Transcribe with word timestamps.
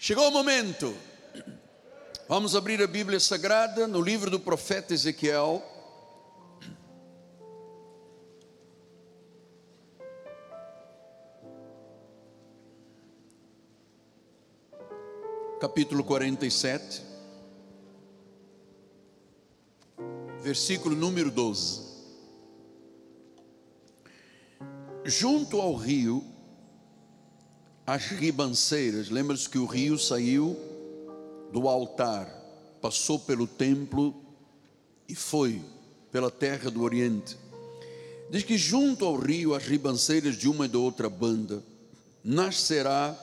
Chegou 0.00 0.28
o 0.28 0.30
momento. 0.30 0.94
Vamos 2.28 2.54
abrir 2.54 2.80
a 2.80 2.86
Bíblia 2.86 3.18
Sagrada 3.18 3.88
no 3.88 4.00
livro 4.00 4.30
do 4.30 4.38
profeta 4.38 4.94
Ezequiel. 4.94 5.60
Capítulo 15.60 16.04
47, 16.04 17.02
versículo 20.40 20.94
número 20.94 21.32
12. 21.32 21.82
Junto 25.04 25.60
ao 25.60 25.74
rio, 25.74 26.37
as 27.88 28.04
ribanceiras, 28.08 29.08
lembra-se 29.08 29.48
que 29.48 29.56
o 29.56 29.64
rio 29.64 29.98
saiu 29.98 30.54
do 31.50 31.66
altar, 31.66 32.26
passou 32.82 33.18
pelo 33.18 33.46
templo 33.46 34.14
e 35.08 35.14
foi 35.14 35.62
pela 36.12 36.30
terra 36.30 36.70
do 36.70 36.82
Oriente. 36.82 37.38
Diz 38.30 38.42
que 38.42 38.58
junto 38.58 39.06
ao 39.06 39.16
rio, 39.16 39.54
as 39.54 39.64
ribanceiras 39.64 40.36
de 40.36 40.50
uma 40.50 40.66
e 40.66 40.68
da 40.68 40.78
outra 40.78 41.08
banda, 41.08 41.64
nascerá 42.22 43.16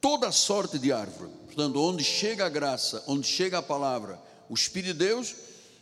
toda 0.00 0.32
sorte 0.32 0.76
de 0.76 0.90
árvore. 0.90 1.30
Portanto, 1.46 1.80
onde 1.80 2.02
chega 2.02 2.46
a 2.46 2.48
graça, 2.48 3.04
onde 3.06 3.24
chega 3.24 3.58
a 3.58 3.62
palavra, 3.62 4.20
o 4.48 4.54
Espírito 4.54 4.94
de 4.94 4.98
Deus, 4.98 5.32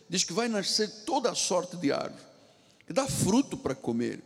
diz 0.07 0.23
que 0.23 0.31
vai 0.31 0.47
nascer 0.47 0.87
toda 1.07 1.33
sorte 1.33 1.75
de 1.75 1.91
árvore, 1.91 2.21
que 2.85 2.93
dá 2.93 3.07
fruto 3.07 3.57
para 3.57 3.73
comer. 3.73 4.21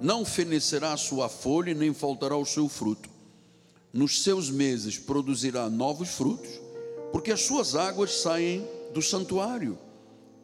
Não 0.00 0.24
fenecerá 0.24 0.92
a 0.92 0.96
sua 0.96 1.28
folha, 1.28 1.74
nem 1.74 1.92
faltará 1.92 2.36
o 2.36 2.46
seu 2.46 2.68
fruto. 2.68 3.08
Nos 3.92 4.22
seus 4.22 4.50
meses 4.50 4.98
produzirá 4.98 5.68
novos 5.68 6.10
frutos, 6.10 6.50
porque 7.10 7.32
as 7.32 7.42
suas 7.42 7.74
águas 7.74 8.20
saem 8.20 8.66
do 8.92 9.02
santuário, 9.02 9.78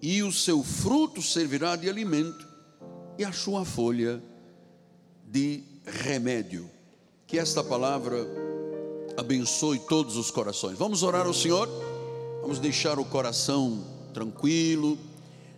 e 0.00 0.22
o 0.22 0.32
seu 0.32 0.62
fruto 0.62 1.22
servirá 1.22 1.76
de 1.76 1.88
alimento, 1.88 2.46
e 3.18 3.24
a 3.24 3.32
sua 3.32 3.64
folha 3.64 4.22
de 5.26 5.62
remédio. 5.84 6.68
Que 7.26 7.38
esta 7.38 7.62
palavra 7.62 8.26
abençoe 9.16 9.78
todos 9.78 10.16
os 10.16 10.30
corações. 10.30 10.76
Vamos 10.78 11.02
orar 11.02 11.26
ao 11.26 11.34
Senhor, 11.34 11.68
vamos 12.40 12.58
deixar 12.58 12.98
o 12.98 13.04
coração 13.04 13.84
tranquilo. 14.12 14.98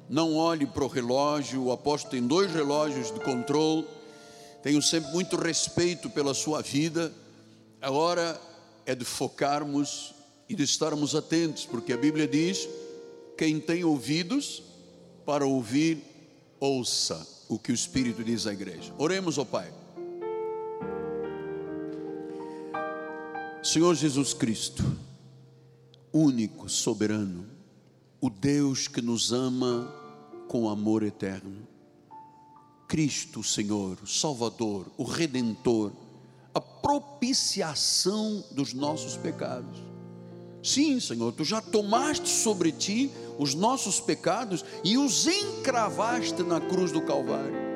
Não 0.08 0.36
olhe 0.36 0.66
para 0.66 0.84
o 0.84 0.88
relógio, 0.88 1.64
o 1.64 1.72
apóstolo 1.72 2.12
tem 2.12 2.26
dois 2.26 2.52
relógios 2.52 3.12
de 3.12 3.20
controle. 3.20 3.86
Tenho 4.62 4.80
sempre 4.80 5.10
muito 5.12 5.36
respeito 5.36 6.08
pela 6.08 6.32
sua 6.32 6.62
vida. 6.62 7.12
A 7.80 7.90
hora 7.90 8.40
é 8.84 8.94
de 8.94 9.04
focarmos 9.04 10.14
e 10.48 10.54
de 10.54 10.62
estarmos 10.62 11.14
atentos, 11.14 11.66
porque 11.66 11.92
a 11.92 11.96
Bíblia 11.96 12.28
diz: 12.28 12.68
quem 13.36 13.58
tem 13.58 13.84
ouvidos 13.84 14.62
para 15.24 15.44
ouvir, 15.44 16.02
ouça 16.60 17.26
o 17.48 17.58
que 17.58 17.72
o 17.72 17.74
Espírito 17.74 18.22
diz 18.22 18.46
à 18.46 18.52
igreja. 18.52 18.92
Oremos 18.98 19.38
ao 19.38 19.46
Pai. 19.46 19.72
Senhor 23.62 23.94
Jesus 23.96 24.32
Cristo, 24.32 24.84
único, 26.12 26.68
soberano, 26.68 27.55
o 28.20 28.30
Deus 28.30 28.88
que 28.88 29.02
nos 29.02 29.32
ama 29.32 29.92
com 30.48 30.68
amor 30.68 31.02
eterno. 31.02 31.66
Cristo, 32.88 33.42
Senhor, 33.42 33.98
Salvador, 34.06 34.86
o 34.96 35.04
Redentor, 35.04 35.92
a 36.54 36.60
propiciação 36.60 38.44
dos 38.52 38.72
nossos 38.72 39.16
pecados. 39.16 39.82
Sim, 40.62 40.98
Senhor, 40.98 41.32
tu 41.32 41.44
já 41.44 41.60
tomaste 41.60 42.28
sobre 42.28 42.72
ti 42.72 43.10
os 43.38 43.54
nossos 43.54 44.00
pecados 44.00 44.64
e 44.82 44.96
os 44.96 45.26
encravaste 45.26 46.42
na 46.42 46.60
cruz 46.60 46.90
do 46.90 47.02
Calvário. 47.02 47.66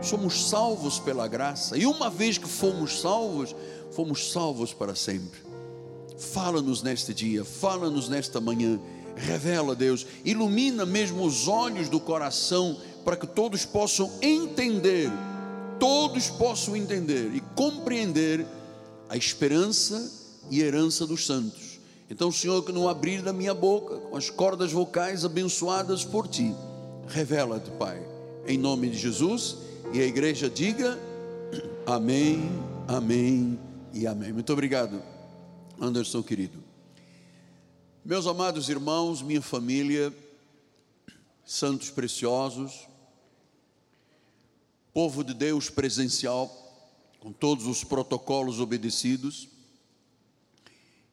Somos 0.00 0.48
salvos 0.48 0.98
pela 0.98 1.26
graça, 1.26 1.76
e 1.76 1.86
uma 1.86 2.10
vez 2.10 2.36
que 2.36 2.48
fomos 2.48 3.00
salvos, 3.00 3.54
fomos 3.92 4.30
salvos 4.30 4.72
para 4.72 4.94
sempre. 4.94 5.40
Fala-nos 6.18 6.82
neste 6.82 7.12
dia, 7.12 7.44
fala-nos 7.44 8.08
nesta 8.08 8.40
manhã, 8.40 8.78
revela, 9.16 9.74
Deus, 9.74 10.06
ilumina 10.24 10.84
mesmo 10.84 11.24
os 11.24 11.48
olhos 11.48 11.88
do 11.88 12.00
coração, 12.00 12.76
para 13.04 13.16
que 13.16 13.26
todos 13.26 13.64
possam 13.64 14.10
entender, 14.22 15.10
todos 15.78 16.30
possam 16.30 16.76
entender 16.76 17.34
e 17.34 17.40
compreender 17.54 18.46
a 19.08 19.16
esperança 19.16 20.10
e 20.50 20.60
herança 20.60 21.06
dos 21.06 21.26
santos. 21.26 21.78
Então, 22.08 22.30
Senhor, 22.30 22.62
que 22.64 22.72
no 22.72 22.88
abrir 22.88 23.22
da 23.22 23.32
minha 23.32 23.54
boca, 23.54 23.96
com 23.96 24.16
as 24.16 24.30
cordas 24.30 24.72
vocais 24.72 25.24
abençoadas 25.24 26.04
por 26.04 26.28
Ti, 26.28 26.54
revela-te, 27.08 27.70
Pai, 27.72 28.00
em 28.46 28.58
nome 28.58 28.88
de 28.90 28.98
Jesus, 28.98 29.56
e 29.92 30.00
a 30.00 30.06
igreja 30.06 30.48
diga: 30.50 30.98
Amém, 31.86 32.50
Amém 32.86 33.58
e 33.92 34.06
Amém. 34.06 34.32
Muito 34.32 34.52
obrigado, 34.52 35.00
Anderson 35.80 36.22
querido. 36.22 36.63
Meus 38.06 38.26
amados 38.26 38.68
irmãos, 38.68 39.22
minha 39.22 39.40
família, 39.40 40.14
santos 41.42 41.88
preciosos, 41.88 42.86
povo 44.92 45.24
de 45.24 45.32
Deus 45.32 45.70
presencial, 45.70 46.50
com 47.18 47.32
todos 47.32 47.66
os 47.66 47.82
protocolos 47.82 48.60
obedecidos, 48.60 49.48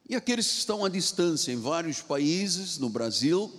e 0.06 0.14
aqueles 0.14 0.46
que 0.48 0.58
estão 0.58 0.84
à 0.84 0.90
distância 0.90 1.50
em 1.50 1.56
vários 1.56 2.02
países 2.02 2.76
no 2.76 2.90
Brasil 2.90 3.50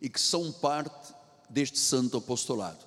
e 0.00 0.08
que 0.08 0.20
são 0.20 0.50
parte 0.50 1.14
deste 1.48 1.78
santo 1.78 2.16
apostolado. 2.16 2.84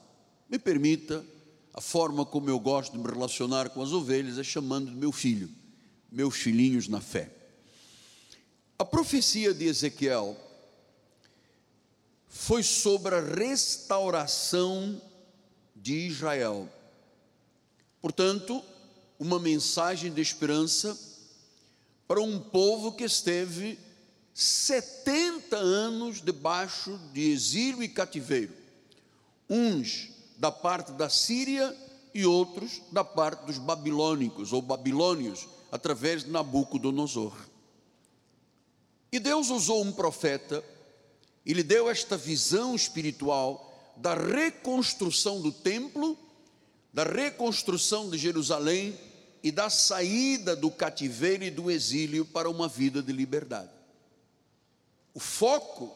Me 0.50 0.60
permita, 0.60 1.26
a 1.74 1.80
forma 1.80 2.26
como 2.26 2.50
eu 2.50 2.60
gosto 2.60 2.92
de 2.92 2.98
me 2.98 3.10
relacionar 3.10 3.70
com 3.70 3.82
as 3.82 3.94
ovelhas 3.94 4.38
é 4.38 4.44
chamando 4.44 4.92
meu 4.92 5.14
filho, 5.14 5.50
meus 6.12 6.36
filhinhos 6.36 6.90
na 6.90 7.00
fé. 7.00 7.35
A 8.78 8.84
profecia 8.84 9.54
de 9.54 9.66
Ezequiel 9.66 10.36
foi 12.28 12.62
sobre 12.62 13.16
a 13.16 13.22
restauração 13.22 15.02
de 15.74 16.08
Israel. 16.08 16.68
Portanto, 18.02 18.62
uma 19.18 19.40
mensagem 19.40 20.12
de 20.12 20.22
esperança 20.22 20.98
para 22.06 22.22
um 22.22 22.38
povo 22.38 22.92
que 22.92 23.06
esteve 23.06 23.80
70 24.34 25.56
anos 25.56 26.22
debaixo 26.22 27.00
de 27.14 27.32
exílio 27.32 27.82
e 27.82 27.88
cativeiro. 27.88 28.54
Uns 29.50 30.10
da 30.38 30.52
parte 30.52 30.92
da 30.92 31.08
Síria 31.08 31.74
e 32.14 32.26
outros 32.26 32.82
da 32.92 33.06
parte 33.06 33.46
dos 33.46 33.58
babilônicos 33.58 34.52
ou 34.52 34.62
babilônios, 34.62 35.48
através 35.72 36.26
de 36.26 36.30
Nabucodonosor. 36.30 37.34
E 39.16 39.20
Deus 39.20 39.50
usou 39.50 39.82
um 39.82 39.94
profeta 39.94 40.62
e 41.46 41.54
lhe 41.54 41.64
deu 41.64 41.90
esta 41.90 42.18
visão 42.18 42.76
espiritual 42.76 43.94
da 43.96 44.14
reconstrução 44.14 45.40
do 45.40 45.54
templo, 45.54 46.20
da 46.92 47.06
reconstrução 47.06 48.10
de 48.10 48.18
Jerusalém 48.18 49.00
e 49.42 49.54
da 49.54 49.70
saída 49.70 50.54
do 50.54 50.70
cativeiro 50.70 51.46
e 51.46 51.50
do 51.50 51.72
exílio 51.72 52.26
para 52.26 52.50
uma 52.50 52.68
vida 52.68 53.02
de 53.02 53.14
liberdade. 53.14 53.70
O 55.14 55.20
foco 55.22 55.96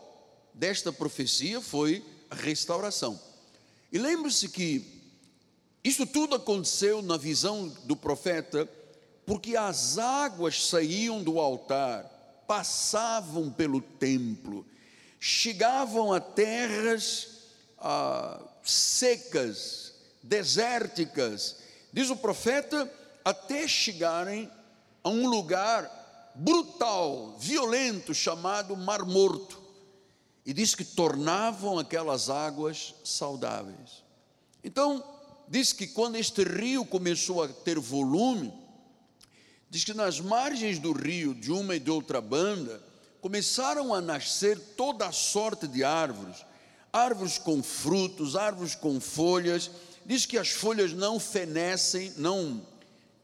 desta 0.53 0.93
profecia 0.93 1.59
foi 1.59 2.01
a 2.29 2.35
restauração. 2.35 3.19
E 3.91 3.97
lembre-se 3.97 4.47
que 4.47 5.03
isso 5.83 6.07
tudo 6.07 6.35
aconteceu 6.35 7.01
na 7.01 7.17
visão 7.17 7.67
do 7.83 7.97
profeta, 7.97 8.65
porque 9.25 9.57
as 9.57 9.97
águas 9.97 10.69
saíam 10.69 11.21
do 11.21 11.37
altar, 11.37 12.17
passavam 12.49 13.51
pelo 13.51 13.79
templo, 13.79 14.65
chegavam 15.19 16.11
a 16.11 16.19
terras 16.19 17.27
ah, 17.77 18.41
secas, 18.63 19.93
desérticas, 20.23 21.57
diz 21.93 22.09
o 22.09 22.15
profeta, 22.15 22.91
até 23.23 23.67
chegarem 23.67 24.49
a 25.03 25.09
um 25.09 25.27
lugar 25.27 26.31
brutal, 26.33 27.37
violento, 27.37 28.15
chamado 28.15 28.75
Mar 28.75 29.05
Morto. 29.05 29.61
E 30.43 30.51
diz 30.51 30.73
que 30.73 30.83
tornavam 30.83 31.77
aquelas 31.77 32.31
águas 32.31 32.95
saudáveis. 33.03 34.03
Então, 34.63 35.03
diz 35.47 35.71
que 35.71 35.85
quando 35.85 36.15
este 36.15 36.43
rio 36.43 36.83
começou 36.83 37.43
a 37.43 37.47
ter 37.47 37.77
volume, 37.77 38.51
diz 39.69 39.83
que 39.83 39.93
nas 39.93 40.19
margens 40.19 40.79
do 40.79 40.91
rio, 40.91 41.33
de 41.33 41.51
uma 41.51 41.75
e 41.75 41.79
de 41.79 41.91
outra 41.91 42.19
banda, 42.19 42.81
começaram 43.21 43.93
a 43.93 44.01
nascer 44.01 44.57
toda 44.75 45.07
a 45.07 45.11
sorte 45.11 45.67
de 45.67 45.83
árvores, 45.83 46.45
árvores 46.91 47.37
com 47.37 47.61
frutos, 47.61 48.35
árvores 48.35 48.75
com 48.75 48.99
folhas. 48.99 49.69
Diz 50.05 50.25
que 50.25 50.37
as 50.37 50.49
folhas 50.49 50.93
não 50.93 51.19
fenecem, 51.19 52.13
não 52.17 52.65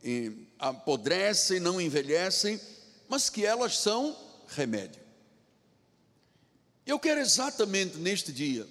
eh, 0.04 0.32
apodrecem, 0.60 1.60
não 1.60 1.82
envelhecem, 1.82 2.60
mas 3.08 3.30
que 3.30 3.46
elas 3.46 3.78
são 3.78 4.16
remédio. 4.48 5.02
Eu 6.86 7.00
quero 7.00 7.20
exatamente 7.20 7.98
neste 7.98 8.32
dia, 8.32 8.68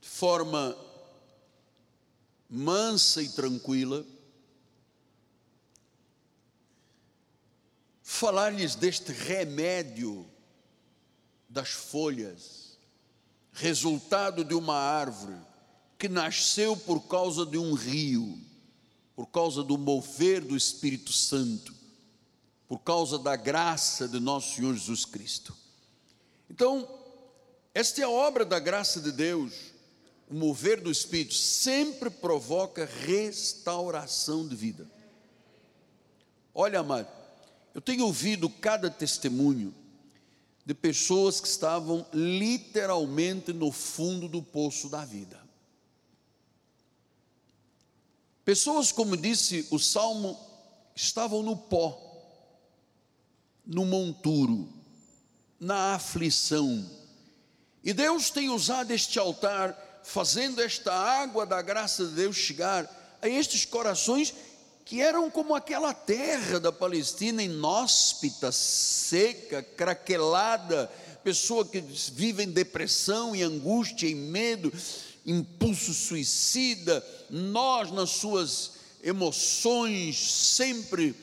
de 0.00 0.08
forma 0.08 0.76
mansa 2.50 3.22
e 3.22 3.28
tranquila, 3.30 4.04
falar-lhes 8.16 8.74
deste 8.74 9.12
remédio 9.12 10.26
das 11.48 11.68
folhas, 11.68 12.78
resultado 13.52 14.44
de 14.44 14.54
uma 14.54 14.76
árvore 14.76 15.36
que 15.98 16.08
nasceu 16.08 16.76
por 16.76 17.00
causa 17.06 17.46
de 17.46 17.58
um 17.58 17.74
rio, 17.74 18.38
por 19.14 19.26
causa 19.26 19.62
do 19.62 19.78
mover 19.78 20.40
do 20.40 20.56
Espírito 20.56 21.12
Santo, 21.12 21.74
por 22.66 22.78
causa 22.80 23.18
da 23.18 23.36
graça 23.36 24.08
de 24.08 24.18
nosso 24.18 24.56
Senhor 24.56 24.74
Jesus 24.74 25.04
Cristo. 25.04 25.56
Então, 26.50 26.88
esta 27.74 28.00
é 28.00 28.04
a 28.04 28.10
obra 28.10 28.44
da 28.44 28.58
graça 28.58 29.00
de 29.00 29.12
Deus, 29.12 29.52
o 30.28 30.34
mover 30.34 30.80
do 30.80 30.90
Espírito 30.90 31.34
sempre 31.34 32.10
provoca 32.10 32.84
restauração 32.84 34.46
de 34.46 34.56
vida. 34.56 34.90
Olha, 36.52 36.80
amado, 36.80 37.15
eu 37.76 37.82
tenho 37.82 38.06
ouvido 38.06 38.48
cada 38.48 38.88
testemunho 38.88 39.74
de 40.64 40.72
pessoas 40.72 41.42
que 41.42 41.46
estavam 41.46 42.06
literalmente 42.10 43.52
no 43.52 43.70
fundo 43.70 44.26
do 44.26 44.42
poço 44.42 44.88
da 44.88 45.04
vida. 45.04 45.38
Pessoas, 48.46 48.90
como 48.90 49.14
disse 49.14 49.68
o 49.70 49.78
salmo, 49.78 50.40
estavam 50.94 51.42
no 51.42 51.54
pó, 51.54 52.00
no 53.66 53.84
monturo, 53.84 54.72
na 55.60 55.96
aflição. 55.96 56.90
E 57.84 57.92
Deus 57.92 58.30
tem 58.30 58.48
usado 58.48 58.90
este 58.90 59.18
altar, 59.18 60.00
fazendo 60.02 60.62
esta 60.62 60.94
água 60.94 61.44
da 61.44 61.60
graça 61.60 62.06
de 62.06 62.14
Deus 62.14 62.36
chegar 62.36 63.18
a 63.20 63.28
estes 63.28 63.66
corações 63.66 64.32
que 64.86 65.02
eram 65.02 65.28
como 65.28 65.52
aquela 65.52 65.92
terra 65.92 66.60
da 66.60 66.70
Palestina 66.70 67.42
inóspita, 67.42 68.52
seca, 68.52 69.60
craquelada, 69.60 70.86
pessoa 71.24 71.66
que 71.66 71.80
vive 71.80 72.44
em 72.44 72.52
depressão, 72.52 73.34
em 73.34 73.42
angústia, 73.42 74.06
em 74.06 74.14
medo, 74.14 74.72
impulso 75.26 75.92
suicida, 75.92 77.04
nós 77.28 77.90
nas 77.90 78.10
suas 78.10 78.74
emoções 79.02 80.16
sempre 80.16 81.16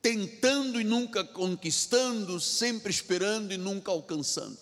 tentando 0.00 0.80
e 0.80 0.84
nunca 0.84 1.24
conquistando, 1.24 2.40
sempre 2.40 2.92
esperando 2.92 3.52
e 3.52 3.56
nunca 3.56 3.90
alcançando. 3.90 4.56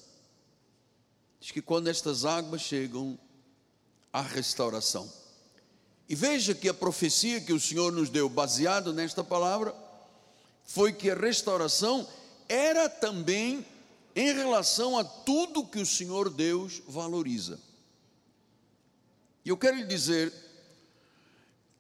Diz 1.39 1.51
que 1.51 1.61
quando 1.61 1.89
estas 1.89 2.25
águas 2.25 2.63
chegam, 2.63 3.19
há 4.11 4.23
restauração. 4.23 5.13
E 6.09 6.15
veja 6.15 6.55
que 6.55 6.69
a 6.69 6.75
profecia 6.75 7.41
que 7.41 7.53
o 7.53 7.61
Senhor 7.61 7.91
nos 7.93 8.11
deu, 8.11 8.29
baseado 8.29 8.93
nesta 8.93 9.25
palavra, 9.25 9.75
foi 10.65 10.93
que 10.93 11.11
a 11.11 11.15
restauração 11.15 12.07
era 12.49 12.89
também 12.89 13.65
em 14.15 14.33
relação 14.33 14.99
a 14.99 15.05
tudo 15.05 15.67
que 15.67 15.79
o 15.79 15.87
Senhor 15.87 16.31
Deus 16.31 16.83
valoriza. 16.87 17.59
E 19.45 19.49
eu 19.49 19.57
quero 19.57 19.77
lhe 19.77 19.85
dizer 19.85 20.33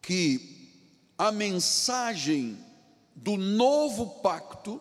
que 0.02 0.70
a 1.16 1.30
mensagem 1.30 2.58
do 3.14 3.36
novo 3.36 4.20
pacto 4.20 4.80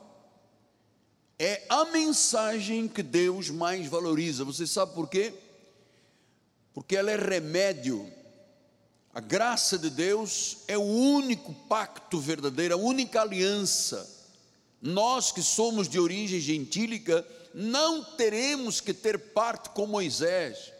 é 1.37 1.65
a 1.69 1.85
mensagem 1.85 2.87
que 2.87 3.03
Deus 3.03 3.49
mais 3.49 3.87
valoriza. 3.87 4.43
Você 4.43 4.65
sabe 4.65 4.93
por 4.93 5.09
quê? 5.09 5.33
Porque 6.73 6.95
ela 6.95 7.11
é 7.11 7.17
remédio 7.17 8.11
a 9.13 9.19
graça 9.19 9.77
de 9.77 9.91
Deus 9.91 10.57
é 10.67 10.75
o 10.75 10.81
único 10.81 11.53
pacto 11.69 12.19
verdadeiro, 12.19 12.73
a 12.73 12.77
única 12.77 13.21
aliança. 13.21 14.09
Nós 14.81 15.31
que 15.31 15.43
somos 15.43 15.87
de 15.87 15.99
origem 15.99 16.39
gentílica, 16.39 17.25
não 17.53 18.03
teremos 18.03 18.81
que 18.81 18.91
ter 18.91 19.19
parte 19.19 19.69
com 19.69 19.85
Moisés. 19.85 20.73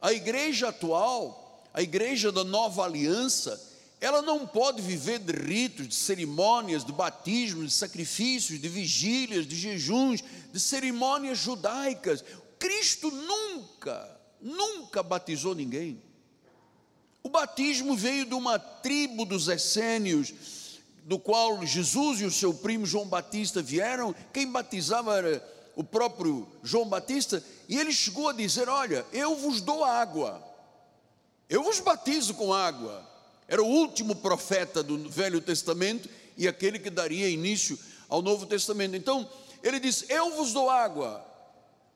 A 0.00 0.12
igreja 0.12 0.70
atual, 0.70 1.64
a 1.72 1.80
igreja 1.80 2.32
da 2.32 2.42
nova 2.42 2.84
aliança, 2.84 3.64
ela 4.00 4.22
não 4.22 4.44
pode 4.44 4.82
viver 4.82 5.20
de 5.20 5.32
ritos, 5.32 5.86
de 5.86 5.94
cerimônias, 5.94 6.84
de 6.84 6.92
batismos, 6.92 7.66
de 7.66 7.72
sacrifícios, 7.74 8.60
de 8.60 8.68
vigílias, 8.68 9.46
de 9.46 9.54
jejuns, 9.54 10.20
de 10.52 10.58
cerimônias 10.58 11.38
judaicas. 11.38 12.24
Cristo 12.58 13.08
nunca, 13.08 14.20
nunca 14.40 15.00
batizou 15.00 15.54
ninguém. 15.54 16.07
O 17.22 17.28
batismo 17.28 17.96
veio 17.96 18.24
de 18.24 18.34
uma 18.34 18.58
tribo 18.58 19.24
dos 19.24 19.48
essênios, 19.48 20.32
do 21.04 21.18
qual 21.18 21.64
Jesus 21.64 22.20
e 22.20 22.24
o 22.24 22.30
seu 22.30 22.52
primo 22.54 22.86
João 22.86 23.06
Batista 23.06 23.62
vieram. 23.62 24.14
Quem 24.32 24.50
batizava 24.50 25.16
era 25.16 25.58
o 25.74 25.82
próprio 25.84 26.46
João 26.62 26.88
Batista, 26.88 27.42
e 27.68 27.78
ele 27.78 27.92
chegou 27.92 28.28
a 28.28 28.32
dizer: 28.32 28.68
Olha, 28.68 29.06
eu 29.12 29.36
vos 29.36 29.60
dou 29.60 29.84
água, 29.84 30.42
eu 31.48 31.62
vos 31.62 31.80
batizo 31.80 32.34
com 32.34 32.52
água. 32.52 33.06
Era 33.46 33.62
o 33.62 33.66
último 33.66 34.14
profeta 34.14 34.82
do 34.82 35.08
Velho 35.08 35.40
Testamento 35.40 36.08
e 36.36 36.46
aquele 36.46 36.78
que 36.78 36.90
daria 36.90 37.30
início 37.30 37.78
ao 38.06 38.20
Novo 38.20 38.44
Testamento. 38.44 38.94
Então, 38.94 39.28
ele 39.62 39.80
diz: 39.80 40.04
Eu 40.08 40.36
vos 40.36 40.52
dou 40.52 40.68
água, 40.68 41.24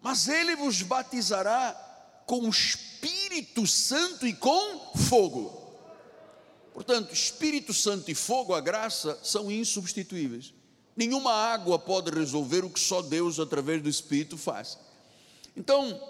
mas 0.00 0.28
ele 0.28 0.56
vos 0.56 0.80
batizará 0.82 1.91
com 2.26 2.48
Espírito 2.48 3.66
Santo 3.66 4.26
e 4.26 4.32
com 4.32 4.92
fogo. 4.96 5.60
Portanto, 6.72 7.12
Espírito 7.12 7.74
Santo 7.74 8.10
e 8.10 8.14
fogo, 8.14 8.54
a 8.54 8.60
graça, 8.60 9.18
são 9.22 9.50
insubstituíveis. 9.50 10.54
Nenhuma 10.96 11.32
água 11.32 11.78
pode 11.78 12.10
resolver 12.10 12.64
o 12.64 12.70
que 12.70 12.80
só 12.80 13.02
Deus, 13.02 13.38
através 13.38 13.82
do 13.82 13.88
Espírito, 13.88 14.36
faz. 14.36 14.78
Então, 15.56 16.00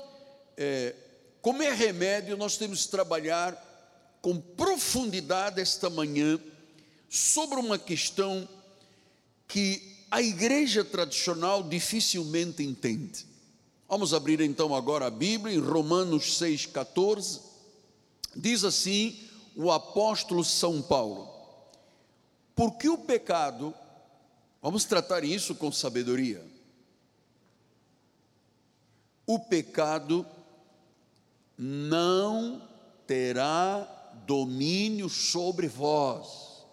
é, 0.56 0.94
como 1.40 1.62
é 1.62 1.72
remédio, 1.72 2.36
nós 2.36 2.56
temos 2.56 2.84
que 2.84 2.90
trabalhar 2.90 3.56
com 4.20 4.40
profundidade 4.40 5.60
esta 5.60 5.90
manhã 5.90 6.38
sobre 7.08 7.58
uma 7.58 7.78
questão 7.78 8.48
que 9.48 10.06
a 10.10 10.22
igreja 10.22 10.84
tradicional 10.84 11.62
dificilmente 11.62 12.62
entende. 12.62 13.26
Vamos 13.92 14.14
abrir 14.14 14.40
então 14.40 14.74
agora 14.74 15.08
a 15.08 15.10
Bíblia 15.10 15.54
em 15.54 15.60
Romanos 15.60 16.40
6,14. 16.40 17.42
Diz 18.34 18.64
assim 18.64 19.28
o 19.54 19.70
apóstolo 19.70 20.42
São 20.42 20.80
Paulo: 20.80 21.28
Porque 22.56 22.88
o 22.88 22.96
pecado, 22.96 23.74
vamos 24.62 24.86
tratar 24.86 25.24
isso 25.24 25.54
com 25.54 25.70
sabedoria. 25.70 26.42
O 29.26 29.38
pecado 29.38 30.24
não 31.58 32.66
terá 33.06 33.82
domínio 34.26 35.10
sobre 35.10 35.68
vós. 35.68 36.64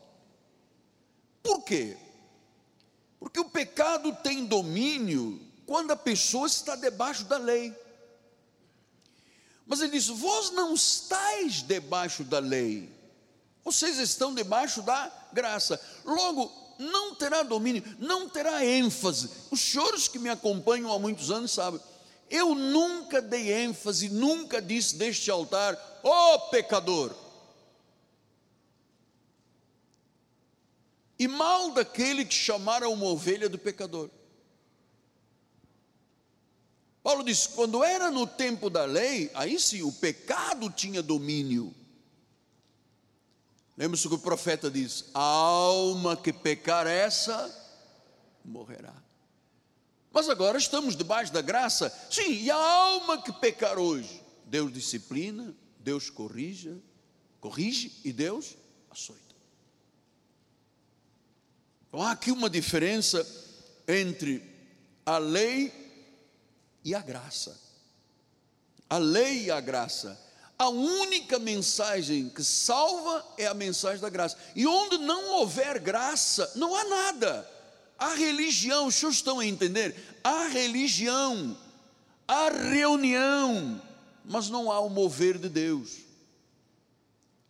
Por 1.43 1.65
quê? 1.65 1.97
Porque 3.19 3.41
o 3.41 3.49
pecado 3.49 4.15
tem 4.23 4.45
domínio 4.45 5.48
quando 5.69 5.91
a 5.91 5.95
pessoa 5.95 6.47
está 6.47 6.75
debaixo 6.75 7.25
da 7.25 7.37
lei. 7.37 7.71
Mas 9.67 9.81
ele 9.81 9.91
diz: 9.91 10.07
Vós 10.07 10.49
não 10.49 10.73
estáis 10.73 11.61
debaixo 11.61 12.23
da 12.23 12.39
lei, 12.39 12.91
vocês 13.63 13.99
estão 13.99 14.33
debaixo 14.33 14.81
da 14.81 15.11
graça. 15.31 15.79
Logo, 16.03 16.51
não 16.79 17.13
terá 17.13 17.43
domínio, 17.43 17.83
não 17.99 18.27
terá 18.27 18.65
ênfase. 18.65 19.29
Os 19.51 19.59
senhores 19.59 20.07
que 20.07 20.17
me 20.17 20.29
acompanham 20.29 20.91
há 20.91 20.97
muitos 20.97 21.29
anos 21.29 21.51
sabem, 21.51 21.79
eu 22.31 22.55
nunca 22.55 23.21
dei 23.21 23.53
ênfase, 23.53 24.09
nunca 24.09 24.59
disse 24.59 24.95
deste 24.95 25.29
altar, 25.29 25.77
ó 26.03 26.33
oh, 26.33 26.39
pecador. 26.49 27.13
E 31.19 31.27
mal 31.27 31.69
daquele 31.73 32.25
que 32.25 32.33
chamara 32.33 32.89
uma 32.89 33.05
ovelha 33.05 33.47
do 33.47 33.59
pecador. 33.59 34.09
Paulo 37.09 37.23
diz: 37.23 37.47
quando 37.47 37.83
era 37.83 38.11
no 38.11 38.27
tempo 38.27 38.69
da 38.69 38.85
lei, 38.85 39.31
aí 39.33 39.59
sim 39.59 39.81
o 39.81 39.91
pecado 39.91 40.69
tinha 40.69 41.01
domínio. 41.01 41.73
Lembra-se 43.75 44.07
que 44.07 44.13
o 44.13 44.19
profeta 44.19 44.69
diz: 44.69 45.05
a 45.11 45.19
alma 45.19 46.15
que 46.15 46.31
pecar 46.31 46.85
essa, 46.85 47.51
morrerá. 48.45 48.93
Mas 50.11 50.29
agora 50.29 50.59
estamos 50.59 50.95
debaixo 50.95 51.33
da 51.33 51.41
graça, 51.41 51.91
sim, 52.11 52.43
e 52.43 52.51
a 52.51 52.55
alma 52.55 53.19
que 53.19 53.33
pecar 53.33 53.79
hoje, 53.79 54.23
Deus 54.45 54.71
disciplina, 54.71 55.55
Deus 55.79 56.11
corrige, 56.11 56.79
corrige 57.41 57.91
e 58.05 58.13
Deus 58.13 58.55
açoita. 58.91 59.35
Então 61.87 62.03
há 62.03 62.11
aqui 62.11 62.31
uma 62.31 62.51
diferença 62.51 63.25
entre 63.87 64.43
a 65.03 65.17
lei 65.17 65.88
e 66.89 66.95
a 66.95 67.01
graça. 67.01 67.55
A 68.89 68.97
lei 68.97 69.45
e 69.45 69.51
a 69.51 69.61
graça. 69.61 70.19
A 70.57 70.69
única 70.69 71.37
mensagem 71.37 72.29
que 72.29 72.43
salva 72.43 73.25
é 73.37 73.45
a 73.45 73.53
mensagem 73.53 74.01
da 74.01 74.09
graça. 74.09 74.35
E 74.55 74.65
onde 74.65 74.97
não 74.97 75.35
houver 75.35 75.79
graça, 75.79 76.51
não 76.55 76.75
há 76.75 76.83
nada. 76.85 77.49
A 77.97 78.15
religião, 78.15 78.87
os 78.87 78.95
senhores 78.95 79.17
estão 79.17 79.39
a 79.39 79.45
entender? 79.45 80.19
A 80.23 80.47
religião, 80.47 81.55
a 82.27 82.49
reunião, 82.49 83.79
mas 84.25 84.49
não 84.49 84.71
há 84.71 84.79
o 84.79 84.89
mover 84.89 85.37
de 85.37 85.47
Deus. 85.47 85.97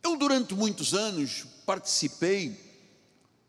Eu, 0.04 0.18
durante 0.18 0.54
muitos 0.54 0.94
anos, 0.94 1.46
participei 1.66 2.60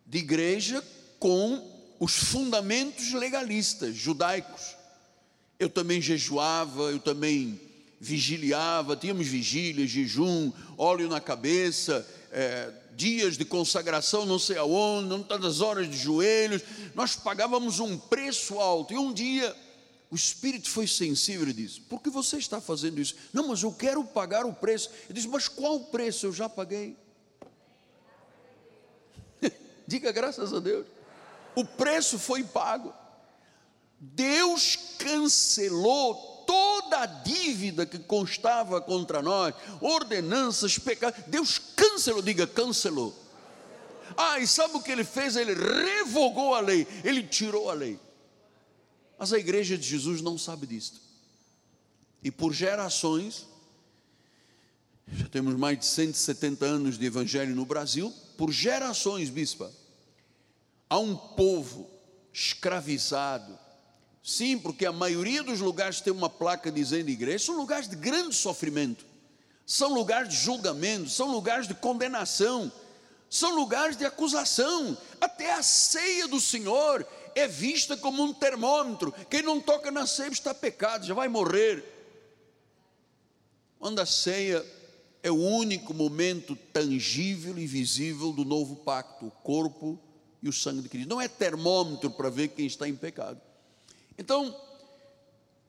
de 0.07 0.19
igreja 0.19 0.85
com 1.19 1.97
os 1.99 2.15
fundamentos 2.15 3.13
legalistas, 3.13 3.97
judaicos. 3.97 4.80
Eu 5.61 5.69
também 5.69 6.01
jejuava, 6.01 6.85
eu 6.85 6.99
também 6.99 7.61
vigiliava, 8.01 8.97
tínhamos 8.97 9.27
vigília, 9.27 9.87
jejum, 9.87 10.51
óleo 10.79 11.07
na 11.07 11.21
cabeça, 11.21 12.09
é, 12.33 12.73
dias 12.97 13.37
de 13.37 13.45
consagração, 13.45 14.25
não 14.25 14.39
sei 14.39 14.57
aonde, 14.57 15.23
tantas 15.25 15.61
horas 15.61 15.89
de 15.89 15.99
joelhos. 15.99 16.63
Nós 16.95 17.15
pagávamos 17.15 17.79
um 17.79 17.99
preço 17.99 18.59
alto. 18.59 18.95
E 18.95 18.97
um 18.97 19.13
dia 19.13 19.55
o 20.11 20.17
Espírito 20.17 20.71
foi 20.71 20.87
sensível 20.87 21.47
e 21.47 21.53
disse: 21.53 21.81
Por 21.83 22.01
que 22.01 22.09
você 22.09 22.39
está 22.39 22.59
fazendo 22.59 22.99
isso? 22.99 23.15
Não, 23.31 23.49
mas 23.49 23.63
eu 23.63 23.71
quero 23.71 24.03
pagar 24.03 24.47
o 24.47 24.55
preço. 24.55 24.91
Eu 25.11 25.15
disse: 25.15 25.29
Mas 25.29 25.47
qual 25.47 25.77
o 25.77 25.85
preço? 25.85 26.25
Eu 26.25 26.33
já 26.33 26.49
paguei. 26.49 26.97
Diga 29.87 30.11
graças 30.11 30.55
a 30.55 30.59
Deus. 30.59 30.87
O 31.55 31.67
preço 31.67 32.19
foi 32.19 32.43
pago. 32.43 32.95
Deus 34.01 34.79
cancelou 34.99 36.45
toda 36.47 37.01
a 37.01 37.07
dívida 37.07 37.85
que 37.85 37.99
constava 37.99 38.81
contra 38.81 39.21
nós, 39.21 39.55
ordenanças, 39.81 40.79
pecados. 40.79 41.23
Deus 41.27 41.59
cancelou, 41.77 42.23
diga 42.23 42.47
cancelou. 42.47 43.15
Ah, 44.17 44.41
e 44.41 44.47
sabe 44.47 44.75
o 44.77 44.83
que 44.83 44.91
ele 44.91 45.05
fez? 45.05 45.37
Ele 45.37 45.55
revogou 45.55 46.55
a 46.55 46.61
lei, 46.61 46.87
ele 47.05 47.23
tirou 47.23 47.71
a 47.71 47.75
lei. 47.75 48.01
Mas 49.19 49.35
a 49.35 49.39
igreja 49.39 49.77
de 49.77 49.87
Jesus 49.87 50.23
não 50.23 50.39
sabe 50.39 50.67
disto. 50.67 50.99
E 52.23 52.31
por 52.31 52.55
gerações, 52.55 53.47
já 55.13 55.29
temos 55.29 55.55
mais 55.57 55.79
de 55.79 55.87
170 55.87 56.65
anos 56.65 56.99
de 56.99 57.05
evangelho 57.05 57.55
no 57.55 57.67
Brasil, 57.67 58.13
por 58.37 58.51
gerações, 58.51 59.29
bispa, 59.29 59.71
há 60.89 60.99
um 60.99 61.15
povo 61.15 61.91
escravizado. 62.33 63.59
Sim, 64.23 64.59
porque 64.59 64.85
a 64.85 64.93
maioria 64.93 65.43
dos 65.43 65.61
lugares 65.61 66.01
tem 66.01 66.13
uma 66.13 66.29
placa 66.29 66.71
dizendo 66.71 67.09
igreja, 67.09 67.47
são 67.47 67.57
lugares 67.57 67.89
de 67.89 67.97
grande 67.97 68.35
sofrimento, 68.35 69.05
são 69.65 69.95
lugares 69.95 70.29
de 70.29 70.37
julgamento, 70.37 71.09
são 71.09 71.31
lugares 71.31 71.67
de 71.67 71.75
condenação, 71.75 72.71
são 73.31 73.55
lugares 73.55 73.97
de 73.97 74.05
acusação. 74.05 74.97
Até 75.21 75.53
a 75.53 75.63
ceia 75.63 76.29
do 76.29 76.41
Senhor 76.41 77.07
é 77.35 77.47
vista 77.47 77.97
como 77.97 78.23
um 78.23 78.35
termômetro. 78.35 79.13
Quem 79.31 79.43
não 79.43 79.61
toca 79.61 79.91
na 79.91 80.07
ceia 80.07 80.29
está 80.29 80.53
pecado, 80.53 81.07
já 81.07 81.15
vai 81.15 81.29
morrer. 81.29 81.85
Quando 83.79 84.01
a 84.01 84.07
ceia 84.07 84.67
é 85.23 85.31
o 85.31 85.37
único 85.37 85.95
momento 85.95 86.57
tangível 86.73 87.59
e 87.59 87.67
visível 87.67 88.33
do 88.33 88.45
novo 88.45 88.77
pacto, 88.77 89.27
o 89.27 89.31
corpo 89.31 89.99
e 90.43 90.49
o 90.49 90.53
sangue 90.53 90.83
de 90.83 90.89
Cristo. 90.89 91.09
Não 91.09 91.21
é 91.21 91.29
termômetro 91.29 92.11
para 92.11 92.29
ver 92.29 92.49
quem 92.49 92.67
está 92.67 92.89
em 92.89 92.97
pecado. 92.97 93.41
Então, 94.21 94.55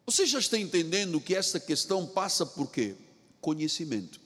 você 0.05 0.25
já 0.25 0.37
está 0.37 0.57
entendendo 0.57 1.21
que 1.21 1.33
essa 1.33 1.57
questão 1.57 2.05
passa 2.05 2.45
por 2.45 2.69
quê? 2.69 2.95
Conhecimento. 3.39 4.19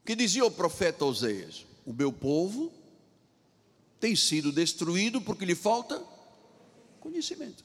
O 0.00 0.06
que 0.06 0.16
dizia 0.16 0.42
o 0.46 0.50
profeta 0.50 1.04
Oséias? 1.04 1.66
O 1.84 1.92
meu 1.92 2.10
povo 2.10 2.72
tem 4.00 4.16
sido 4.16 4.50
destruído 4.50 5.20
porque 5.20 5.44
lhe 5.44 5.54
falta 5.54 6.02
conhecimento. 7.00 7.62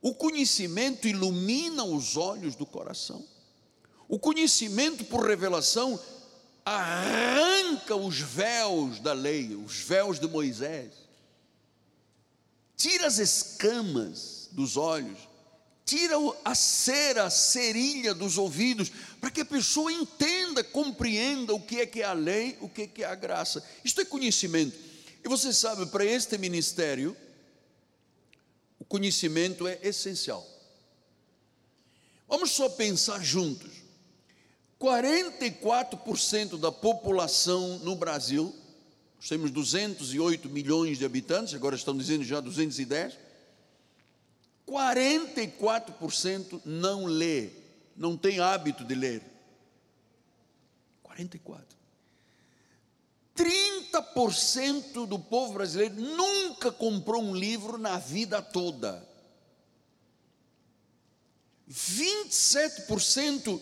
O 0.00 0.14
conhecimento 0.14 1.08
ilumina 1.08 1.82
os 1.82 2.16
olhos 2.16 2.54
do 2.54 2.64
coração. 2.64 3.26
O 4.08 4.16
conhecimento 4.16 5.04
por 5.04 5.26
revelação 5.26 6.00
arranca 6.64 7.96
os 7.96 8.20
véus 8.20 9.00
da 9.00 9.12
lei, 9.12 9.56
os 9.56 9.80
véus 9.80 10.20
de 10.20 10.28
Moisés, 10.28 10.92
tira 12.80 13.06
as 13.06 13.18
escamas 13.18 14.48
dos 14.52 14.78
olhos, 14.78 15.18
tira 15.84 16.14
a 16.42 16.54
cera, 16.54 17.24
a 17.24 17.30
cerilha 17.30 18.14
dos 18.14 18.38
ouvidos, 18.38 18.90
para 19.20 19.30
que 19.30 19.42
a 19.42 19.44
pessoa 19.44 19.92
entenda, 19.92 20.64
compreenda 20.64 21.52
o 21.52 21.60
que 21.60 21.80
é 21.80 21.84
que 21.86 22.00
é 22.00 22.06
a 22.06 22.14
lei, 22.14 22.56
o 22.58 22.70
que 22.70 22.82
é 22.82 22.86
que 22.86 23.04
é 23.04 23.06
a 23.06 23.14
graça. 23.14 23.62
Isto 23.84 24.00
é 24.00 24.04
conhecimento. 24.06 24.78
E 25.22 25.28
você 25.28 25.52
sabe, 25.52 25.84
para 25.86 26.06
este 26.06 26.38
ministério, 26.38 27.14
o 28.78 28.84
conhecimento 28.86 29.68
é 29.68 29.78
essencial. 29.82 30.46
Vamos 32.26 32.52
só 32.52 32.66
pensar 32.70 33.22
juntos. 33.22 33.72
44% 34.80 36.58
da 36.58 36.72
população 36.72 37.78
no 37.80 37.94
Brasil, 37.94 38.54
nós 39.20 39.28
temos 39.28 39.50
208 39.50 40.48
milhões 40.48 40.96
de 40.96 41.04
habitantes, 41.04 41.52
agora 41.52 41.76
estão 41.76 41.94
dizendo 41.94 42.24
já 42.24 42.40
210. 42.40 43.18
44% 44.66 46.62
não 46.64 47.04
lê, 47.04 47.50
não 47.94 48.16
tem 48.16 48.40
hábito 48.40 48.82
de 48.82 48.94
ler. 48.94 49.22
44. 51.02 51.76
30% 53.36 55.06
do 55.06 55.18
povo 55.18 55.52
brasileiro 55.52 55.96
nunca 55.96 56.72
comprou 56.72 57.22
um 57.22 57.34
livro 57.34 57.76
na 57.76 57.98
vida 57.98 58.40
toda. 58.40 59.06
27% 61.70 63.60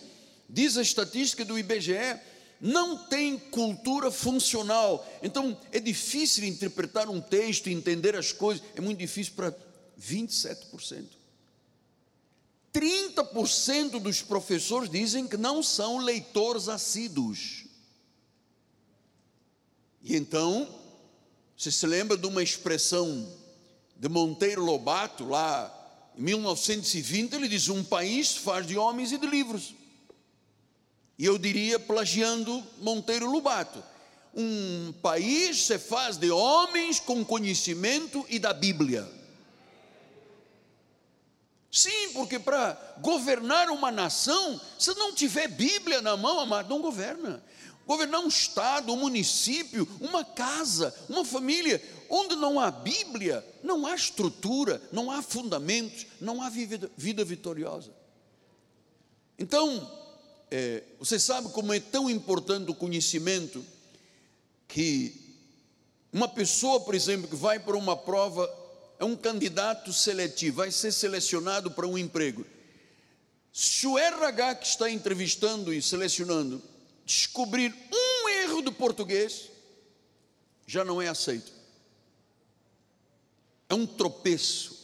diz 0.49 0.77
a 0.77 0.81
estatística 0.81 1.43
do 1.43 1.59
IBGE, 1.59 2.17
não 2.59 2.97
tem 2.97 3.37
cultura 3.37 4.11
funcional. 4.11 5.07
Então 5.23 5.57
é 5.71 5.79
difícil 5.79 6.45
interpretar 6.45 7.09
um 7.09 7.21
texto, 7.21 7.69
entender 7.69 8.15
as 8.15 8.31
coisas, 8.31 8.63
é 8.75 8.81
muito 8.81 8.99
difícil 8.99 9.33
para 9.35 9.55
27%. 9.99 11.19
30% 12.73 13.99
dos 13.99 14.21
professores 14.21 14.89
dizem 14.89 15.27
que 15.27 15.37
não 15.37 15.63
são 15.63 15.97
leitores 15.97 16.67
assíduos. 16.67 17.65
E 20.01 20.15
então, 20.15 20.67
você 21.57 21.71
se 21.71 21.85
lembra 21.85 22.15
de 22.15 22.25
uma 22.27 22.43
expressão 22.43 23.27
de 23.97 24.07
Monteiro 24.07 24.63
Lobato, 24.63 25.25
lá 25.25 25.75
em 26.17 26.21
1920, 26.21 27.33
ele 27.33 27.47
diz: 27.47 27.67
Um 27.69 27.83
país 27.83 28.35
faz 28.35 28.65
de 28.65 28.77
homens 28.77 29.11
e 29.11 29.17
de 29.17 29.27
livros. 29.27 29.73
E 31.19 31.25
eu 31.25 31.37
diria, 31.37 31.77
plagiando 31.77 32.65
Monteiro 32.77 33.29
Lobato, 33.29 33.83
um 34.33 34.93
país 35.01 35.65
se 35.65 35.77
faz 35.77 36.15
de 36.15 36.31
homens 36.31 36.97
com 36.97 37.25
conhecimento 37.25 38.25
e 38.29 38.39
da 38.39 38.53
Bíblia. 38.53 39.05
Sim, 41.69 42.13
porque 42.13 42.39
para 42.39 42.95
governar 43.01 43.69
uma 43.69 43.91
nação, 43.91 44.61
se 44.79 44.95
não 44.95 45.13
tiver 45.13 45.49
Bíblia 45.49 46.01
na 46.01 46.15
mão, 46.15 46.39
amado, 46.39 46.69
não 46.69 46.81
governa. 46.81 47.43
Governar 47.85 48.21
um 48.21 48.29
estado, 48.29 48.93
um 48.93 48.97
município, 48.97 49.85
uma 49.99 50.23
casa, 50.23 50.95
uma 51.09 51.25
família, 51.25 51.83
onde 52.09 52.37
não 52.37 52.61
há 52.61 52.71
Bíblia, 52.71 53.45
não 53.61 53.85
há 53.85 53.93
estrutura, 53.93 54.81
não 54.89 55.11
há 55.11 55.21
fundamentos, 55.21 56.07
não 56.21 56.41
há 56.41 56.49
vida, 56.49 56.89
vida 56.95 57.25
vitoriosa. 57.25 57.91
Então, 59.37 59.98
é, 60.51 60.83
você 60.97 61.19
sabe 61.19 61.49
como 61.49 61.73
é 61.73 61.79
tão 61.79 62.09
importante 62.09 62.71
o 62.71 62.75
conhecimento 62.75 63.65
que 64.67 65.29
uma 66.11 66.27
pessoa, 66.27 66.79
por 66.79 66.95
exemplo, 66.95 67.27
que 67.27 67.35
vai 67.35 67.59
para 67.59 67.77
uma 67.77 67.95
prova, 67.95 68.49
é 68.99 69.05
um 69.05 69.15
candidato 69.15 69.93
seletivo, 69.93 70.57
vai 70.57 70.71
ser 70.71 70.91
selecionado 70.91 71.71
para 71.71 71.87
um 71.87 71.97
emprego. 71.97 72.45
Se 73.53 73.85
o 73.87 73.97
RH 73.97 74.55
que 74.55 74.67
está 74.67 74.89
entrevistando 74.89 75.73
e 75.73 75.81
selecionando 75.81 76.61
descobrir 77.05 77.73
um 77.91 78.29
erro 78.29 78.61
de 78.61 78.71
português, 78.71 79.49
já 80.65 80.83
não 80.83 81.01
é 81.01 81.07
aceito. 81.07 81.51
É 83.67 83.73
um 83.73 83.85
tropeço. 83.85 84.77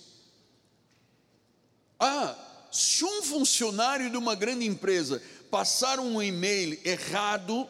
Ah, 1.99 2.35
se 2.71 3.05
um 3.05 3.23
funcionário 3.23 4.09
de 4.09 4.17
uma 4.17 4.35
grande 4.35 4.65
empresa 4.65 5.21
passar 5.55 6.01
um 6.01 6.21
e-mail 6.21 6.77
errado 6.83 7.65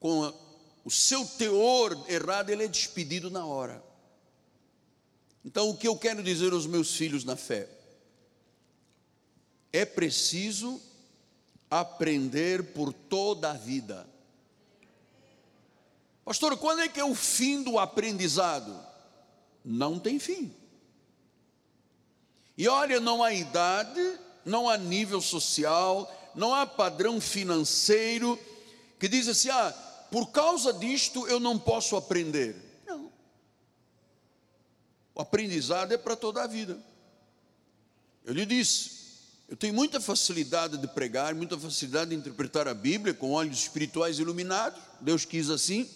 com 0.00 0.32
o 0.82 0.90
seu 0.90 1.22
teor 1.26 2.06
errado, 2.08 2.48
ele 2.48 2.64
é 2.64 2.66
despedido 2.66 3.30
na 3.30 3.44
hora. 3.44 3.84
Então, 5.44 5.68
o 5.68 5.76
que 5.76 5.86
eu 5.86 5.94
quero 5.94 6.22
dizer 6.22 6.54
aos 6.54 6.64
meus 6.64 6.96
filhos 6.96 7.22
na 7.22 7.36
fé? 7.36 7.68
É 9.70 9.84
preciso 9.84 10.80
aprender 11.70 12.72
por 12.72 12.94
toda 12.94 13.50
a 13.50 13.52
vida. 13.52 14.08
Pastor, 16.24 16.56
quando 16.56 16.80
é 16.80 16.88
que 16.88 16.98
é 16.98 17.04
o 17.04 17.14
fim 17.14 17.62
do 17.62 17.78
aprendizado? 17.78 18.74
Não 19.62 19.98
tem 19.98 20.18
fim. 20.18 20.50
E 22.56 22.66
olha, 22.66 22.98
não 23.00 23.22
há 23.22 23.34
idade, 23.34 24.18
não 24.46 24.66
há 24.66 24.78
nível 24.78 25.20
social, 25.20 26.10
não 26.34 26.54
há 26.54 26.66
padrão 26.66 27.20
financeiro 27.20 28.38
que 28.98 29.08
diz 29.08 29.28
assim: 29.28 29.50
ah, 29.50 29.70
por 30.10 30.30
causa 30.30 30.72
disto 30.72 31.26
eu 31.26 31.38
não 31.38 31.58
posso 31.58 31.96
aprender. 31.96 32.56
Não. 32.86 33.12
O 35.14 35.20
aprendizado 35.20 35.92
é 35.92 35.98
para 35.98 36.16
toda 36.16 36.42
a 36.42 36.46
vida. 36.46 36.78
Eu 38.24 38.34
lhe 38.34 38.44
disse, 38.44 38.98
eu 39.48 39.56
tenho 39.56 39.72
muita 39.72 40.00
facilidade 40.00 40.76
de 40.76 40.86
pregar, 40.86 41.34
muita 41.34 41.58
facilidade 41.58 42.10
de 42.10 42.16
interpretar 42.16 42.68
a 42.68 42.74
Bíblia 42.74 43.14
com 43.14 43.32
olhos 43.32 43.58
espirituais 43.58 44.18
iluminados. 44.18 44.80
Deus 45.00 45.24
quis 45.24 45.48
assim. 45.48 45.88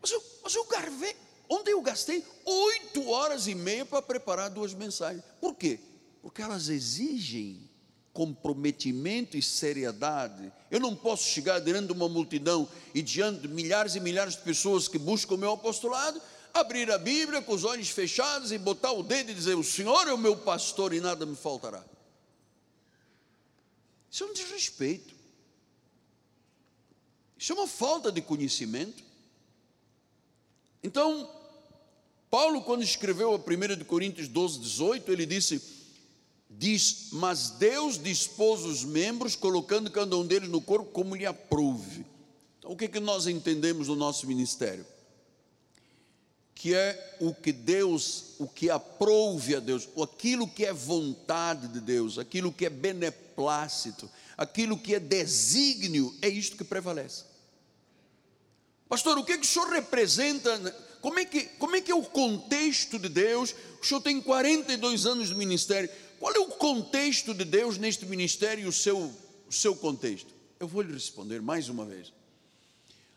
Mas 0.00 0.10
eu, 0.10 0.22
mas 0.42 0.54
eu 0.54 0.64
garvei. 0.66 1.16
Ontem 1.48 1.72
eu 1.72 1.82
gastei 1.82 2.24
oito 2.44 3.08
horas 3.08 3.46
e 3.46 3.54
meia 3.54 3.84
para 3.84 4.00
preparar 4.00 4.50
duas 4.50 4.72
mensagens. 4.72 5.22
Por 5.40 5.54
quê? 5.54 5.80
Porque 6.22 6.40
elas 6.40 6.68
exigem 6.68 7.68
comprometimento 8.12 9.36
e 9.36 9.42
seriedade. 9.42 10.52
Eu 10.70 10.80
não 10.80 10.94
posso 10.94 11.24
chegar 11.24 11.60
diante 11.60 11.86
de 11.86 11.92
uma 11.92 12.08
multidão 12.08 12.68
e 12.94 13.00
diante 13.00 13.40
de 13.40 13.48
milhares 13.48 13.94
e 13.94 14.00
milhares 14.00 14.36
de 14.36 14.42
pessoas 14.42 14.86
que 14.86 14.98
buscam 14.98 15.34
o 15.34 15.38
meu 15.38 15.52
apostolado, 15.52 16.20
abrir 16.52 16.90
a 16.90 16.98
Bíblia 16.98 17.40
com 17.40 17.54
os 17.54 17.64
olhos 17.64 17.88
fechados 17.88 18.52
e 18.52 18.58
botar 18.58 18.92
o 18.92 19.02
dedo 19.02 19.30
e 19.30 19.34
dizer: 19.34 19.56
O 19.56 19.64
Senhor 19.64 20.06
é 20.06 20.12
o 20.12 20.18
meu 20.18 20.36
pastor 20.36 20.92
e 20.92 21.00
nada 21.00 21.24
me 21.24 21.36
faltará. 21.36 21.82
Isso 24.10 24.24
é 24.24 24.26
um 24.26 24.34
desrespeito. 24.34 25.14
Isso 27.38 27.52
é 27.52 27.54
uma 27.54 27.66
falta 27.66 28.12
de 28.12 28.20
conhecimento. 28.20 29.02
Então, 30.82 31.30
Paulo, 32.30 32.62
quando 32.62 32.82
escreveu 32.82 33.32
a 33.32 33.36
1 33.36 33.84
Coríntios 33.84 34.28
12, 34.28 34.58
18, 34.58 35.10
ele 35.10 35.24
disse: 35.24 35.81
diz, 36.58 37.08
mas 37.12 37.50
Deus 37.50 38.02
dispôs 38.02 38.62
os 38.62 38.84
membros, 38.84 39.36
colocando 39.36 39.90
cada 39.90 40.16
um 40.16 40.26
deles 40.26 40.48
no 40.48 40.60
corpo 40.60 40.90
como 40.90 41.16
lhe 41.16 41.26
aprouve. 41.26 42.06
Então, 42.58 42.72
o 42.72 42.76
que, 42.76 42.84
é 42.84 42.88
que 42.88 43.00
nós 43.00 43.26
entendemos 43.26 43.88
no 43.88 43.96
nosso 43.96 44.26
ministério? 44.26 44.86
Que 46.54 46.74
é 46.74 47.16
o 47.20 47.34
que 47.34 47.52
Deus, 47.52 48.34
o 48.38 48.46
que 48.46 48.70
aprouve 48.70 49.56
a 49.56 49.60
Deus, 49.60 49.88
aquilo 50.00 50.46
que 50.46 50.64
é 50.64 50.72
vontade 50.72 51.68
de 51.68 51.80
Deus, 51.80 52.18
aquilo 52.18 52.52
que 52.52 52.66
é 52.66 52.70
beneplácito 52.70 54.08
aquilo 54.36 54.78
que 54.78 54.94
é 54.94 55.00
desígnio, 55.00 56.14
é 56.20 56.28
isto 56.28 56.56
que 56.56 56.64
prevalece. 56.64 57.24
Pastor, 58.88 59.16
o 59.18 59.24
que, 59.24 59.32
é 59.32 59.38
que 59.38 59.44
o 59.44 59.48
senhor 59.48 59.68
representa? 59.68 60.58
Como 61.00 61.18
é, 61.18 61.24
que, 61.24 61.44
como 61.58 61.76
é 61.76 61.80
que 61.80 61.90
é 61.90 61.94
o 61.94 62.02
contexto 62.02 62.98
de 62.98 63.08
Deus? 63.08 63.54
O 63.80 63.86
senhor 63.86 64.00
tem 64.00 64.20
42 64.20 65.06
anos 65.06 65.28
de 65.28 65.34
ministério. 65.34 65.88
Qual 66.22 66.32
é 66.32 66.38
o 66.38 66.46
contexto 66.46 67.34
de 67.34 67.44
Deus 67.44 67.76
neste 67.78 68.06
ministério 68.06 68.64
e 68.64 68.68
o 68.68 68.72
seu, 68.72 69.12
o 69.48 69.52
seu 69.52 69.74
contexto? 69.74 70.32
Eu 70.60 70.68
vou 70.68 70.82
lhe 70.82 70.92
responder 70.92 71.42
mais 71.42 71.68
uma 71.68 71.84
vez. 71.84 72.12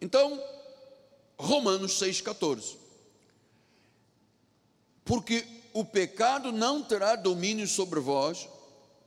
Então, 0.00 0.40
Romanos 1.36 2.00
6,14. 2.00 2.76
Porque 5.04 5.44
o 5.72 5.84
pecado 5.84 6.52
não 6.52 6.84
terá 6.84 7.16
domínio 7.16 7.66
sobre 7.66 7.98
vós, 7.98 8.48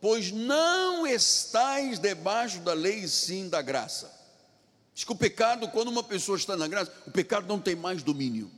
pois 0.01 0.33
não 0.33 1.07
estáis 1.07 1.97
debaixo 1.97 2.59
da 2.59 2.73
lei, 2.73 3.07
sim 3.07 3.47
da 3.47 3.61
graça. 3.61 4.13
Diz 4.93 5.05
que 5.05 5.13
o 5.13 5.15
pecado, 5.15 5.69
quando 5.69 5.87
uma 5.87 6.03
pessoa 6.03 6.37
está 6.37 6.57
na 6.57 6.67
graça, 6.67 6.91
o 7.07 7.11
pecado 7.11 7.47
não 7.47 7.57
tem 7.57 7.73
mais 7.73 8.03
domínio. 8.03 8.51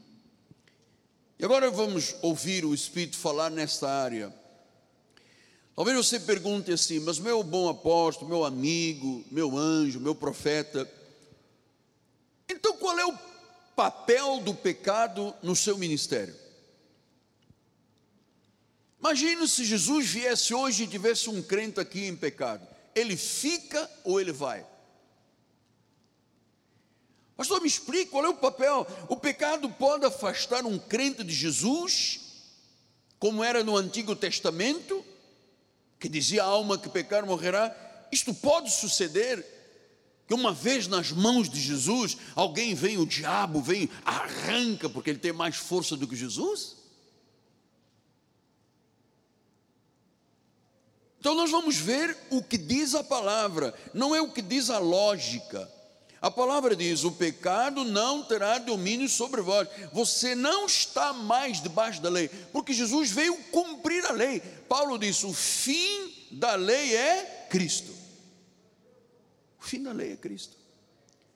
E 1.38 1.46
agora 1.46 1.70
vamos 1.70 2.16
ouvir 2.24 2.66
o 2.66 2.74
Espírito 2.74 3.16
falar 3.16 3.52
nesta 3.52 3.88
área. 3.88 4.39
Talvez 5.80 5.96
você 5.96 6.20
pergunte 6.20 6.74
assim, 6.74 7.00
mas 7.00 7.20
meu 7.20 7.42
bom 7.42 7.70
apóstolo, 7.70 8.28
meu 8.28 8.44
amigo, 8.44 9.24
meu 9.32 9.58
anjo, 9.58 9.98
meu 9.98 10.14
profeta, 10.14 10.86
então 12.50 12.76
qual 12.76 13.00
é 13.00 13.06
o 13.06 13.18
papel 13.78 14.42
do 14.42 14.54
pecado 14.54 15.34
no 15.42 15.56
seu 15.56 15.78
ministério? 15.78 16.36
Imagine 19.00 19.48
se 19.48 19.64
Jesus 19.64 20.08
viesse 20.08 20.54
hoje 20.54 20.84
e 20.84 20.88
tivesse 20.88 21.30
um 21.30 21.42
crente 21.42 21.80
aqui 21.80 22.08
em 22.08 22.14
pecado. 22.14 22.68
Ele 22.94 23.16
fica 23.16 23.90
ou 24.04 24.20
ele 24.20 24.34
vai? 24.34 24.68
Pastor, 27.38 27.62
me 27.62 27.70
explique 27.70 28.12
qual 28.12 28.26
é 28.26 28.30
o 28.30 28.36
papel. 28.36 28.86
O 29.08 29.16
pecado 29.16 29.70
pode 29.70 30.06
afastar 30.06 30.66
um 30.66 30.78
crente 30.78 31.24
de 31.24 31.34
Jesus, 31.34 32.20
como 33.18 33.42
era 33.42 33.64
no 33.64 33.78
Antigo 33.78 34.14
Testamento, 34.14 35.06
que 36.00 36.08
dizia 36.08 36.44
a 36.44 36.48
alma 36.48 36.78
que 36.78 36.90
pecar 36.90 37.26
morrerá. 37.26 37.76
Isto 38.12 38.34
pode 38.34 38.72
suceder 38.72 39.46
que 40.28 40.34
uma 40.34 40.54
vez 40.54 40.88
nas 40.88 41.12
mãos 41.12 41.50
de 41.50 41.60
Jesus, 41.60 42.16
alguém 42.36 42.74
vem, 42.74 42.98
o 42.98 43.06
diabo 43.06 43.62
vem, 43.62 43.90
arranca, 44.06 44.88
porque 44.90 45.10
ele 45.10 45.20
tem 45.20 45.34
mais 45.34 45.56
força 45.56 45.98
do 45.98 46.08
que 46.08 46.16
Jesus? 46.16 46.78
Então 51.20 51.36
nós 51.36 51.52
vamos 51.52 51.76
ver 51.76 52.16
o 52.30 52.42
que 52.42 52.58
diz 52.58 52.96
a 52.96 53.04
palavra, 53.04 53.74
não 53.94 54.16
é 54.16 54.22
o 54.22 54.32
que 54.32 54.42
diz 54.42 54.70
a 54.70 54.80
lógica. 54.80 55.70
A 56.22 56.30
palavra 56.30 56.76
diz: 56.76 57.04
o 57.04 57.12
pecado 57.12 57.84
não 57.84 58.24
terá 58.24 58.58
domínio 58.58 59.08
sobre 59.08 59.42
vós. 59.42 59.68
Você 59.94 60.36
não 60.36 60.66
está 60.66 61.14
mais 61.14 61.62
debaixo 61.62 62.02
da 62.02 62.10
lei, 62.10 62.28
porque 62.52 62.74
Jesus 62.74 63.10
veio 63.12 63.36
cumprir 63.52 64.06
a 64.06 64.12
lei. 64.12 64.42
Paulo 64.68 64.98
disse: 64.98 65.26
o 65.26 65.34
fim 65.34 66.14
da 66.32 66.56
lei 66.56 66.96
é 66.96 67.48
Cristo. 67.50 67.92
O 69.60 69.64
fim 69.64 69.82
da 69.84 69.92
lei 69.92 70.14
é 70.14 70.16
Cristo. 70.18 70.58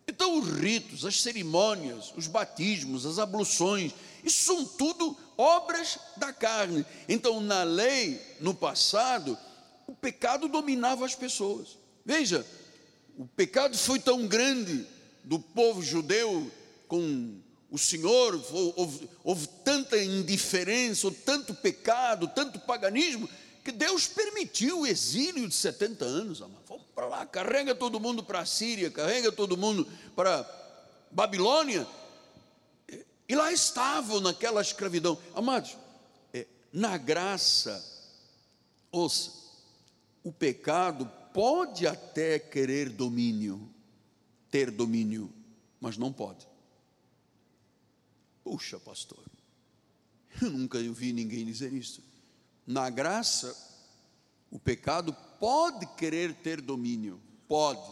Então, 0.07 0.37
os 0.37 0.49
ritos, 0.49 1.05
as 1.05 1.21
cerimônias, 1.21 2.13
os 2.15 2.27
batismos, 2.27 3.05
as 3.05 3.19
abluções, 3.19 3.93
Isso 4.23 4.45
são 4.45 4.65
tudo 4.65 5.17
obras 5.37 5.99
da 6.17 6.31
carne. 6.31 6.85
Então, 7.09 7.41
na 7.41 7.63
lei, 7.63 8.21
no 8.39 8.53
passado, 8.53 9.37
o 9.85 9.93
pecado 9.93 10.47
dominava 10.47 11.05
as 11.05 11.15
pessoas. 11.15 11.77
Veja, 12.05 12.45
o 13.17 13.25
pecado 13.25 13.77
foi 13.77 13.99
tão 13.99 14.27
grande 14.27 14.87
do 15.23 15.39
povo 15.39 15.81
judeu 15.81 16.51
com 16.87 17.39
o 17.69 17.77
Senhor, 17.77 18.39
houve, 18.75 19.09
houve 19.23 19.47
tanta 19.63 19.97
indiferença, 19.97 21.09
tanto 21.25 21.55
pecado, 21.55 22.27
tanto 22.27 22.59
paganismo, 22.59 23.27
que 23.63 23.71
Deus 23.71 24.07
permitiu 24.07 24.81
o 24.81 24.85
exílio 24.85 25.47
de 25.47 25.55
70 25.55 26.05
anos. 26.05 26.39
Vamos 26.39 26.83
para 26.93 27.07
lá, 27.07 27.25
carrega 27.25 27.73
todo 27.73 27.99
mundo 27.99 28.21
para 28.23 28.41
a 28.41 28.45
Síria, 28.45 28.91
carrega 28.91 29.31
todo 29.31 29.57
mundo 29.57 29.87
para 30.15 30.47
Babilônia. 31.09 31.87
E 33.27 33.35
lá 33.35 33.51
estavam 33.51 34.19
naquela 34.19 34.61
escravidão. 34.61 35.17
Amados, 35.33 35.75
é, 36.31 36.45
na 36.71 36.97
graça, 36.97 37.83
ouça, 38.91 39.31
o 40.23 40.31
pecado 40.31 41.09
pode 41.33 41.87
até 41.87 42.37
querer 42.39 42.89
domínio, 42.89 43.69
ter 44.51 44.69
domínio, 44.71 45.31
mas 45.79 45.97
não 45.97 46.13
pode. 46.13 46.47
Puxa, 48.43 48.79
pastor, 48.79 49.23
eu 50.41 50.49
nunca 50.49 50.77
ouvi 50.77 51.11
ninguém 51.13 51.45
dizer 51.45 51.73
isso. 51.73 52.03
Na 52.65 52.89
graça, 52.89 53.55
o 54.51 54.59
pecado 54.59 55.13
pode 55.39 55.85
querer 55.95 56.35
ter 56.35 56.61
domínio, 56.61 57.19
pode, 57.47 57.91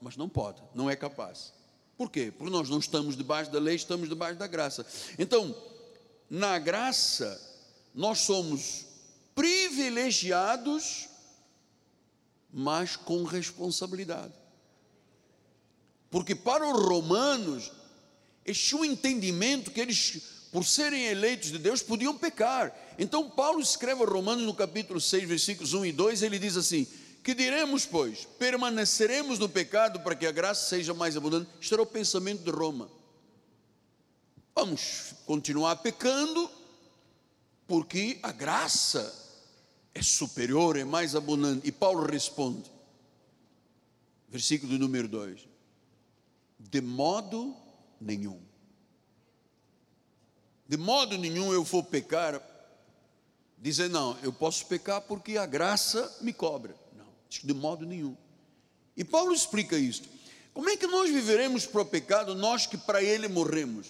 mas 0.00 0.16
não 0.16 0.28
pode, 0.28 0.62
não 0.74 0.90
é 0.90 0.94
capaz. 0.94 1.52
Por 1.96 2.10
quê? 2.10 2.32
Porque 2.36 2.52
nós 2.52 2.68
não 2.68 2.78
estamos 2.78 3.16
debaixo 3.16 3.50
da 3.50 3.58
lei, 3.58 3.76
estamos 3.76 4.08
debaixo 4.08 4.38
da 4.38 4.46
graça. 4.46 4.86
Então, 5.18 5.54
na 6.28 6.58
graça, 6.58 7.40
nós 7.94 8.20
somos 8.20 8.86
privilegiados, 9.34 11.08
mas 12.56 12.94
com 12.94 13.24
responsabilidade. 13.24 14.32
Porque 16.08 16.36
para 16.36 16.64
os 16.64 16.80
romanos, 16.80 17.72
este 18.46 18.76
um 18.76 18.84
entendimento 18.84 19.72
que 19.72 19.80
eles, 19.80 20.22
por 20.52 20.64
serem 20.64 21.06
eleitos 21.06 21.50
de 21.50 21.58
Deus, 21.58 21.82
podiam 21.82 22.16
pecar. 22.16 22.72
Então, 22.96 23.28
Paulo 23.28 23.60
escreve 23.60 24.04
a 24.04 24.06
Romanos 24.06 24.44
no 24.44 24.54
capítulo 24.54 25.00
6, 25.00 25.28
versículos 25.28 25.74
1 25.74 25.86
e 25.86 25.92
2, 25.92 26.22
ele 26.22 26.38
diz 26.38 26.56
assim: 26.56 26.86
Que 27.24 27.34
diremos, 27.34 27.84
pois? 27.84 28.24
Permaneceremos 28.38 29.40
no 29.40 29.48
pecado 29.48 29.98
para 30.00 30.14
que 30.14 30.24
a 30.24 30.30
graça 30.30 30.68
seja 30.68 30.94
mais 30.94 31.16
abundante? 31.16 31.50
Isto 31.60 31.74
era 31.74 31.82
o 31.82 31.86
pensamento 31.86 32.44
de 32.44 32.52
Roma. 32.52 32.88
Vamos 34.54 35.14
continuar 35.26 35.74
pecando, 35.76 36.48
porque 37.66 38.20
a 38.22 38.30
graça 38.30 39.23
é 39.94 40.02
superior, 40.02 40.76
é 40.76 40.84
mais 40.84 41.14
abundante. 41.14 41.66
E 41.66 41.72
Paulo 41.72 42.04
responde, 42.04 42.70
versículo 44.28 44.76
número 44.76 45.06
2: 45.06 45.46
De 46.58 46.80
modo 46.80 47.56
nenhum. 48.00 48.40
De 50.66 50.76
modo 50.76 51.16
nenhum 51.16 51.52
eu 51.52 51.62
vou 51.62 51.84
pecar, 51.84 52.42
dizer, 53.58 53.88
não, 53.88 54.18
eu 54.22 54.32
posso 54.32 54.66
pecar 54.66 55.00
porque 55.02 55.36
a 55.36 55.46
graça 55.46 56.18
me 56.20 56.32
cobra. 56.32 56.74
Não, 56.96 57.06
de 57.28 57.54
modo 57.54 57.86
nenhum. 57.86 58.16
E 58.96 59.04
Paulo 59.04 59.32
explica 59.32 59.76
isto. 59.78 60.08
Como 60.52 60.70
é 60.70 60.76
que 60.76 60.86
nós 60.86 61.10
viveremos 61.10 61.66
para 61.66 61.82
o 61.82 61.86
pecado, 61.86 62.34
nós 62.34 62.66
que 62.66 62.78
para 62.78 63.02
ele 63.02 63.28
morremos? 63.28 63.88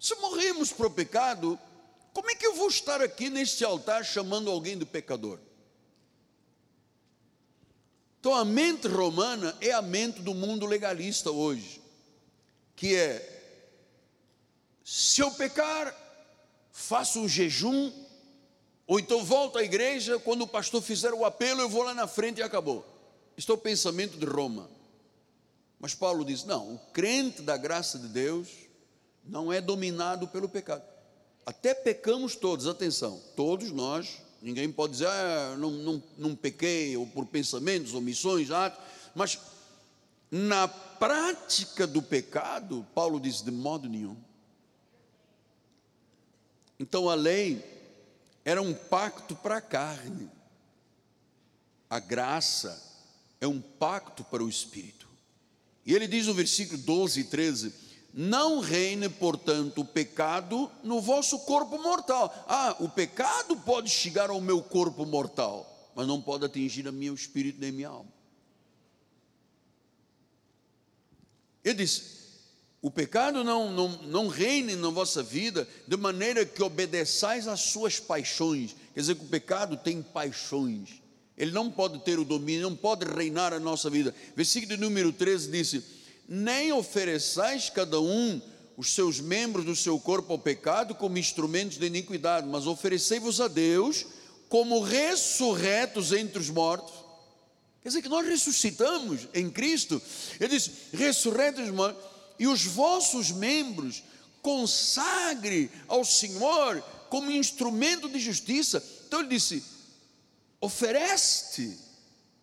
Se 0.00 0.14
morremos 0.16 0.72
para 0.72 0.86
o 0.86 0.90
pecado, 0.90 1.58
como 2.12 2.30
é 2.30 2.34
que 2.34 2.46
eu 2.46 2.54
vou 2.54 2.68
estar 2.68 3.00
aqui 3.00 3.30
neste 3.30 3.64
altar 3.64 4.04
chamando 4.04 4.50
alguém 4.50 4.76
de 4.76 4.84
pecador? 4.84 5.38
Então 8.20 8.34
a 8.34 8.44
mente 8.44 8.86
romana 8.86 9.56
é 9.60 9.72
a 9.72 9.82
mente 9.82 10.20
do 10.20 10.32
mundo 10.34 10.66
legalista 10.66 11.30
hoje, 11.30 11.82
que 12.76 12.94
é: 12.94 13.42
se 14.84 15.20
eu 15.20 15.30
pecar, 15.32 15.92
faço 16.70 17.18
um 17.18 17.28
jejum, 17.28 17.92
ou 18.86 19.00
então 19.00 19.24
volto 19.24 19.58
à 19.58 19.64
igreja, 19.64 20.18
quando 20.18 20.42
o 20.42 20.46
pastor 20.46 20.82
fizer 20.82 21.12
o 21.12 21.24
apelo, 21.24 21.62
eu 21.62 21.68
vou 21.68 21.82
lá 21.82 21.94
na 21.94 22.06
frente 22.06 22.38
e 22.38 22.42
acabou. 22.42 22.86
Este 23.36 23.50
é 23.50 23.54
o 23.54 23.58
pensamento 23.58 24.18
de 24.18 24.26
Roma. 24.26 24.70
Mas 25.80 25.94
Paulo 25.94 26.24
diz: 26.24 26.44
não, 26.44 26.74
o 26.74 26.78
crente 26.92 27.42
da 27.42 27.56
graça 27.56 27.98
de 27.98 28.06
Deus 28.06 28.48
não 29.24 29.52
é 29.52 29.60
dominado 29.60 30.28
pelo 30.28 30.48
pecado. 30.48 30.91
Até 31.44 31.74
pecamos 31.74 32.36
todos, 32.36 32.66
atenção, 32.66 33.20
todos 33.34 33.70
nós 33.70 34.22
Ninguém 34.42 34.72
pode 34.72 34.94
dizer, 34.94 35.06
ah, 35.06 35.54
não, 35.56 35.70
não, 35.70 36.02
não 36.18 36.34
pequei, 36.34 36.96
ou 36.96 37.06
por 37.06 37.24
pensamentos, 37.26 37.94
omissões, 37.94 38.50
atos, 38.50 38.82
mas 39.14 39.38
na 40.28 40.66
prática 40.66 41.86
do 41.86 42.02
pecado, 42.02 42.84
Paulo 42.92 43.20
diz, 43.20 43.40
de 43.40 43.52
modo 43.52 43.88
nenhum. 43.88 44.16
Então 46.76 47.08
a 47.08 47.14
lei 47.14 47.64
era 48.44 48.60
um 48.60 48.74
pacto 48.74 49.36
para 49.36 49.58
a 49.58 49.60
carne, 49.60 50.28
a 51.88 52.00
graça 52.00 52.82
é 53.40 53.46
um 53.46 53.60
pacto 53.60 54.24
para 54.24 54.42
o 54.42 54.48
espírito. 54.48 55.08
E 55.86 55.94
ele 55.94 56.08
diz 56.08 56.26
no 56.26 56.34
versículo 56.34 56.78
12 56.78 57.20
e 57.20 57.24
13: 57.24 57.72
não 58.12 58.60
reine, 58.60 59.08
portanto, 59.08 59.80
o 59.80 59.84
pecado 59.84 60.70
no 60.84 61.00
vosso 61.00 61.38
corpo 61.40 61.78
mortal. 61.78 62.32
Ah, 62.46 62.76
o 62.78 62.88
pecado 62.88 63.56
pode 63.56 63.88
chegar 63.88 64.28
ao 64.28 64.40
meu 64.40 64.62
corpo 64.62 65.06
mortal, 65.06 65.90
mas 65.94 66.06
não 66.06 66.20
pode 66.20 66.44
atingir 66.44 66.86
a 66.86 66.92
meu 66.92 67.14
espírito 67.14 67.58
nem 67.58 67.70
a 67.70 67.72
minha 67.72 67.88
alma. 67.88 68.12
Ele 71.64 71.74
disse: 71.74 72.22
o 72.82 72.90
pecado 72.90 73.44
não, 73.44 73.72
não, 73.72 73.88
não 74.02 74.28
reine 74.28 74.74
na 74.74 74.90
vossa 74.90 75.22
vida 75.22 75.66
de 75.86 75.96
maneira 75.96 76.44
que 76.44 76.62
obedeçais 76.62 77.46
às 77.46 77.60
suas 77.60 78.00
paixões. 78.00 78.74
Quer 78.92 79.00
dizer 79.00 79.14
que 79.14 79.24
o 79.24 79.28
pecado 79.28 79.76
tem 79.76 80.02
paixões. 80.02 81.00
Ele 81.38 81.52
não 81.52 81.70
pode 81.70 82.00
ter 82.00 82.18
o 82.18 82.24
domínio, 82.24 82.68
não 82.68 82.76
pode 82.76 83.06
reinar 83.06 83.52
a 83.52 83.60
nossa 83.60 83.88
vida. 83.88 84.14
Versículo 84.36 84.76
número 84.76 85.12
13 85.12 85.50
disse: 85.50 86.01
nem 86.34 86.72
ofereçais 86.72 87.68
cada 87.68 88.00
um 88.00 88.40
os 88.74 88.94
seus 88.94 89.20
membros 89.20 89.66
do 89.66 89.76
seu 89.76 90.00
corpo 90.00 90.32
ao 90.32 90.38
pecado 90.38 90.94
como 90.94 91.18
instrumentos 91.18 91.76
de 91.76 91.84
iniquidade, 91.84 92.48
mas 92.48 92.66
oferecei-vos 92.66 93.38
a 93.38 93.48
Deus 93.48 94.06
como 94.48 94.80
ressurretos 94.80 96.10
entre 96.10 96.38
os 96.38 96.48
mortos. 96.48 96.94
Quer 97.82 97.90
dizer 97.90 98.00
que 98.00 98.08
nós 98.08 98.26
ressuscitamos 98.26 99.28
em 99.34 99.50
Cristo. 99.50 100.00
Ele 100.40 100.56
diz: 100.56 100.70
ressurretos 100.94 101.68
mortos, 101.68 102.02
e 102.38 102.46
os 102.46 102.64
vossos 102.64 103.30
membros 103.30 104.02
consagre 104.40 105.70
ao 105.86 106.02
Senhor 106.02 106.80
como 107.10 107.30
instrumento 107.30 108.08
de 108.08 108.18
justiça. 108.18 108.82
Então 109.06 109.20
ele 109.20 109.28
disse: 109.28 109.62
oferece 110.62 111.78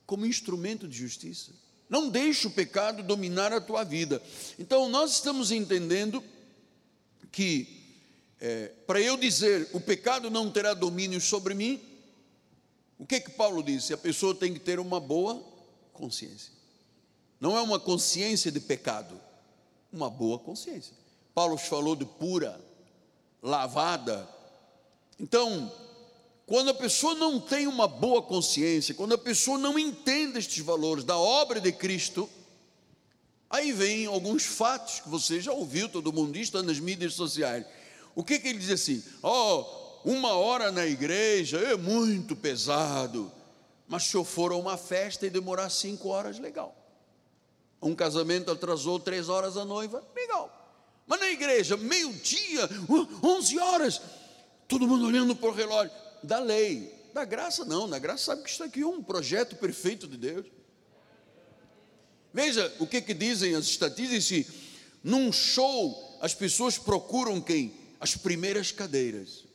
como 0.05 0.27
instrumento 0.27 0.87
de 0.87 0.95
justiça. 0.95 1.53
Não 1.89 2.07
deixe 2.07 2.45
o 2.45 2.51
pecado 2.51 3.01
dominar 3.01 3.51
a 3.51 3.59
tua 3.59 3.83
vida. 3.83 4.21
Então, 4.59 4.87
nós 4.87 5.13
estamos 5.13 5.51
entendendo 5.51 6.23
que, 7.31 7.67
é, 8.39 8.67
para 8.85 9.01
eu 9.01 9.17
dizer 9.17 9.67
o 9.73 9.81
pecado 9.81 10.29
não 10.29 10.51
terá 10.51 10.75
domínio 10.75 11.19
sobre 11.19 11.55
mim, 11.55 11.81
o 12.99 13.05
que 13.05 13.19
que 13.19 13.31
Paulo 13.31 13.63
disse? 13.63 13.93
A 13.93 13.97
pessoa 13.97 14.35
tem 14.35 14.53
que 14.53 14.59
ter 14.59 14.79
uma 14.79 14.99
boa 14.99 15.41
consciência. 15.93 16.53
Não 17.39 17.57
é 17.57 17.61
uma 17.61 17.79
consciência 17.79 18.51
de 18.51 18.59
pecado, 18.59 19.19
uma 19.91 20.09
boa 20.09 20.37
consciência. 20.37 20.93
Paulo 21.33 21.57
falou 21.57 21.95
de 21.95 22.05
pura, 22.05 22.59
lavada. 23.41 24.27
Então, 25.17 25.71
quando 26.49 26.69
a 26.69 26.73
pessoa 26.73 27.13
não 27.13 27.39
tem 27.39 27.67
uma 27.67 27.87
boa 27.87 28.23
consciência, 28.23 28.95
quando 28.95 29.13
a 29.13 29.17
pessoa 29.19 29.55
não 29.55 29.77
entende 29.77 30.39
estes 30.39 30.65
valores 30.65 31.03
da 31.03 31.15
obra 31.15 31.61
de 31.61 31.71
Cristo, 31.71 32.27
aí 33.47 33.71
vem 33.71 34.07
alguns 34.07 34.45
fatos 34.45 34.99
que 34.99 35.07
você 35.07 35.39
já 35.39 35.53
ouviu, 35.53 35.87
todo 35.87 36.11
mundo 36.11 36.35
está 36.39 36.63
nas 36.63 36.79
mídias 36.79 37.13
sociais. 37.13 37.67
O 38.15 38.23
que, 38.23 38.39
que 38.39 38.47
ele 38.47 38.57
diz 38.57 38.71
assim? 38.71 39.03
Oh, 39.21 39.63
uma 40.03 40.33
hora 40.33 40.71
na 40.71 40.87
igreja 40.87 41.59
é 41.59 41.75
muito 41.77 42.35
pesado, 42.35 43.31
mas 43.87 44.05
se 44.05 44.15
eu 44.15 44.25
for 44.25 44.51
a 44.51 44.55
uma 44.55 44.75
festa 44.75 45.27
e 45.27 45.29
demorar 45.29 45.69
cinco 45.69 46.09
horas, 46.09 46.39
legal. 46.39 46.75
Um 47.79 47.93
casamento 47.93 48.49
atrasou 48.49 48.99
três 48.99 49.29
horas 49.29 49.55
a 49.55 49.63
noiva, 49.63 50.03
legal. 50.15 50.51
Mas 51.05 51.19
na 51.19 51.29
igreja, 51.29 51.77
meio-dia, 51.77 52.67
onze 53.21 53.59
horas, 53.59 54.01
todo 54.67 54.87
mundo 54.87 55.05
olhando 55.05 55.35
para 55.35 55.49
o 55.49 55.53
relógio 55.53 56.08
da 56.23 56.39
lei. 56.39 56.97
Da 57.13 57.25
graça 57.25 57.65
não, 57.65 57.87
na 57.87 57.97
graça 57.97 58.25
sabe 58.25 58.43
que 58.43 58.49
isso 58.49 58.63
aqui 58.63 58.83
um 58.83 59.01
projeto 59.01 59.55
perfeito 59.55 60.07
de 60.07 60.17
Deus. 60.17 60.45
Veja 62.33 62.73
o 62.79 62.85
que, 62.85 63.01
que 63.01 63.13
dizem 63.13 63.55
as 63.55 63.65
estatísticas: 63.65 64.53
num 65.03 65.31
show 65.31 66.17
as 66.21 66.33
pessoas 66.33 66.77
procuram 66.77 67.41
quem? 67.41 67.73
As 67.99 68.15
primeiras 68.15 68.71
cadeiras. 68.71 69.45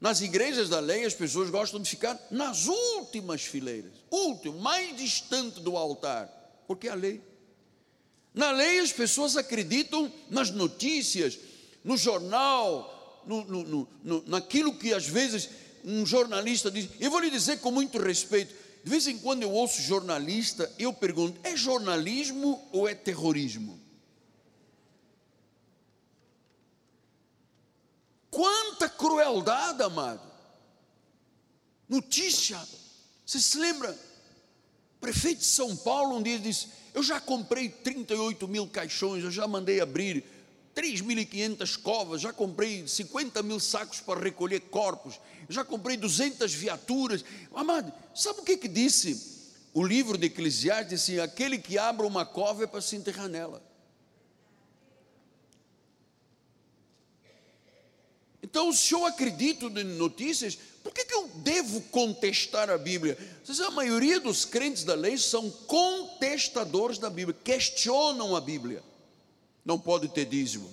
Nas 0.00 0.20
igrejas 0.20 0.68
da 0.68 0.78
lei, 0.78 1.04
as 1.04 1.14
pessoas 1.14 1.50
gostam 1.50 1.80
de 1.80 1.88
ficar 1.88 2.18
nas 2.30 2.66
últimas 2.66 3.42
fileiras, 3.42 3.92
último, 4.10 4.60
mais 4.60 4.94
distante 4.96 5.60
do 5.60 5.76
altar, 5.76 6.28
porque 6.66 6.86
é 6.86 6.90
a 6.90 6.94
lei. 6.94 7.20
Na 8.34 8.50
lei, 8.50 8.78
as 8.80 8.92
pessoas 8.92 9.36
acreditam 9.36 10.12
nas 10.28 10.50
notícias, 10.50 11.38
no 11.82 11.96
jornal, 11.96 13.22
no, 13.26 13.44
no, 13.44 13.88
no, 14.04 14.24
naquilo 14.26 14.76
que 14.76 14.92
às 14.92 15.06
vezes 15.06 15.48
um 15.86 16.04
jornalista 16.04 16.68
diz. 16.68 16.88
Eu 16.98 17.12
vou 17.12 17.20
lhe 17.20 17.30
dizer 17.30 17.60
com 17.60 17.70
muito 17.70 17.96
respeito: 17.98 18.52
de 18.82 18.90
vez 18.90 19.06
em 19.06 19.16
quando 19.16 19.44
eu 19.44 19.52
ouço 19.52 19.80
jornalista, 19.80 20.70
eu 20.78 20.92
pergunto: 20.92 21.38
é 21.44 21.56
jornalismo 21.56 22.68
ou 22.72 22.88
é 22.88 22.94
terrorismo? 22.94 23.80
Quanta 28.28 28.88
crueldade, 28.88 29.82
amado. 29.82 30.20
Notícia. 31.88 32.60
Você 33.24 33.40
se 33.40 33.56
lembra? 33.56 33.96
Prefeito 35.00 35.38
de 35.38 35.44
São 35.44 35.76
Paulo 35.76 36.16
um 36.16 36.22
dia 36.22 36.38
disse: 36.38 36.68
Eu 36.92 37.02
já 37.02 37.20
comprei 37.20 37.68
38 37.68 38.48
mil 38.48 38.66
caixões, 38.66 39.22
eu 39.22 39.30
já 39.30 39.46
mandei 39.46 39.80
abrir 39.80 40.24
3.500 40.76 41.78
covas, 41.78 42.20
já 42.20 42.34
comprei 42.34 42.86
50 42.86 43.42
mil 43.42 43.58
sacos 43.58 43.98
para 44.00 44.20
recolher 44.20 44.60
corpos, 44.60 45.18
já 45.48 45.64
comprei 45.64 45.96
200 45.96 46.52
viaturas. 46.52 47.24
Amado, 47.54 47.90
sabe 48.14 48.40
o 48.40 48.44
que, 48.44 48.58
que 48.58 48.68
disse 48.68 49.40
o 49.72 49.82
livro 49.82 50.18
de 50.18 50.26
Eclesiastes? 50.26 50.90
Disse 50.90 51.12
assim: 51.12 51.20
aquele 51.20 51.58
que 51.58 51.78
abre 51.78 52.06
uma 52.06 52.26
cova 52.26 52.64
é 52.64 52.66
para 52.66 52.82
se 52.82 52.94
enterrar 52.94 53.26
nela. 53.26 53.62
Então, 58.42 58.70
se 58.72 58.92
eu 58.92 59.04
acredito 59.06 59.66
em 59.66 59.84
notícias, 59.84 60.58
por 60.84 60.92
que, 60.92 61.04
que 61.04 61.14
eu 61.14 61.28
devo 61.36 61.80
contestar 61.90 62.70
a 62.70 62.78
Bíblia? 62.78 63.18
Vocês, 63.42 63.60
a 63.60 63.70
maioria 63.70 64.20
dos 64.20 64.44
crentes 64.44 64.84
da 64.84 64.94
lei 64.94 65.16
são 65.16 65.50
contestadores 65.50 66.98
da 66.98 67.08
Bíblia, 67.08 67.36
questionam 67.42 68.36
a 68.36 68.40
Bíblia. 68.40 68.84
Não 69.66 69.80
pode 69.80 70.08
ter 70.08 70.24
dízimo, 70.24 70.72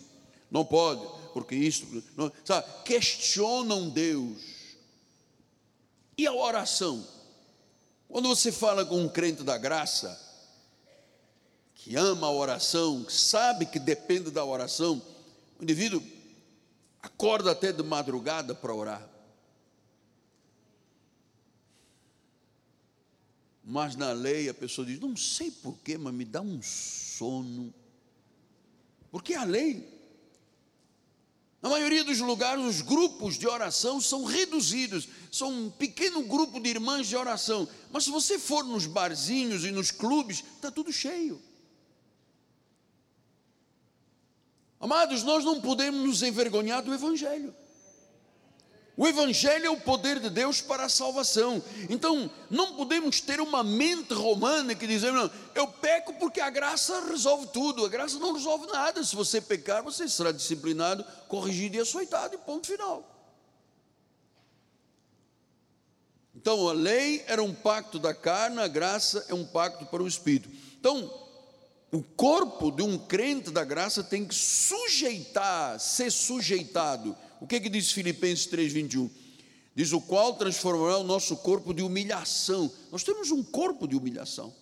não 0.51 0.63
pode, 0.63 1.01
porque 1.33 1.55
isso, 1.55 1.87
não, 2.15 2.31
sabe, 2.45 2.67
questionam 2.85 3.89
Deus. 3.89 4.39
E 6.15 6.27
a 6.27 6.31
oração? 6.31 7.05
Quando 8.07 8.27
você 8.27 8.51
fala 8.51 8.85
com 8.85 9.01
um 9.01 9.09
crente 9.09 9.41
da 9.41 9.57
graça, 9.57 10.21
que 11.73 11.95
ama 11.95 12.27
a 12.27 12.31
oração, 12.31 13.03
que 13.03 13.11
sabe 13.11 13.65
que 13.65 13.79
depende 13.79 14.29
da 14.29 14.45
oração, 14.45 15.01
o 15.59 15.63
indivíduo 15.63 16.03
acorda 17.01 17.51
até 17.51 17.71
de 17.71 17.81
madrugada 17.81 18.53
para 18.53 18.75
orar. 18.75 19.09
Mas 23.63 23.95
na 23.95 24.11
lei 24.11 24.47
a 24.49 24.53
pessoa 24.53 24.85
diz: 24.85 24.99
não 24.99 25.17
sei 25.17 25.49
porquê, 25.49 25.97
mas 25.97 26.13
me 26.13 26.25
dá 26.25 26.41
um 26.41 26.61
sono. 26.61 27.73
Porque 29.13 29.35
a 29.35 29.43
lei. 29.43 29.87
Na 31.61 31.69
maioria 31.69 32.03
dos 32.03 32.19
lugares, 32.19 32.65
os 32.65 32.81
grupos 32.81 33.37
de 33.37 33.47
oração 33.47 34.01
são 34.01 34.23
reduzidos, 34.23 35.07
são 35.31 35.51
um 35.51 35.69
pequeno 35.69 36.23
grupo 36.23 36.59
de 36.59 36.71
irmãs 36.71 37.07
de 37.07 37.15
oração. 37.15 37.69
Mas 37.91 38.05
se 38.05 38.09
você 38.09 38.39
for 38.39 38.63
nos 38.63 38.87
barzinhos 38.87 39.65
e 39.65 39.71
nos 39.71 39.91
clubes, 39.91 40.43
está 40.55 40.71
tudo 40.71 40.91
cheio. 40.91 41.39
Amados, 44.79 45.21
nós 45.21 45.45
não 45.45 45.61
podemos 45.61 46.03
nos 46.03 46.23
envergonhar 46.23 46.81
do 46.81 46.91
Evangelho. 46.91 47.55
O 48.95 49.07
Evangelho 49.07 49.65
é 49.65 49.69
o 49.71 49.79
poder 49.79 50.19
de 50.19 50.29
Deus 50.29 50.61
para 50.61 50.85
a 50.85 50.89
salvação. 50.89 51.63
Então, 51.89 52.29
não 52.49 52.75
podemos 52.75 53.19
ter 53.19 53.41
uma 53.41 53.63
mente 53.63 54.13
romana 54.13 54.75
que 54.75 54.85
diz: 54.85 55.01
não, 55.01 55.31
eu 55.55 55.67
peco 55.67 56.13
porque 56.13 56.39
a 56.39 56.49
graça 56.51 57.03
resolve 57.07 57.47
tudo. 57.47 57.85
A 57.85 57.89
graça 57.89 58.19
não 58.19 58.33
resolve 58.33 58.67
nada. 58.67 59.03
Se 59.03 59.15
você 59.15 59.41
pecar, 59.41 59.81
você 59.81 60.07
será 60.07 60.31
disciplinado, 60.31 61.03
corrigido 61.27 61.75
e 61.75 61.79
açoitado, 61.79 62.35
e 62.35 62.37
ponto 62.37 62.67
final. 62.67 63.09
Então, 66.35 66.67
a 66.67 66.73
lei 66.73 67.23
era 67.25 67.41
um 67.41 67.53
pacto 67.53 67.97
da 67.97 68.13
carne, 68.13 68.59
a 68.59 68.67
graça 68.67 69.25
é 69.27 69.33
um 69.33 69.45
pacto 69.45 69.85
para 69.87 70.03
o 70.03 70.07
espírito. 70.07 70.49
Então, 70.79 71.11
o 71.91 72.03
corpo 72.03 72.69
de 72.69 72.83
um 72.83 72.97
crente 72.97 73.49
da 73.49 73.63
graça 73.63 74.03
tem 74.03 74.25
que 74.25 74.35
sujeitar, 74.35 75.79
ser 75.79 76.11
sujeitado. 76.11 77.15
O 77.43 77.45
que, 77.45 77.59
que 77.59 77.67
diz 77.67 77.91
Filipenses 77.91 78.47
3,21? 78.47 79.11
Diz 79.75 79.91
o 79.91 79.99
qual 79.99 80.35
transformará 80.35 80.97
o 80.99 81.03
nosso 81.03 81.35
corpo 81.35 81.73
de 81.73 81.83
humilhação. 81.83 82.71
Nós 82.89 83.03
temos 83.03 83.31
um 83.31 83.43
corpo 83.43 83.85
de 83.85 83.97
humilhação. 83.97 84.55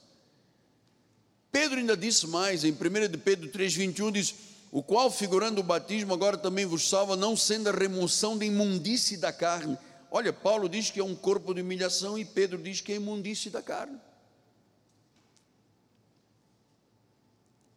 Pedro 1.51 1.77
ainda 1.77 1.95
disse 1.95 2.25
mais, 2.25 2.63
em 2.63 2.71
1 2.71 3.07
de 3.07 3.19
Pedro 3.19 3.51
3,21 3.51 4.11
diz: 4.11 4.33
O 4.71 4.81
qual, 4.81 5.11
figurando 5.11 5.61
o 5.61 5.63
batismo, 5.63 6.11
agora 6.11 6.39
também 6.39 6.65
vos 6.65 6.89
salva, 6.89 7.15
não 7.15 7.37
sendo 7.37 7.69
a 7.69 7.71
remoção 7.71 8.35
da 8.35 8.45
imundície 8.45 9.15
da 9.15 9.31
carne. 9.31 9.77
Olha, 10.09 10.33
Paulo 10.33 10.67
diz 10.67 10.89
que 10.89 10.99
é 10.99 11.03
um 11.03 11.13
corpo 11.15 11.53
de 11.53 11.61
humilhação 11.61 12.17
e 12.17 12.25
Pedro 12.25 12.57
diz 12.57 12.81
que 12.81 12.93
é 12.93 12.95
imundície 12.95 13.51
da 13.51 13.61
carne. 13.61 13.99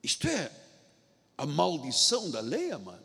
Isto 0.03 0.29
é 0.29 0.51
a 1.37 1.45
maldição 1.45 2.31
da 2.31 2.41
lei, 2.41 2.71
amado. 2.71 3.04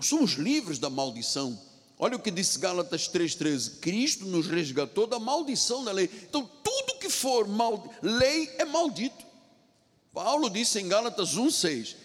Somos 0.00 0.32
livres 0.32 0.78
da 0.78 0.88
maldição. 0.88 1.58
Olha 1.98 2.16
o 2.16 2.20
que 2.20 2.30
disse 2.30 2.58
Gálatas 2.58 3.08
3,13: 3.08 3.80
Cristo 3.80 4.24
nos 4.24 4.46
resgatou 4.46 5.06
da 5.06 5.18
maldição 5.18 5.84
da 5.84 5.92
lei. 5.92 6.08
Então, 6.28 6.48
tudo 6.64 6.98
que 6.98 7.10
for 7.10 7.46
mal, 7.46 7.92
lei 8.02 8.50
é 8.58 8.64
maldito. 8.64 9.26
Paulo 10.12 10.48
disse 10.50 10.80
em 10.80 10.88
Gálatas 10.88 11.36
1,6, 11.36 11.96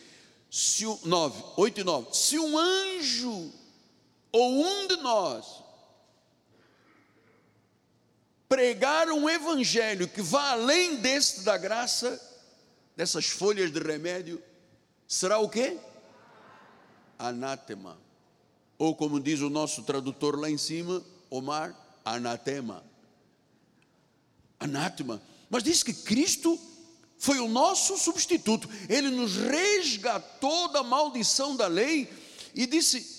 9, 1.05 1.43
8 1.57 1.81
e 1.81 1.83
9: 1.83 2.07
Se 2.11 2.37
um 2.37 2.57
anjo 2.57 3.51
ou 4.31 4.65
um 4.65 4.87
de 4.87 4.97
nós 4.97 5.63
pregar 8.47 9.09
um 9.09 9.29
evangelho 9.29 10.07
que 10.07 10.21
vá 10.21 10.51
além 10.51 10.97
deste 10.97 11.41
da 11.41 11.57
graça, 11.57 12.21
dessas 12.95 13.25
folhas 13.25 13.71
de 13.71 13.79
remédio 13.79 14.41
será 15.07 15.39
o 15.39 15.49
quê? 15.49 15.77
Anátema. 17.17 17.97
Ou 18.77 18.95
como 18.95 19.19
diz 19.19 19.41
o 19.41 19.49
nosso 19.49 19.83
tradutor 19.83 20.39
lá 20.39 20.49
em 20.49 20.57
cima, 20.57 21.03
Omar, 21.29 21.75
anatema. 22.03 22.83
Anátema. 24.59 25.21
Mas 25.49 25.63
diz 25.63 25.83
que 25.83 25.93
Cristo 25.93 26.59
foi 27.17 27.39
o 27.39 27.47
nosso 27.47 27.97
substituto. 27.97 28.69
Ele 28.89 29.09
nos 29.09 29.35
resgatou 29.35 30.71
da 30.71 30.83
maldição 30.83 31.55
da 31.55 31.67
lei 31.67 32.09
e 32.53 32.65
disse: 32.65 33.15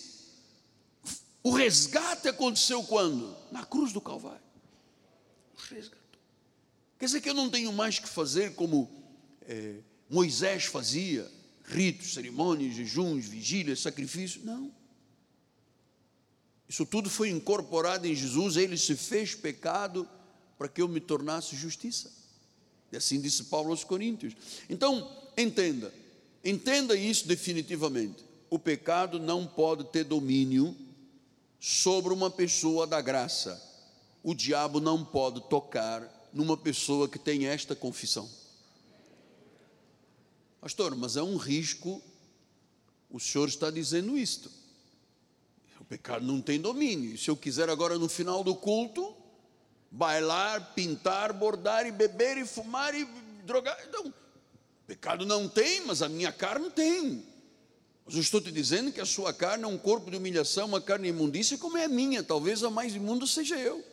o 1.46 1.52
resgate 1.52 2.26
aconteceu 2.26 2.82
quando? 2.82 3.36
Na 3.52 3.64
cruz 3.64 3.92
do 3.92 4.00
Calvário. 4.00 4.42
Nos 5.54 5.68
resgatou. 5.68 6.20
Quer 6.98 7.04
dizer 7.04 7.20
que 7.20 7.30
eu 7.30 7.34
não 7.34 7.48
tenho 7.48 7.72
mais 7.72 8.00
que 8.00 8.08
fazer 8.08 8.54
como 8.56 8.90
é, 9.42 9.76
Moisés 10.10 10.64
fazia, 10.64 11.30
ritos, 11.66 12.14
cerimônias, 12.14 12.74
jejuns, 12.74 13.26
vigílias, 13.26 13.80
sacrifícios. 13.80 14.44
Não. 14.44 14.72
Isso 16.68 16.84
tudo 16.84 17.08
foi 17.08 17.30
incorporado 17.30 18.06
em 18.06 18.14
Jesus, 18.14 18.56
ele 18.56 18.76
se 18.76 18.96
fez 18.96 19.34
pecado 19.34 20.08
para 20.58 20.68
que 20.68 20.82
eu 20.82 20.88
me 20.88 21.00
tornasse 21.00 21.54
justiça. 21.54 22.10
E 22.90 22.96
assim 22.96 23.20
disse 23.20 23.44
Paulo 23.44 23.70
aos 23.70 23.84
Coríntios. 23.84 24.34
Então, 24.68 25.10
entenda, 25.36 25.92
entenda 26.44 26.96
isso 26.96 27.26
definitivamente. 27.26 28.24
O 28.48 28.58
pecado 28.58 29.18
não 29.18 29.46
pode 29.46 29.84
ter 29.84 30.04
domínio 30.04 30.76
sobre 31.60 32.12
uma 32.12 32.30
pessoa 32.30 32.86
da 32.86 33.00
graça. 33.00 33.62
O 34.22 34.34
diabo 34.34 34.80
não 34.80 35.04
pode 35.04 35.40
tocar 35.48 36.30
numa 36.32 36.56
pessoa 36.56 37.08
que 37.08 37.18
tem 37.18 37.46
esta 37.46 37.74
confissão. 37.74 38.28
Pastor, 40.66 40.96
mas 40.96 41.16
é 41.16 41.22
um 41.22 41.36
risco, 41.36 42.02
o 43.08 43.20
senhor 43.20 43.46
está 43.46 43.70
dizendo 43.70 44.18
isto. 44.18 44.50
O 45.80 45.84
pecado 45.84 46.26
não 46.26 46.40
tem 46.40 46.60
domínio. 46.60 47.16
Se 47.16 47.30
eu 47.30 47.36
quiser 47.36 47.70
agora 47.70 47.96
no 48.00 48.08
final 48.08 48.42
do 48.42 48.52
culto, 48.52 49.14
bailar, 49.92 50.72
pintar, 50.74 51.32
bordar 51.32 51.86
e 51.86 51.92
beber 51.92 52.36
e 52.36 52.44
fumar 52.44 52.92
e 52.96 53.04
drogar. 53.44 53.78
Então, 53.88 54.12
pecado 54.88 55.24
não 55.24 55.48
tem, 55.48 55.82
mas 55.82 56.02
a 56.02 56.08
minha 56.08 56.32
carne 56.32 56.68
tem. 56.68 57.24
Mas 58.04 58.16
eu 58.16 58.20
estou 58.20 58.40
te 58.40 58.50
dizendo 58.50 58.90
que 58.90 59.00
a 59.00 59.06
sua 59.06 59.32
carne 59.32 59.62
é 59.62 59.68
um 59.68 59.78
corpo 59.78 60.10
de 60.10 60.16
humilhação, 60.16 60.66
uma 60.66 60.80
carne 60.80 61.06
imundícia, 61.06 61.56
como 61.56 61.78
é 61.78 61.84
a 61.84 61.88
minha. 61.88 62.24
Talvez 62.24 62.64
a 62.64 62.70
mais 62.70 62.92
imunda 62.92 63.24
seja 63.24 63.56
eu. 63.56 63.84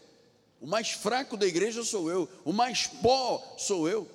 O 0.60 0.66
mais 0.66 0.90
fraco 0.90 1.38
da 1.38 1.46
igreja 1.46 1.84
sou 1.84 2.10
eu. 2.10 2.28
O 2.44 2.52
mais 2.52 2.88
pó 2.88 3.58
sou 3.60 3.88
eu. 3.88 4.10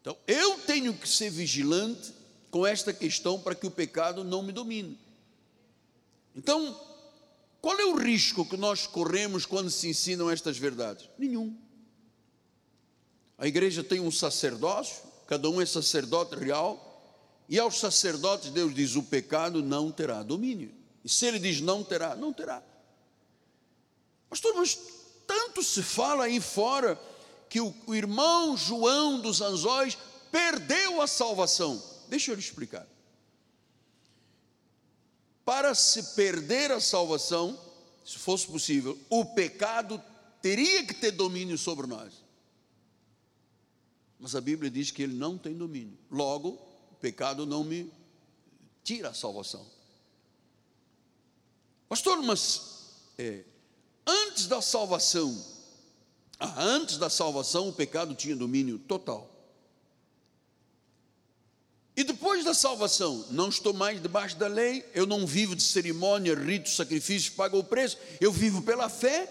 Então, 0.00 0.16
eu 0.26 0.58
tenho 0.60 0.94
que 0.94 1.08
ser 1.08 1.30
vigilante 1.30 2.12
com 2.50 2.66
esta 2.66 2.92
questão 2.92 3.38
para 3.38 3.54
que 3.54 3.66
o 3.66 3.70
pecado 3.70 4.24
não 4.24 4.42
me 4.42 4.52
domine. 4.52 4.98
Então, 6.34 6.78
qual 7.60 7.78
é 7.78 7.84
o 7.84 7.96
risco 7.96 8.44
que 8.44 8.56
nós 8.56 8.86
corremos 8.86 9.44
quando 9.44 9.70
se 9.70 9.88
ensinam 9.88 10.30
estas 10.30 10.56
verdades? 10.56 11.08
Nenhum. 11.18 11.56
A 13.36 13.46
igreja 13.46 13.84
tem 13.84 14.00
um 14.00 14.10
sacerdócio, 14.10 15.02
cada 15.26 15.48
um 15.48 15.60
é 15.60 15.66
sacerdote 15.66 16.34
real, 16.34 16.86
e 17.48 17.58
aos 17.58 17.78
sacerdotes 17.78 18.50
Deus 18.50 18.74
diz: 18.74 18.96
o 18.96 19.02
pecado 19.02 19.62
não 19.62 19.90
terá 19.90 20.22
domínio. 20.22 20.72
E 21.04 21.08
se 21.08 21.26
ele 21.26 21.38
diz 21.38 21.60
não 21.60 21.82
terá, 21.82 22.14
não 22.14 22.32
terá. 22.32 22.62
Pastor, 24.28 24.54
mas 24.54 24.78
tanto 25.26 25.62
se 25.62 25.82
fala 25.82 26.24
aí 26.24 26.40
fora 26.40 26.98
que 27.50 27.60
o, 27.60 27.74
o 27.88 27.94
irmão 27.96 28.56
João 28.56 29.20
dos 29.20 29.40
Anzóis 29.40 29.98
perdeu 30.30 31.02
a 31.02 31.06
salvação. 31.08 31.82
Deixa 32.08 32.30
eu 32.30 32.36
lhe 32.36 32.40
explicar. 32.40 32.86
Para 35.44 35.74
se 35.74 36.14
perder 36.14 36.70
a 36.70 36.80
salvação, 36.80 37.58
se 38.04 38.18
fosse 38.18 38.46
possível, 38.46 38.96
o 39.10 39.24
pecado 39.34 40.00
teria 40.40 40.86
que 40.86 40.94
ter 40.94 41.10
domínio 41.10 41.58
sobre 41.58 41.88
nós. 41.88 42.14
Mas 44.16 44.36
a 44.36 44.40
Bíblia 44.40 44.70
diz 44.70 44.92
que 44.92 45.02
ele 45.02 45.14
não 45.14 45.36
tem 45.36 45.56
domínio. 45.56 45.98
Logo, 46.08 46.50
o 46.92 46.94
pecado 47.00 47.44
não 47.44 47.64
me 47.64 47.92
tira 48.84 49.08
a 49.08 49.14
salvação. 49.14 49.66
Pastor, 51.88 52.22
mas 52.22 52.92
é, 53.18 53.42
antes 54.06 54.46
da 54.46 54.62
salvação, 54.62 55.59
antes 56.40 56.96
da 56.96 57.10
salvação, 57.10 57.68
o 57.68 57.72
pecado 57.72 58.14
tinha 58.14 58.34
domínio 58.34 58.78
total. 58.78 59.30
E 61.96 62.04
depois 62.04 62.44
da 62.44 62.54
salvação, 62.54 63.26
não 63.30 63.50
estou 63.50 63.74
mais 63.74 64.00
debaixo 64.00 64.36
da 64.36 64.46
lei, 64.46 64.84
eu 64.94 65.06
não 65.06 65.26
vivo 65.26 65.54
de 65.54 65.62
cerimônia, 65.62 66.34
ritos, 66.34 66.76
sacrifícios, 66.76 67.34
pago 67.34 67.58
o 67.58 67.64
preço, 67.64 67.98
eu 68.20 68.32
vivo 68.32 68.62
pela 68.62 68.88
fé, 68.88 69.28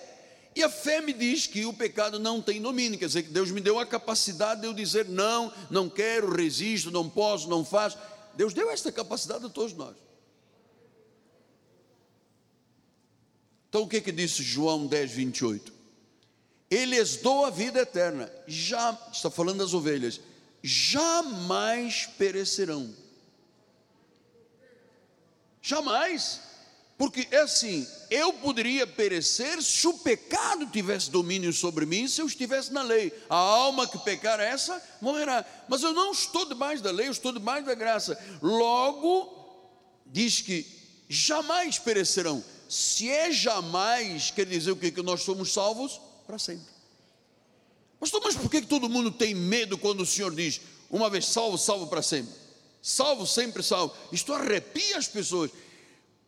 e 0.55 0.61
a 0.61 0.69
fé 0.69 1.01
me 1.01 1.13
diz 1.13 1.47
que 1.47 1.65
o 1.65 1.73
pecado 1.73 2.19
não 2.19 2.41
tem 2.41 2.61
domínio, 2.61 2.99
quer 2.99 3.07
dizer 3.07 3.23
que 3.23 3.31
Deus 3.31 3.49
me 3.49 3.61
deu 3.61 3.79
a 3.79 3.85
capacidade 3.85 4.61
de 4.61 4.67
eu 4.67 4.73
dizer 4.73 5.07
não, 5.07 5.51
não 5.69 5.89
quero, 5.89 6.31
resisto, 6.31 6.91
não 6.91 7.09
posso, 7.09 7.47
não 7.47 7.63
faço. 7.63 7.97
Deus 8.35 8.53
deu 8.53 8.69
esta 8.69 8.91
capacidade 8.91 9.45
a 9.45 9.49
todos 9.49 9.73
nós. 9.73 9.95
Então 13.69 13.83
o 13.83 13.87
que 13.87 14.01
que 14.01 14.11
disse 14.11 14.43
João 14.43 14.85
10, 14.85 15.11
28? 15.11 15.78
Ele 16.69 16.97
lhes 16.97 17.17
dou 17.17 17.45
a 17.45 17.49
vida 17.49 17.79
eterna, 17.79 18.31
já, 18.47 18.95
está 19.11 19.31
falando 19.31 19.59
das 19.59 19.73
ovelhas, 19.73 20.21
jamais 20.61 22.07
perecerão. 22.17 22.93
Jamais. 25.61 26.41
Porque 26.95 27.27
é 27.31 27.39
assim, 27.39 27.87
eu 28.11 28.33
poderia 28.33 28.85
perecer 28.85 29.63
se 29.63 29.87
o 29.87 29.93
pecado 29.99 30.65
tivesse 30.67 31.09
domínio 31.09 31.53
sobre 31.53 31.85
mim, 31.85 32.07
se 32.07 32.21
eu 32.21 32.27
estivesse 32.27 32.73
na 32.73 32.83
lei. 32.83 33.13
A 33.29 33.37
alma 33.37 33.87
que 33.87 33.97
pecar 33.99 34.39
essa 34.39 34.83
morrerá. 34.99 35.45
Mas 35.69 35.81
eu 35.81 35.93
não 35.93 36.11
estou 36.11 36.45
debaixo 36.45 36.83
da 36.83 36.91
lei, 36.91 37.07
eu 37.07 37.11
estou 37.11 37.31
debaixo 37.31 37.65
da 37.65 37.73
graça. 37.73 38.19
Logo, 38.41 39.33
diz 40.05 40.41
que 40.41 40.67
jamais 41.07 41.79
perecerão. 41.79 42.43
Se 42.67 43.09
é 43.09 43.31
jamais, 43.31 44.29
quer 44.29 44.45
dizer 44.45 44.71
o 44.71 44.75
que? 44.75 44.91
Que 44.91 45.01
nós 45.01 45.21
somos 45.21 45.53
salvos 45.53 46.01
para 46.29 46.37
sempre. 46.37 46.71
Pastor, 47.99 48.21
mas 48.23 48.35
por 48.35 48.51
que 48.51 48.61
todo 48.61 48.87
mundo 48.87 49.09
tem 49.09 49.33
medo 49.33 49.79
quando 49.79 50.01
o 50.01 50.05
Senhor 50.05 50.33
diz, 50.35 50.61
uma 50.87 51.09
vez 51.09 51.25
salvo, 51.25 51.57
salvo 51.57 51.87
para 51.87 52.03
sempre? 52.03 52.35
Salvo, 52.83 53.25
sempre 53.25 53.63
salvo. 53.63 53.95
Isto 54.11 54.31
arrepia 54.33 54.99
as 54.99 55.07
pessoas, 55.07 55.49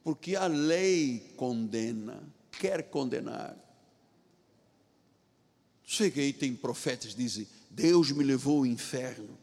porque 0.04 0.36
a 0.36 0.48
lei 0.48 1.32
condena, 1.38 2.20
quer 2.60 2.90
condenar. 2.90 3.56
Sei 5.88 6.10
que 6.10 6.20
aí 6.20 6.34
tem 6.34 6.56
profetas 6.56 7.14
que 7.14 7.22
dizem: 7.22 7.48
Deus 7.70 8.12
me 8.12 8.24
levou 8.24 8.60
ao 8.60 8.66
inferno, 8.66 9.38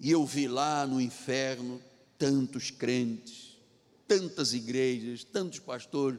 e 0.00 0.10
eu 0.10 0.26
vi 0.26 0.48
lá 0.48 0.84
no 0.88 1.00
inferno 1.00 1.80
tantos 2.18 2.72
crentes, 2.72 3.56
tantas 4.08 4.54
igrejas, 4.54 5.22
tantos 5.22 5.60
pastores 5.60 6.18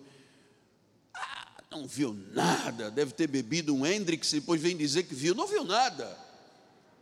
não 1.74 1.88
viu 1.88 2.14
nada, 2.32 2.92
deve 2.92 3.14
ter 3.14 3.28
bebido 3.28 3.74
um 3.74 3.86
Hendrix 3.86 4.32
e 4.34 4.40
depois 4.40 4.62
vem 4.62 4.78
dizer 4.78 5.04
que 5.04 5.16
viu, 5.16 5.34
não 5.34 5.48
viu 5.48 5.64
nada. 5.64 6.18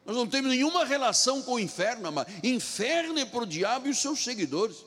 Nós 0.05 0.15
não 0.15 0.25
temos 0.25 0.49
nenhuma 0.49 0.85
relação 0.85 1.41
com 1.41 1.53
o 1.53 1.59
inferno, 1.59 2.11
mas 2.11 2.27
inferno 2.43 3.19
é 3.19 3.25
para 3.25 3.43
o 3.43 3.45
diabo 3.45 3.87
e 3.87 3.91
os 3.91 3.99
seus 3.99 4.23
seguidores. 4.23 4.77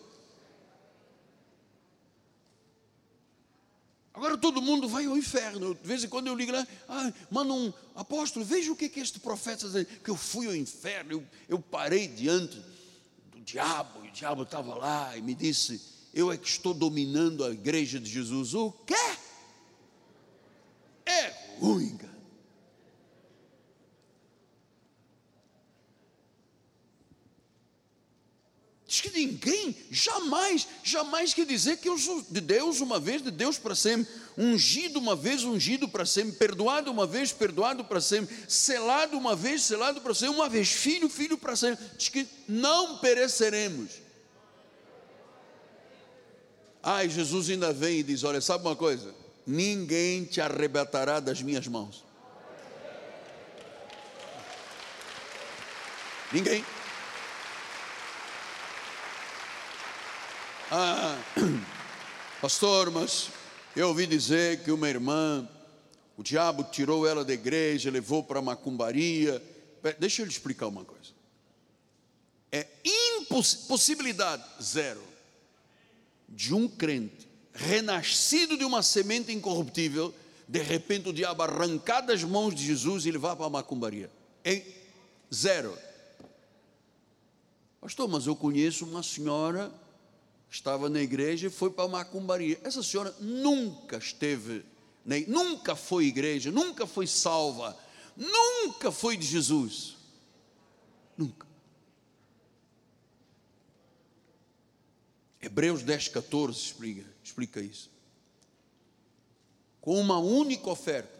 Agora 4.13 4.39
todo 4.39 4.63
mundo 4.63 4.89
vai 4.89 5.07
ao 5.07 5.17
inferno. 5.17 5.75
De 5.75 5.87
vez 5.87 6.03
em 6.05 6.09
quando 6.09 6.29
eu 6.29 6.35
ligo 6.35 6.53
lá, 6.53 6.67
ah, 6.89 7.13
manda 7.31 7.53
um 7.53 7.73
apóstolo, 7.95 8.45
veja 8.45 8.73
o 8.73 8.77
que, 8.77 8.89
que 8.89 9.01
este 9.01 9.21
profeta 9.21 9.67
está 9.67 9.79
dizendo, 9.79 10.01
que 10.03 10.11
eu 10.11 10.17
fui 10.17 10.47
ao 10.47 10.55
inferno, 10.55 11.13
eu, 11.13 11.27
eu 11.49 11.59
parei 11.59 12.09
diante 12.09 12.57
do 13.33 13.41
diabo, 13.41 14.05
e 14.05 14.09
o 14.09 14.13
diabo 14.13 14.45
estava 14.45 14.75
lá 14.75 15.17
e 15.17 15.21
me 15.21 15.35
disse, 15.35 15.81
eu 16.15 16.31
é 16.31 16.37
que 16.37 16.49
estou 16.49 16.73
dominando 16.73 17.45
a 17.45 17.51
igreja 17.51 17.99
de 17.99 18.09
Jesus. 18.09 18.55
O 18.55 18.71
quê? 18.71 18.95
Cara. 21.99 22.15
Diz 28.87 29.01
que 29.01 29.11
ninguém, 29.11 29.75
jamais, 29.91 30.69
jamais 30.85 31.35
quer 31.35 31.47
dizer 31.47 31.79
que 31.79 31.89
eu 31.89 31.99
sou 31.99 32.23
de 32.31 32.41
Deus 32.41 32.81
uma 32.81 33.01
vez, 33.01 33.23
de 33.23 33.31
Deus 33.31 33.59
para 33.59 33.75
sempre, 33.75 34.07
ungido 34.39 35.01
uma 35.01 35.17
vez, 35.17 35.43
ungido 35.43 35.89
para 35.89 36.07
sempre, 36.07 36.37
perdoado 36.37 36.93
uma 36.93 37.07
vez, 37.07 37.33
perdoado 37.33 37.85
para 37.85 38.01
sempre, 38.01 38.37
selado 38.47 39.17
uma 39.17 39.35
vez, 39.35 39.63
selado 39.63 40.01
para 40.01 40.15
sempre, 40.15 40.37
uma 40.37 40.49
vez 40.49 40.69
filho, 40.69 41.09
filho 41.09 41.37
para 41.37 41.57
sempre. 41.57 41.85
Diz 41.97 42.09
que 42.09 42.29
não 42.47 42.99
pereceremos. 42.99 43.91
Ai, 46.81 47.09
Jesus 47.09 47.49
ainda 47.51 47.73
vem 47.73 47.99
e 47.99 48.03
diz: 48.03 48.23
Olha, 48.23 48.41
sabe 48.41 48.65
uma 48.65 48.77
coisa? 48.77 49.24
Ninguém 49.47 50.25
te 50.25 50.41
arrebatará 50.41 51.21
das 51.21 51.43
minhas 51.43 51.67
mãos. 51.67 52.05
Ninguém. 56.33 56.65
Ah, 60.71 61.17
pastor, 62.41 62.91
mas 62.91 63.31
eu 63.77 63.89
ouvi 63.89 64.07
dizer 64.07 64.65
que 64.65 64.73
uma 64.73 64.89
irmã, 64.89 65.49
o 66.17 66.23
diabo 66.23 66.65
tirou 66.65 67.07
ela 67.07 67.25
da 67.25 67.33
igreja, 67.33 67.91
levou 67.91 68.25
para 68.25 68.41
a 68.41 68.43
macumbaria. 68.43 69.43
Deixa 69.99 70.23
eu 70.23 70.27
lhe 70.27 70.33
explicar 70.33 70.67
uma 70.67 70.85
coisa. 70.85 71.13
É 72.51 72.67
impossibilidade 72.85 74.45
zero 74.63 75.03
de 76.29 76.55
um 76.55 76.67
crente 76.67 77.29
renascido 77.55 78.59
de 78.59 78.65
uma 78.65 78.83
semente 78.83 79.33
incorruptível, 79.33 80.13
de 80.47 80.61
repente 80.61 81.09
o 81.09 81.13
diabo 81.13 81.43
arrancar 81.43 82.01
das 82.01 82.23
mãos 82.25 82.55
de 82.55 82.67
Jesus 82.67 83.07
e 83.07 83.13
levar 83.13 83.37
para 83.37 83.47
a 83.47 83.51
macumbaria. 83.51 84.11
Em 84.45 84.63
zero. 85.33 85.79
Pastor, 87.81 88.09
mas 88.09 88.27
eu 88.27 88.35
conheço 88.35 88.85
uma 88.85 89.03
senhora 89.03 89.73
que 90.49 90.57
estava 90.57 90.89
na 90.89 91.01
igreja 91.01 91.47
e 91.47 91.51
foi 91.51 91.71
para 91.71 91.85
a 91.85 91.89
macumbaria. 91.89 92.61
Essa 92.65 92.83
senhora 92.83 93.15
nunca 93.21 93.99
esteve, 93.99 94.65
nem, 95.05 95.27
nunca 95.27 95.77
foi 95.77 96.07
igreja, 96.07 96.51
nunca 96.51 96.87
foi 96.87 97.07
salva, 97.07 97.79
nunca 98.17 98.91
foi 98.91 99.17
de 99.17 99.27
Jesus. 99.27 99.97
Nunca. 101.17 101.47
Hebreus 105.41 105.83
10, 105.83 106.09
14 106.09 106.59
explica 106.59 107.14
explica 107.35 107.61
isso. 107.61 107.91
Com 109.81 110.01
uma 110.01 110.19
única 110.19 110.71
oferta, 110.71 111.11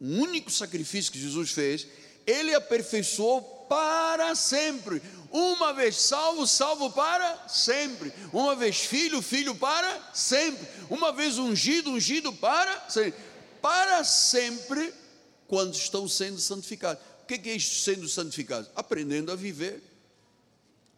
um 0.00 0.20
único 0.20 0.50
sacrifício 0.50 1.12
que 1.12 1.20
Jesus 1.20 1.52
fez, 1.52 1.86
ele 2.26 2.54
aperfeiçoou 2.54 3.42
para 3.68 4.34
sempre. 4.34 5.02
Uma 5.30 5.72
vez 5.72 5.96
salvo, 5.96 6.46
salvo 6.46 6.90
para 6.90 7.48
sempre. 7.48 8.12
Uma 8.32 8.56
vez 8.56 8.80
filho, 8.80 9.22
filho 9.22 9.54
para 9.54 10.10
sempre. 10.14 10.66
Uma 10.90 11.12
vez 11.12 11.38
ungido, 11.38 11.90
ungido 11.90 12.32
para 12.32 12.88
sempre. 12.88 13.20
Para 13.60 14.02
sempre, 14.02 14.92
quando 15.46 15.74
estão 15.74 16.08
sendo 16.08 16.40
santificados. 16.40 17.02
O 17.22 17.26
que 17.26 17.48
é 17.48 17.54
isso 17.54 17.82
sendo 17.82 18.08
santificados? 18.08 18.70
Aprendendo 18.74 19.30
a 19.30 19.36
viver 19.36 19.82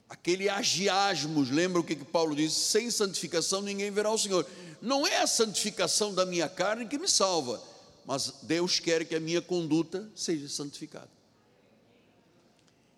aquele 0.09 0.49
agiasmos, 0.49 1.51
lembra 1.51 1.81
o 1.81 1.85
que, 1.85 1.97
que 1.97 2.05
Paulo 2.05 2.35
diz? 2.35 2.53
Sem 2.53 2.91
santificação 2.91 3.63
ninguém 3.63 3.91
verá 3.91 4.11
o 4.11 4.19
Senhor. 4.19 4.47
Não 4.81 5.07
é 5.07 5.19
a 5.19 5.27
santificação 5.27 6.15
da 6.15 6.27
minha 6.27 6.49
carne 6.49 6.87
que 6.87 6.99
me 6.99 7.09
salva, 7.09 7.63
mas 8.05 8.33
Deus 8.43 8.79
quer 8.79 9.05
que 9.05 9.15
a 9.15 9.21
minha 9.21 9.41
conduta 9.41 10.09
seja 10.15 10.49
santificada. 10.49 11.09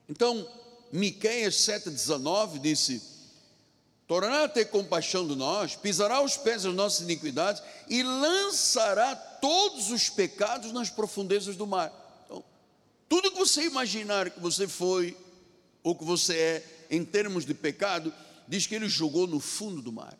Então, 0.08 0.48
Miqueias 0.92 1.54
7,19 1.54 2.60
disse: 2.60 3.02
Tornará 4.06 4.44
a 4.44 4.48
ter 4.48 4.66
compaixão 4.66 5.26
de 5.26 5.34
nós, 5.34 5.74
pisará 5.74 6.22
os 6.22 6.36
pés 6.36 6.62
das 6.62 6.74
nossas 6.74 7.00
iniquidades 7.00 7.62
e 7.88 8.02
lançará 8.02 9.16
todos 9.16 9.90
os 9.90 10.08
pecados 10.08 10.72
nas 10.72 10.90
profundezas 10.90 11.56
do 11.56 11.66
mar. 11.66 11.92
Então, 12.24 12.44
tudo 13.08 13.32
que 13.32 13.38
você 13.38 13.64
imaginar 13.64 14.30
que 14.30 14.40
você 14.40 14.68
foi 14.68 15.16
ou 15.82 15.94
que 15.94 16.04
você 16.04 16.36
é 16.36 16.75
em 16.90 17.04
termos 17.04 17.44
de 17.44 17.54
pecado, 17.54 18.12
diz 18.46 18.66
que 18.66 18.74
ele 18.74 18.88
jogou 18.88 19.26
no 19.26 19.40
fundo 19.40 19.82
do 19.82 19.92
mar. 19.92 20.16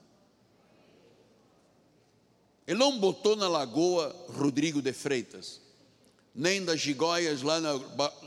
Ele 2.66 2.78
não 2.78 2.98
botou 2.98 3.36
na 3.36 3.48
lagoa 3.48 4.14
Rodrigo 4.28 4.82
de 4.82 4.92
Freitas, 4.92 5.60
nem 6.34 6.64
das 6.64 6.80
gigóias 6.80 7.42
lá 7.42 7.60
na, 7.60 7.78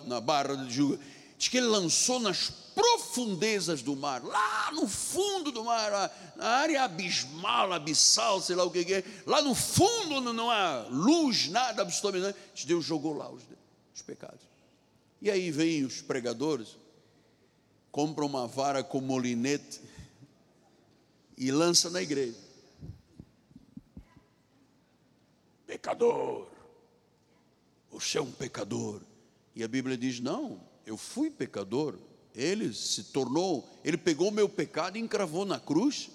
na 0.05 0.21
Barra 0.21 0.55
de 0.55 0.73
Juga. 0.73 0.99
Diz 1.37 1.47
que 1.49 1.57
ele 1.57 1.67
lançou 1.67 2.19
nas 2.19 2.49
profundezas 2.79 3.81
do 3.81 3.95
mar, 3.95 4.23
lá 4.23 4.71
no 4.71 4.87
fundo 4.87 5.51
do 5.51 5.65
mar, 5.65 5.91
na 6.37 6.45
área 6.45 6.83
abismal, 6.83 7.73
abissal, 7.73 8.41
sei 8.41 8.55
lá 8.55 8.63
o 8.63 8.71
que 8.71 8.93
é, 8.93 9.03
lá 9.25 9.41
no 9.41 9.53
fundo 9.53 10.15
onde 10.15 10.31
não 10.31 10.49
há 10.49 10.87
luz, 10.89 11.49
nada 11.49 11.81
absolutamente, 11.81 12.65
Deus 12.65 12.85
jogou 12.85 13.17
lá 13.17 13.29
os, 13.29 13.43
os 13.93 14.01
pecados. 14.01 14.39
E 15.21 15.29
aí 15.29 15.51
vêm 15.51 15.83
os 15.83 16.01
pregadores, 16.01 16.77
compram 17.91 18.27
uma 18.27 18.47
vara 18.47 18.83
com 18.83 19.01
molinete 19.01 19.81
e 21.37 21.51
lança 21.51 21.89
na 21.89 22.01
igreja. 22.01 22.37
Pecador, 25.65 26.47
você 27.91 28.17
é 28.17 28.21
um 28.21 28.31
pecador. 28.31 29.01
E 29.55 29.63
a 29.63 29.67
Bíblia 29.67 29.97
diz: 29.97 30.19
não, 30.19 30.59
eu 30.85 30.97
fui 30.97 31.29
pecador. 31.29 31.97
Ele 32.35 32.73
se 32.73 33.05
tornou, 33.05 33.67
ele 33.83 33.97
pegou 33.97 34.29
o 34.29 34.31
meu 34.31 34.47
pecado 34.47 34.97
e 34.97 35.01
encravou 35.01 35.45
na 35.45 35.59
cruz. 35.59 36.09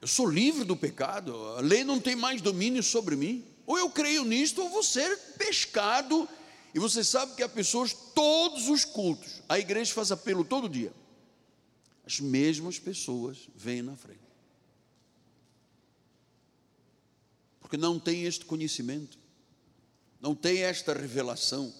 Eu 0.00 0.08
sou 0.08 0.26
livre 0.26 0.64
do 0.64 0.76
pecado, 0.76 1.34
a 1.56 1.60
lei 1.60 1.82
não 1.82 2.00
tem 2.00 2.14
mais 2.14 2.40
domínio 2.40 2.82
sobre 2.82 3.16
mim. 3.16 3.44
Ou 3.66 3.78
eu 3.78 3.90
creio 3.90 4.24
nisto, 4.24 4.62
ou 4.62 4.68
vou 4.68 4.82
ser 4.82 5.16
pescado 5.38 6.28
e 6.74 6.78
você 6.80 7.04
sabe 7.04 7.36
que 7.36 7.42
há 7.42 7.48
pessoas, 7.48 7.92
todos 7.92 8.68
os 8.68 8.84
cultos, 8.84 9.33
a 9.48 9.58
igreja 9.58 9.92
faz 9.92 10.10
apelo 10.10 10.44
todo 10.44 10.68
dia. 10.68 10.92
As 12.06 12.20
mesmas 12.20 12.78
pessoas 12.78 13.48
vêm 13.54 13.82
na 13.82 13.96
frente. 13.96 14.20
Porque 17.60 17.76
não 17.76 17.98
tem 17.98 18.24
este 18.24 18.44
conhecimento, 18.44 19.18
não 20.20 20.34
tem 20.34 20.62
esta 20.62 20.92
revelação. 20.92 21.72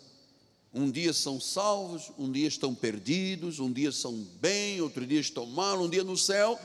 Um 0.72 0.90
dia 0.90 1.12
são 1.12 1.40
salvos, 1.40 2.10
um 2.18 2.32
dia 2.32 2.48
estão 2.48 2.74
perdidos, 2.74 3.60
um 3.60 3.72
dia 3.72 3.92
são 3.92 4.12
bem, 4.40 4.80
outro 4.80 5.06
dia 5.06 5.20
estão 5.20 5.46
mal, 5.46 5.80
um 5.80 5.88
dia 5.88 6.02
no 6.02 6.16
céu 6.16 6.58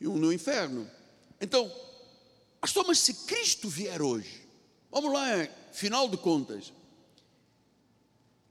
e 0.00 0.06
um 0.06 0.16
no 0.16 0.32
inferno. 0.32 0.90
Então, 1.40 1.72
pastor, 2.60 2.84
mas 2.86 2.98
se 2.98 3.14
Cristo 3.14 3.68
vier 3.68 4.02
hoje, 4.02 4.46
vamos 4.90 5.12
lá, 5.12 5.48
final 5.72 6.08
de 6.08 6.16
contas, 6.16 6.72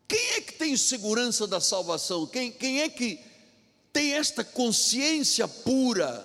quem 0.08 0.32
é 0.34 0.42
que 0.42 0.54
tem 0.54 0.78
segurança 0.78 1.48
da 1.48 1.60
salvação? 1.60 2.26
Quem, 2.28 2.52
quem 2.52 2.82
é 2.82 2.90
que 2.90 3.20
tem 3.92 4.14
esta 4.14 4.44
consciência 4.44 5.48
pura, 5.48 6.24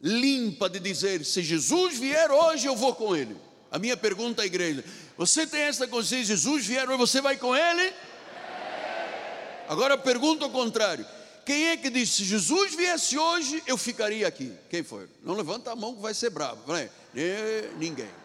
limpa 0.00 0.68
de 0.68 0.78
dizer: 0.78 1.24
se 1.24 1.42
Jesus 1.42 1.98
vier 1.98 2.30
hoje, 2.30 2.66
eu 2.66 2.76
vou 2.76 2.94
com 2.94 3.16
ele? 3.16 3.36
A 3.70 3.78
minha 3.78 3.96
pergunta 3.96 4.42
à 4.42 4.46
igreja: 4.46 4.84
você 5.16 5.46
tem 5.46 5.62
essa 5.62 5.86
consciência? 5.88 6.36
Jesus 6.36 6.66
vier 6.66 6.88
hoje, 6.88 6.98
você 6.98 7.20
vai 7.20 7.36
com 7.36 7.56
ele? 7.56 7.92
Agora 9.68 9.98
pergunta 9.98 10.44
ao 10.44 10.50
contrário: 10.50 11.04
quem 11.44 11.68
é 11.68 11.76
que 11.76 11.90
diz, 11.90 12.10
se 12.10 12.24
Jesus 12.24 12.74
viesse 12.74 13.18
hoje, 13.18 13.62
eu 13.66 13.76
ficaria 13.76 14.28
aqui? 14.28 14.52
Quem 14.70 14.82
foi? 14.82 15.08
Não 15.22 15.34
levanta 15.34 15.72
a 15.72 15.76
mão 15.76 15.94
que 15.94 16.00
vai 16.00 16.14
ser 16.14 16.30
bravo. 16.30 16.62
Ninguém. 17.78 18.23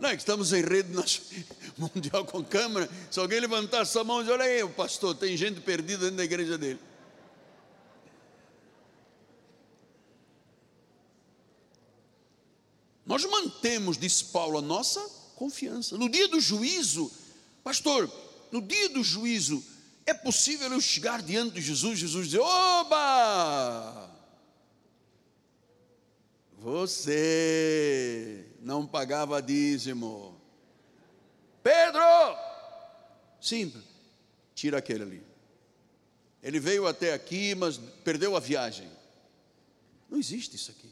Não, 0.00 0.10
é 0.10 0.14
estamos 0.14 0.52
em 0.52 0.62
rede 0.62 0.90
mundial 1.78 2.24
com 2.24 2.44
câmera. 2.44 2.88
Se 3.10 3.18
alguém 3.20 3.40
levantar 3.40 3.82
essa 3.82 4.02
mão 4.02 4.20
e 4.20 4.24
dizer, 4.24 4.32
olha 4.32 4.44
aí, 4.44 4.62
o 4.62 4.70
pastor, 4.70 5.14
tem 5.14 5.36
gente 5.36 5.60
perdida 5.60 6.04
dentro 6.04 6.16
da 6.16 6.24
igreja 6.24 6.58
dele. 6.58 6.80
Nós 13.06 13.24
mantemos, 13.24 13.98
disse 13.98 14.24
Paulo, 14.26 14.58
a 14.58 14.62
nossa 14.62 15.00
confiança. 15.36 15.96
No 15.98 16.08
dia 16.08 16.26
do 16.28 16.40
juízo, 16.40 17.12
pastor, 17.62 18.10
no 18.50 18.62
dia 18.62 18.88
do 18.88 19.04
juízo, 19.04 19.62
é 20.06 20.14
possível 20.14 20.72
eu 20.72 20.80
chegar 20.80 21.22
diante 21.22 21.54
de 21.54 21.60
Jesus, 21.60 21.98
Jesus 21.98 22.26
dizer: 22.26 22.40
Oba! 22.40 24.10
Você 26.58 28.46
não 28.64 28.86
pagava 28.86 29.42
dízimo. 29.42 30.40
Pedro! 31.62 32.02
Simples. 33.38 33.84
Tira 34.54 34.78
aquele 34.78 35.02
ali. 35.02 35.22
Ele 36.42 36.58
veio 36.58 36.86
até 36.86 37.12
aqui, 37.12 37.54
mas 37.54 37.78
perdeu 38.02 38.34
a 38.34 38.40
viagem. 38.40 38.90
Não 40.08 40.18
existe 40.18 40.56
isso 40.56 40.70
aqui. 40.70 40.88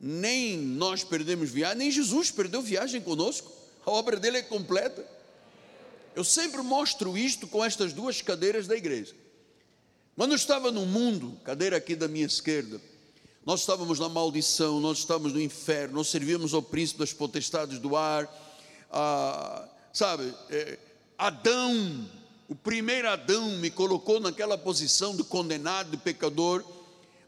Nem 0.00 0.56
nós 0.56 1.02
perdemos 1.02 1.50
viagem, 1.50 1.78
nem 1.78 1.90
Jesus 1.90 2.30
perdeu 2.30 2.62
viagem 2.62 3.00
conosco. 3.00 3.52
A 3.84 3.90
obra 3.90 4.16
dele 4.16 4.38
é 4.38 4.42
completa. 4.42 5.04
Eu 6.14 6.22
sempre 6.22 6.62
mostro 6.62 7.18
isto 7.18 7.48
com 7.48 7.64
estas 7.64 7.92
duas 7.92 8.22
cadeiras 8.22 8.68
da 8.68 8.76
igreja. 8.76 9.14
Quando 10.16 10.32
eu 10.32 10.36
estava 10.36 10.70
no 10.70 10.86
mundo, 10.86 11.40
cadeira 11.44 11.76
aqui 11.76 11.96
da 11.96 12.06
minha 12.06 12.26
esquerda, 12.26 12.80
nós 13.44 13.60
estávamos 13.60 13.98
na 13.98 14.08
maldição, 14.08 14.80
nós 14.80 14.98
estávamos 14.98 15.32
no 15.32 15.40
inferno, 15.40 15.94
nós 15.94 16.08
servíamos 16.08 16.52
ao 16.52 16.62
príncipe 16.62 17.00
das 17.00 17.12
potestades 17.12 17.78
do 17.78 17.96
ar, 17.96 18.28
ah, 18.90 19.66
sabe? 19.92 20.34
É, 20.50 20.78
Adão, 21.16 22.08
o 22.48 22.54
primeiro 22.54 23.08
Adão, 23.08 23.50
me 23.58 23.70
colocou 23.70 24.20
naquela 24.20 24.58
posição 24.58 25.16
de 25.16 25.22
condenado, 25.22 25.90
de 25.90 25.96
pecador. 25.96 26.64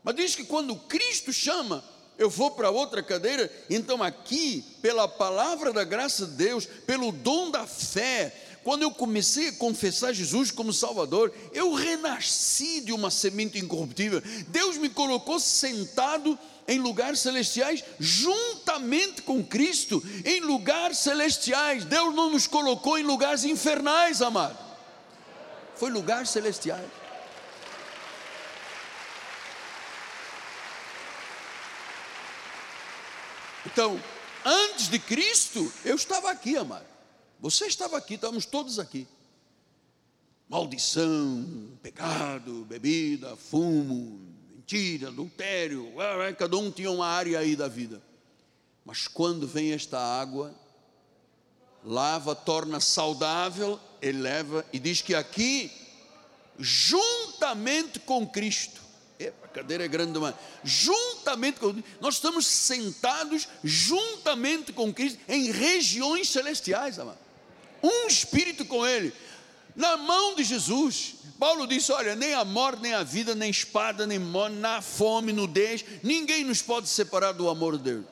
Mas 0.03 0.17
diz 0.17 0.35
que 0.35 0.45
quando 0.45 0.77
Cristo 0.77 1.33
chama, 1.33 1.83
eu 2.19 2.29
vou 2.29 2.51
para 2.51 2.71
outra 2.71 3.03
cadeira. 3.03 3.51
Então, 3.71 4.03
aqui, 4.03 4.65
pela 4.83 5.09
palavra 5.09 5.73
da 5.73 5.85
graça 5.85 6.27
de 6.27 6.33
Deus, 6.33 6.67
pelo 6.67 7.13
dom 7.13 7.51
da 7.51 7.67
fé, 7.67 8.35
quando 8.65 8.83
eu 8.83 8.91
comecei 8.91 9.49
a 9.49 9.53
confessar 9.53 10.13
Jesus 10.13 10.51
como 10.51 10.73
Salvador, 10.73 11.33
eu 11.53 11.73
renasci 11.75 12.81
de 12.81 12.93
uma 12.93 13.11
semente 13.11 13.59
incorruptível. 13.59 14.23
Deus 14.49 14.77
me 14.77 14.89
colocou 14.89 15.41
sentado 15.41 16.39
em 16.69 16.79
lugares 16.79 17.21
celestiais, 17.21 17.83
juntamente 17.99 19.23
com 19.23 19.45
Cristo, 19.45 20.03
em 20.25 20.41
lugares 20.41 20.99
celestiais. 20.99 21.85
Deus 21.85 22.15
não 22.15 22.31
nos 22.31 22.47
colocou 22.47 22.99
em 22.99 23.03
lugares 23.03 23.45
infernais, 23.45 24.23
amado. 24.23 24.59
Foi 25.75 25.91
lugares 25.91 26.31
celestiais. 26.31 26.87
Então, 33.67 34.01
antes 34.45 34.89
de 34.89 34.99
Cristo, 34.99 35.73
eu 35.85 35.97
estava 35.97 36.31
aqui, 36.31 36.57
amado. 36.57 36.93
Você 37.43 37.67
estava 37.67 37.97
aqui, 37.97 38.15
estávamos 38.15 38.47
todos 38.47 38.79
aqui. 38.79 39.05
Maldição, 40.49 41.77
pecado, 41.83 42.65
bebida, 42.67 43.35
fumo, 43.35 44.21
mentira, 44.55 45.09
adultério, 45.09 45.93
cada 46.39 46.57
um 46.57 46.71
tinha 46.71 46.89
uma 46.89 47.07
área 47.07 47.41
aí 47.41 47.57
da 47.57 47.67
vida. 47.67 48.01
Mas 48.85 49.09
quando 49.09 49.45
vem 49.49 49.73
esta 49.73 49.99
água, 49.99 50.55
lava, 51.85 52.33
torna 52.33 52.79
saudável, 52.79 53.81
eleva 54.01 54.65
e 54.73 54.79
diz 54.79 55.01
que 55.01 55.13
aqui, 55.13 55.73
juntamente 56.61 57.99
com 57.99 58.25
Cristo, 58.25 58.81
Epa, 59.19 59.47
a 59.47 59.49
cadeira 59.49 59.85
é 59.85 59.89
grande 59.89 60.13
demais. 60.13 60.37
Juntamente 60.63 61.59
com 61.59 61.75
nós 62.01 62.15
estamos 62.15 62.47
sentados 62.47 63.49
juntamente 63.65 64.73
com 64.73 64.95
Cristo 64.95 65.19
em 65.27 65.51
regiões 65.51 66.29
celestiais, 66.29 67.01
amado 67.01 67.22
um 67.83 68.07
espírito 68.07 68.65
com 68.65 68.87
ele, 68.87 69.13
na 69.75 69.97
mão 69.97 70.35
de 70.35 70.45
Jesus. 70.45 71.15
Paulo 71.39 71.67
disse: 71.67 71.91
Olha, 71.93 72.15
nem 72.15 72.35
a 72.35 72.45
morte, 72.45 72.83
nem 72.83 72.95
a 72.95 73.03
vida, 73.03 73.35
nem 73.35 73.51
espada, 73.51 74.07
nem 74.07 74.19
morte, 74.19 74.57
na 74.57 74.81
fome, 74.81 75.33
nudez, 75.33 75.85
ninguém 76.03 76.45
nos 76.45 76.63
pode 76.63 76.89
separar 76.89 77.33
do 77.33 77.49
amor 77.49 77.77
de 77.77 77.85
Deus. 77.85 78.05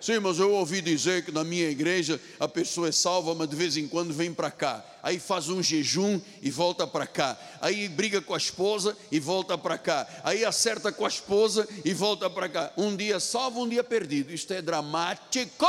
Sim, 0.00 0.20
mas 0.20 0.38
eu 0.38 0.52
ouvi 0.52 0.80
dizer 0.80 1.24
que 1.24 1.32
na 1.32 1.42
minha 1.42 1.68
igreja 1.68 2.20
a 2.38 2.46
pessoa 2.46 2.88
é 2.88 2.92
salva, 2.92 3.34
mas 3.34 3.48
de 3.48 3.56
vez 3.56 3.76
em 3.76 3.88
quando 3.88 4.14
vem 4.14 4.32
para 4.32 4.50
cá. 4.50 4.84
Aí 5.02 5.18
faz 5.18 5.48
um 5.48 5.60
jejum 5.60 6.20
e 6.40 6.50
volta 6.50 6.86
para 6.86 7.06
cá. 7.06 7.36
Aí 7.60 7.88
briga 7.88 8.20
com 8.20 8.32
a 8.32 8.36
esposa 8.36 8.96
e 9.10 9.18
volta 9.18 9.58
para 9.58 9.76
cá. 9.76 10.06
Aí 10.22 10.44
acerta 10.44 10.92
com 10.92 11.04
a 11.04 11.08
esposa 11.08 11.66
e 11.84 11.92
volta 11.92 12.30
para 12.30 12.48
cá. 12.48 12.72
Um 12.76 12.94
dia 12.94 13.18
salvo, 13.18 13.64
um 13.64 13.68
dia 13.68 13.82
perdido. 13.82 14.32
Isto 14.32 14.52
é 14.52 14.62
dramático. 14.62 15.66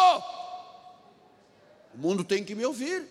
O 2.00 2.02
mundo 2.02 2.24
tem 2.24 2.46
que 2.46 2.56
me 2.56 2.66
ouvir. 2.66 3.06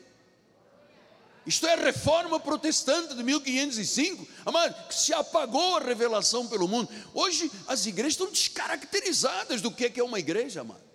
Isto 1.45 1.67
é 1.67 1.77
reforma 1.77 2.41
protestante 2.41 3.15
de 3.15 3.23
1505, 3.23 4.27
amado, 4.47 4.89
que 4.89 4.95
se 4.95 5.13
apagou 5.13 5.77
a 5.77 5.81
revelação 5.81 6.47
pelo 6.47 6.67
mundo. 6.67 6.89
Hoje 7.13 7.51
as 7.67 7.85
igrejas 7.85 8.15
estão 8.15 8.31
descaracterizadas 8.31 9.61
do 9.61 9.71
que 9.71 9.93
é 10.01 10.03
uma 10.03 10.19
igreja, 10.19 10.63
amado. 10.63 10.89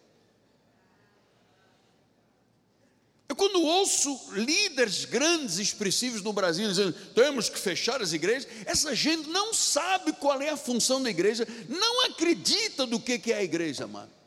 Eu 3.30 3.36
quando 3.36 3.62
ouço 3.62 4.20
líderes 4.34 5.06
grandes, 5.06 5.60
expressivos 5.60 6.24
no 6.24 6.34
Brasil 6.34 6.68
dizendo 6.68 6.94
temos 7.14 7.48
que 7.48 7.60
fechar 7.60 8.02
as 8.02 8.12
igrejas, 8.12 8.48
essa 8.66 8.96
gente 8.96 9.30
não 9.30 9.54
sabe 9.54 10.14
qual 10.14 10.42
é 10.42 10.50
a 10.50 10.58
função 10.58 11.02
da 11.02 11.12
igreja, 11.12 11.48
não 11.70 12.06
acredita 12.06 12.88
do 12.88 13.00
que 13.00 13.32
é 13.32 13.38
a 13.38 13.44
igreja, 13.44 13.86
amado. 13.86 14.23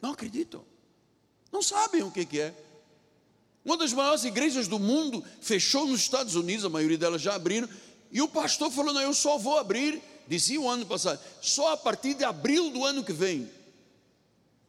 Não 0.00 0.12
acreditam, 0.12 0.64
não 1.50 1.62
sabem 1.62 2.02
o 2.02 2.10
que 2.10 2.40
é. 2.40 2.54
Uma 3.64 3.76
das 3.76 3.92
maiores 3.92 4.22
igrejas 4.24 4.68
do 4.68 4.78
mundo 4.78 5.24
fechou 5.40 5.86
nos 5.86 6.00
Estados 6.00 6.36
Unidos, 6.36 6.64
a 6.64 6.68
maioria 6.68 6.98
delas 6.98 7.20
já 7.20 7.34
abriram, 7.34 7.68
e 8.12 8.22
o 8.22 8.28
pastor 8.28 8.70
falou: 8.70 8.94
Não, 8.94 9.00
eu 9.00 9.12
só 9.12 9.38
vou 9.38 9.58
abrir, 9.58 10.00
dizia 10.28 10.60
o 10.60 10.68
ano 10.68 10.86
passado, 10.86 11.20
só 11.40 11.72
a 11.72 11.76
partir 11.76 12.14
de 12.14 12.24
abril 12.24 12.70
do 12.70 12.84
ano 12.84 13.02
que 13.02 13.12
vem. 13.12 13.50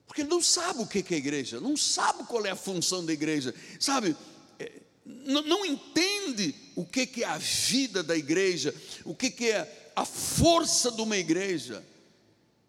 Porque 0.08 0.22
ele 0.22 0.30
não 0.30 0.42
sabe 0.42 0.82
o 0.82 0.88
que 0.88 1.14
é 1.14 1.18
igreja, 1.18 1.60
não 1.60 1.78
sabe 1.78 2.24
qual 2.24 2.46
é 2.46 2.50
a 2.50 2.56
função 2.56 3.06
da 3.06 3.14
igreja, 3.14 3.54
sabe? 3.80 4.16
É, 4.58 4.72
não, 5.06 5.44
não 5.44 5.66
entende 5.66 6.56
o 6.76 6.86
que 6.86 7.24
é 7.24 7.26
a 7.28 7.38
vida 7.38 8.02
da 8.02 8.18
igreja, 8.18 8.74
o 9.04 9.14
que 9.14 9.50
é 9.50 9.92
a 9.96 10.06
força 10.06 10.92
de 10.92 11.02
uma 11.02 11.18
igreja. 11.18 11.86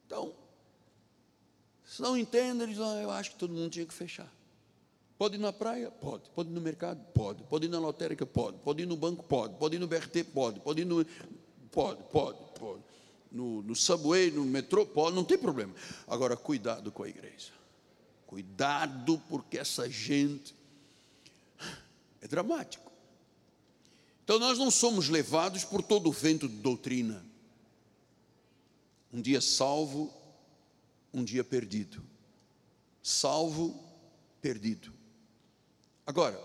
Então, 0.06 0.32
se 1.98 2.02
não 2.02 2.16
entende, 2.16 2.62
ele 2.62 2.72
diz: 2.74 2.80
ah, 2.80 3.02
Eu 3.02 3.10
acho 3.10 3.32
que 3.32 3.36
todo 3.36 3.52
mundo 3.52 3.68
tinha 3.68 3.84
que 3.84 3.92
fechar. 3.92 4.32
Pode 5.18 5.34
ir 5.34 5.38
na 5.38 5.52
praia? 5.52 5.90
Pode. 5.90 6.30
Pode 6.30 6.48
ir 6.48 6.52
no 6.52 6.60
mercado? 6.60 7.04
Pode. 7.12 7.42
Pode 7.42 7.66
ir 7.66 7.68
na 7.68 7.80
lotérica? 7.80 8.24
Pode. 8.24 8.56
Pode 8.58 8.84
ir 8.84 8.86
no 8.86 8.96
banco? 8.96 9.24
Pode. 9.24 9.56
Pode 9.56 9.74
ir 9.74 9.80
no 9.80 9.88
BRT? 9.88 10.22
Pode. 10.32 10.60
Pode 10.60 10.82
ir 10.82 10.84
no. 10.84 11.04
Pode, 11.72 12.00
pode, 12.04 12.38
pode. 12.56 12.82
No, 13.32 13.62
no 13.62 13.74
subway, 13.74 14.30
no 14.30 14.44
metrô? 14.44 14.86
Pode, 14.86 15.16
não 15.16 15.24
tem 15.24 15.36
problema. 15.36 15.74
Agora, 16.06 16.36
cuidado 16.36 16.92
com 16.92 17.02
a 17.02 17.08
igreja. 17.08 17.50
Cuidado, 18.28 19.20
porque 19.28 19.58
essa 19.58 19.90
gente 19.90 20.54
é 22.20 22.28
dramático. 22.28 22.92
Então, 24.22 24.38
nós 24.38 24.56
não 24.56 24.70
somos 24.70 25.08
levados 25.08 25.64
por 25.64 25.82
todo 25.82 26.08
o 26.08 26.12
vento 26.12 26.48
de 26.48 26.58
doutrina. 26.58 27.26
Um 29.12 29.20
dia 29.20 29.40
salvo, 29.40 30.12
um 31.12 31.24
dia 31.24 31.44
perdido. 31.44 32.02
Salvo, 33.02 33.78
perdido. 34.40 34.92
Agora, 36.06 36.40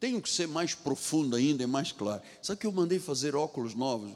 tenho 0.00 0.20
que 0.20 0.28
ser 0.28 0.48
mais 0.48 0.74
profundo 0.74 1.36
ainda 1.36 1.62
e 1.62 1.66
mais 1.66 1.92
claro. 1.92 2.22
Sabe 2.42 2.60
que 2.60 2.66
eu 2.66 2.72
mandei 2.72 2.98
fazer 2.98 3.36
óculos 3.36 3.74
novos? 3.74 4.10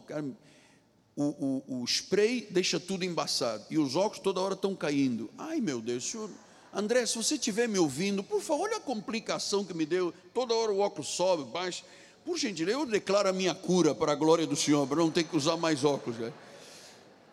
O, 1.14 1.24
o, 1.24 1.81
o, 1.81 1.85
spray 1.85 2.47
deixa 2.51 2.79
tudo 2.79 3.05
embaçado 3.05 3.64
e 3.70 3.79
os 3.79 3.97
óculos 3.97 4.18
toda 4.18 4.41
hora 4.41 4.55
estão 4.55 4.74
caindo. 4.74 5.31
Ai 5.39 5.61
meu 5.61 5.81
Deus, 5.81 6.11
senhor. 6.11 6.29
André, 6.74 7.07
se 7.07 7.16
você 7.16 7.37
estiver 7.37 7.68
me 7.68 7.79
ouvindo, 7.79 8.22
por 8.22 8.43
favor, 8.43 8.64
olha 8.64 8.77
a 8.77 8.81
complicação 8.81 9.64
que 9.64 9.72
me 9.72 9.87
deu. 9.87 10.12
Toda 10.35 10.53
hora 10.55 10.72
o 10.72 10.81
óculos 10.81 11.09
sobe, 11.09 11.45
baixa. 11.51 11.85
Por 12.24 12.37
gentileza, 12.37 12.79
eu 12.79 12.85
declaro 12.85 13.29
a 13.29 13.33
minha 13.33 13.55
cura 13.55 13.95
para 13.95 14.11
a 14.12 14.14
glória 14.16 14.47
do 14.47 14.57
Senhor, 14.57 14.87
para 14.87 14.97
não 14.97 15.11
ter 15.11 15.24
que 15.24 15.37
usar 15.37 15.57
mais 15.57 15.85
óculos. 15.85 16.18
Né? 16.18 16.33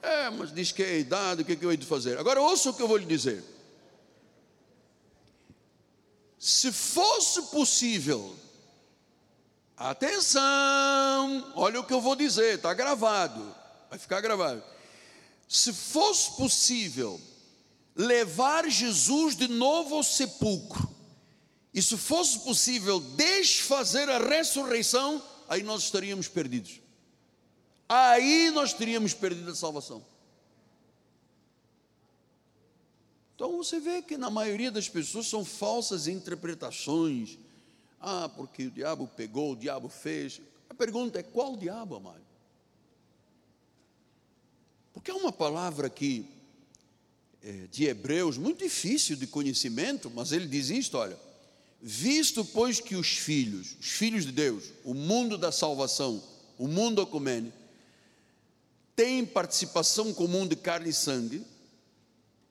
É, 0.04 0.30
mas 0.30 0.54
diz 0.54 0.74
que 0.74 0.84
é 0.84 0.89
a 0.89 0.97
idade, 0.97 1.41
o 1.41 1.45
que, 1.45 1.54
é 1.54 1.56
que 1.56 1.64
eu 1.64 1.72
hei 1.72 1.78
de 1.78 1.86
fazer? 1.86 2.20
Agora 2.20 2.41
ouça 2.41 2.70
o 2.70 2.74
que 2.74 2.82
eu 2.82 2.88
vou 2.89 2.97
lhe 2.97 3.06
dizer. 3.06 3.41
Se 6.38 6.74
fosse 6.74 7.41
possível, 7.43 8.36
atenção, 9.78 11.54
olha 11.56 11.80
o 11.80 11.86
que 11.86 11.93
eu 11.93 12.01
vou 12.01 12.18
dizer, 12.18 12.56
está 12.56 12.74
gravado, 12.74 13.56
vai 13.89 13.97
ficar 13.97 14.20
gravado. 14.20 14.62
Se 15.47 15.72
fosse 15.72 16.36
possível 16.36 17.22
levar 17.95 18.70
Jesus 18.70 19.38
de 19.38 19.47
novo 19.47 19.95
ao 19.95 20.04
sepulcro, 20.04 20.93
e 21.74 21.82
se 21.82 21.95
fosse 21.95 22.39
possível 22.39 22.99
desfazer 22.99 24.10
a 24.10 24.20
ressurreição, 24.20 25.24
aí 25.47 25.64
nós 25.64 25.84
estaríamos 25.84 26.28
perdidos. 26.28 26.83
Aí 27.88 28.50
nós 28.52 28.74
teríamos 28.74 29.14
perdido 29.14 29.52
a 29.52 29.56
salvação. 29.56 30.04
Então 33.36 33.58
você 33.58 33.80
vê 33.80 34.02
que 34.02 34.16
na 34.16 34.30
maioria 34.30 34.72
das 34.72 34.88
pessoas 34.88 35.28
são 35.28 35.44
falsas 35.44 36.08
interpretações. 36.08 37.38
Ah, 38.00 38.30
porque 38.30 38.68
o 38.68 38.72
diabo 38.72 39.08
pegou, 39.08 39.54
o 39.54 39.56
diabo 39.56 39.90
fez. 39.90 40.42
A 40.70 40.74
pergunta 40.74 41.20
é: 41.20 41.24
qual 41.24 41.58
diabo, 41.58 41.96
amado? 41.96 42.24
Porque 44.94 45.10
é 45.10 45.14
uma 45.14 45.32
palavra 45.32 45.90
que, 45.90 46.26
é, 47.42 47.68
de 47.72 47.86
Hebreus, 47.86 48.38
muito 48.38 48.64
difícil 48.64 49.16
de 49.16 49.28
conhecimento, 49.28 50.10
mas 50.10 50.32
ele 50.32 50.48
diz 50.48 50.70
isto: 50.70 50.98
olha, 50.98 51.18
visto 51.82 52.46
pois 52.46 52.80
que 52.80 52.96
os 52.96 53.18
filhos, 53.18 53.76
os 53.80 53.88
filhos 53.88 54.26
de 54.26 54.32
Deus, 54.32 54.66
o 54.86 54.94
mundo 54.94 55.38
da 55.38 55.52
salvação, 55.52 56.24
o 56.58 56.68
mundo 56.68 57.02
ecumênico, 57.02 57.58
têm 58.96 59.26
participação 59.26 60.14
comum 60.14 60.48
de 60.48 60.56
carne 60.56 60.89
e 60.89 60.94
sangue, 60.94 61.46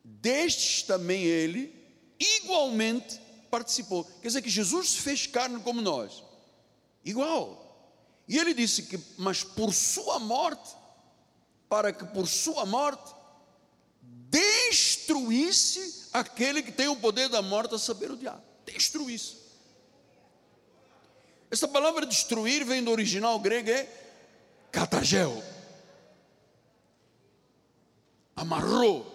destes 0.05 0.83
também 0.83 1.25
ele 1.25 1.75
igualmente 2.19 3.21
participou. 3.51 4.05
Quer 4.05 4.29
dizer 4.29 4.43
que 4.43 4.51
Jesus 4.51 4.97
fez 4.97 5.27
carne 5.27 5.61
como 5.61 5.81
nós, 5.81 6.23
igual. 7.05 7.61
E 8.29 8.39
ele 8.39 8.55
disse 8.55 8.85
que, 8.85 8.99
mas 9.19 9.45
por 9.45 9.73
sua 9.73 10.19
morte, 10.19 10.75
para 11.69 11.93
que 11.93 12.05
por 12.07 12.27
sua 12.27 12.65
morte 12.65 13.15
destruísse 14.01 16.09
aquele 16.13 16.63
que 16.63 16.73
tem 16.73 16.89
o 16.89 16.97
poder 16.97 17.29
da 17.29 17.43
morte, 17.43 17.75
a 17.75 17.79
saber 17.79 18.11
o 18.11 18.17
diabo. 18.17 18.43
Destruísse. 18.65 19.43
Essa 21.51 21.69
palavra 21.69 22.07
destruir 22.07 22.65
vem 22.65 22.83
do 22.83 22.91
original 22.91 23.39
grego 23.39 23.71
é 23.71 23.87
catagel. 24.71 25.43
Amarrou, 28.43 29.07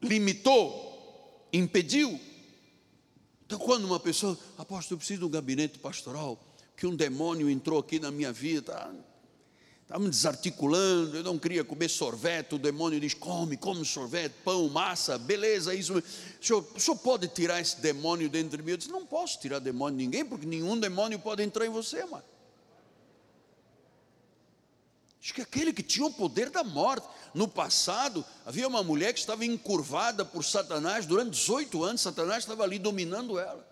limitou, 0.00 1.48
impediu. 1.52 2.20
Então, 3.44 3.58
quando 3.58 3.84
uma 3.84 3.98
pessoa, 3.98 4.38
apóstolo, 4.56 4.94
eu 4.94 4.98
preciso 4.98 5.18
de 5.18 5.24
um 5.26 5.28
gabinete 5.28 5.80
pastoral, 5.80 6.38
que 6.76 6.86
um 6.86 6.94
demônio 6.94 7.50
entrou 7.50 7.80
aqui 7.80 7.98
na 7.98 8.12
minha 8.12 8.32
vida, 8.32 8.74
está 9.82 9.94
tá 9.94 9.98
me 9.98 10.08
desarticulando, 10.08 11.16
eu 11.16 11.24
não 11.24 11.36
queria 11.36 11.64
comer 11.64 11.88
sorvete, 11.88 12.54
o 12.54 12.58
demônio 12.58 13.00
diz: 13.00 13.12
come, 13.12 13.56
come 13.56 13.84
sorvete, 13.84 14.34
pão, 14.44 14.68
massa, 14.68 15.18
beleza, 15.18 15.74
isso. 15.74 15.98
O 15.98 16.02
senhor, 16.40 16.64
o 16.76 16.78
senhor 16.78 16.96
pode 16.98 17.26
tirar 17.26 17.60
esse 17.60 17.80
demônio 17.80 18.30
dentro 18.30 18.56
de 18.56 18.62
mim? 18.62 18.70
Eu 18.70 18.76
disse: 18.76 18.90
não 18.90 19.04
posso 19.04 19.40
tirar 19.40 19.58
demônio 19.58 19.98
de 19.98 20.04
ninguém, 20.04 20.24
porque 20.24 20.46
nenhum 20.46 20.78
demônio 20.78 21.18
pode 21.18 21.42
entrar 21.42 21.66
em 21.66 21.70
você, 21.70 22.04
mano. 22.04 22.22
Diz 25.22 25.30
que 25.30 25.40
aquele 25.40 25.72
que 25.72 25.84
tinha 25.84 26.04
o 26.04 26.12
poder 26.12 26.50
da 26.50 26.64
morte. 26.64 27.06
No 27.32 27.46
passado, 27.46 28.24
havia 28.44 28.66
uma 28.66 28.82
mulher 28.82 29.14
que 29.14 29.20
estava 29.20 29.44
encurvada 29.44 30.24
por 30.24 30.44
Satanás 30.44 31.06
durante 31.06 31.30
18 31.30 31.84
anos, 31.84 32.00
Satanás 32.00 32.42
estava 32.42 32.64
ali 32.64 32.76
dominando 32.76 33.38
ela. 33.38 33.64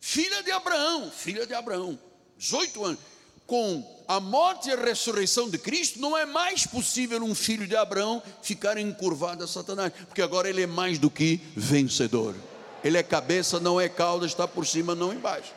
Filha 0.00 0.42
de 0.42 0.50
Abraão, 0.50 1.08
filha 1.08 1.46
de 1.46 1.54
Abraão, 1.54 1.96
18 2.36 2.84
anos. 2.84 3.00
Com 3.46 4.04
a 4.08 4.18
morte 4.18 4.70
e 4.70 4.72
a 4.72 4.76
ressurreição 4.76 5.48
de 5.48 5.56
Cristo, 5.56 6.00
não 6.00 6.18
é 6.18 6.26
mais 6.26 6.66
possível 6.66 7.22
um 7.22 7.34
filho 7.34 7.66
de 7.66 7.76
Abraão 7.76 8.20
ficar 8.42 8.76
encurvado 8.76 9.44
a 9.44 9.46
Satanás, 9.46 9.92
porque 10.08 10.20
agora 10.20 10.50
ele 10.50 10.62
é 10.62 10.66
mais 10.66 10.98
do 10.98 11.08
que 11.08 11.40
vencedor. 11.56 12.34
Ele 12.82 12.98
é 12.98 13.02
cabeça, 13.04 13.60
não 13.60 13.80
é 13.80 13.88
cauda, 13.88 14.26
está 14.26 14.48
por 14.48 14.66
cima, 14.66 14.96
não 14.96 15.12
embaixo. 15.12 15.52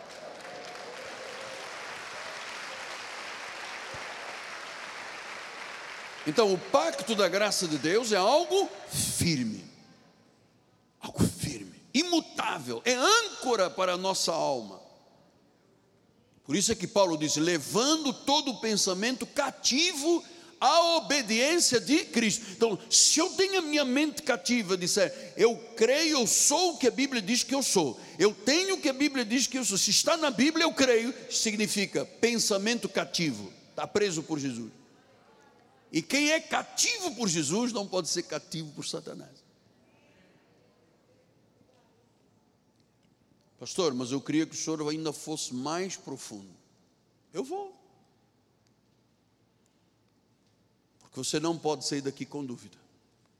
Então, 6.27 6.51
o 6.51 6.57
pacto 6.57 7.13
da 7.13 7.27
graça 7.29 7.67
de 7.67 7.77
Deus 7.77 8.11
é 8.11 8.17
algo 8.17 8.69
firme, 8.89 9.63
algo 10.99 11.23
firme, 11.23 11.75
imutável, 11.93 12.81
é 12.83 12.93
âncora 12.93 13.69
para 13.69 13.93
a 13.93 13.97
nossa 13.97 14.31
alma. 14.31 14.81
Por 16.43 16.55
isso 16.55 16.71
é 16.71 16.75
que 16.75 16.87
Paulo 16.87 17.17
diz: 17.17 17.35
levando 17.35 18.11
todo 18.11 18.51
o 18.51 18.59
pensamento 18.59 19.25
cativo 19.25 20.23
à 20.59 20.97
obediência 20.97 21.79
de 21.79 22.05
Cristo. 22.05 22.45
Então, 22.51 22.79
se 22.89 23.19
eu 23.19 23.29
tenho 23.31 23.59
a 23.59 23.61
minha 23.61 23.85
mente 23.85 24.23
cativa, 24.23 24.77
disser, 24.77 25.33
eu 25.37 25.55
creio, 25.75 26.19
eu 26.19 26.27
sou 26.27 26.73
o 26.73 26.77
que 26.77 26.87
a 26.87 26.91
Bíblia 26.91 27.21
diz 27.21 27.43
que 27.43 27.53
eu 27.53 27.61
sou, 27.61 27.99
eu 28.17 28.33
tenho 28.33 28.75
o 28.75 28.77
que 28.79 28.89
a 28.89 28.93
Bíblia 28.93 29.25
diz 29.25 29.47
que 29.47 29.57
eu 29.57 29.65
sou, 29.65 29.77
se 29.77 29.91
está 29.91 30.17
na 30.17 30.31
Bíblia, 30.31 30.63
eu 30.63 30.73
creio, 30.73 31.13
significa 31.29 32.05
pensamento 32.05 32.87
cativo, 32.87 33.51
está 33.71 33.85
preso 33.85 34.23
por 34.23 34.39
Jesus. 34.39 34.71
E 35.95 36.01
quem 36.01 36.31
é 36.31 36.41
cativo 36.41 37.15
por 37.15 37.29
Jesus 37.29 37.71
não 37.71 37.87
pode 37.87 38.09
ser 38.09 38.23
cativo 38.23 38.69
por 38.73 38.85
Satanás. 38.85 39.45
Pastor, 43.57 43.93
mas 43.93 44.11
eu 44.11 44.19
queria 44.19 44.45
que 44.45 44.53
o 44.53 44.57
senhor 44.57 44.85
ainda 44.89 45.13
fosse 45.13 45.53
mais 45.53 45.95
profundo. 45.95 46.53
Eu 47.31 47.45
vou. 47.45 47.73
Porque 50.99 51.17
você 51.17 51.39
não 51.39 51.57
pode 51.57 51.87
sair 51.87 52.01
daqui 52.01 52.25
com 52.25 52.45
dúvida. 52.45 52.77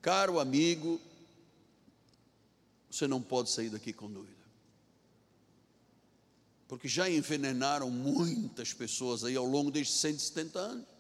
Caro 0.02 0.40
amigo, 0.40 1.02
você 2.90 3.06
não 3.06 3.22
pode 3.22 3.50
sair 3.50 3.70
daqui 3.70 3.92
com 3.92 4.10
dúvida. 4.10 4.34
Porque 6.70 6.88
já 6.88 7.10
envenenaram 7.10 7.92
muitas 7.92 8.72
pessoas 8.72 9.26
aí 9.26 9.36
ao 9.36 9.46
longo 9.46 9.70
destes 9.70 10.00
170 10.00 10.58
anos. 10.58 10.95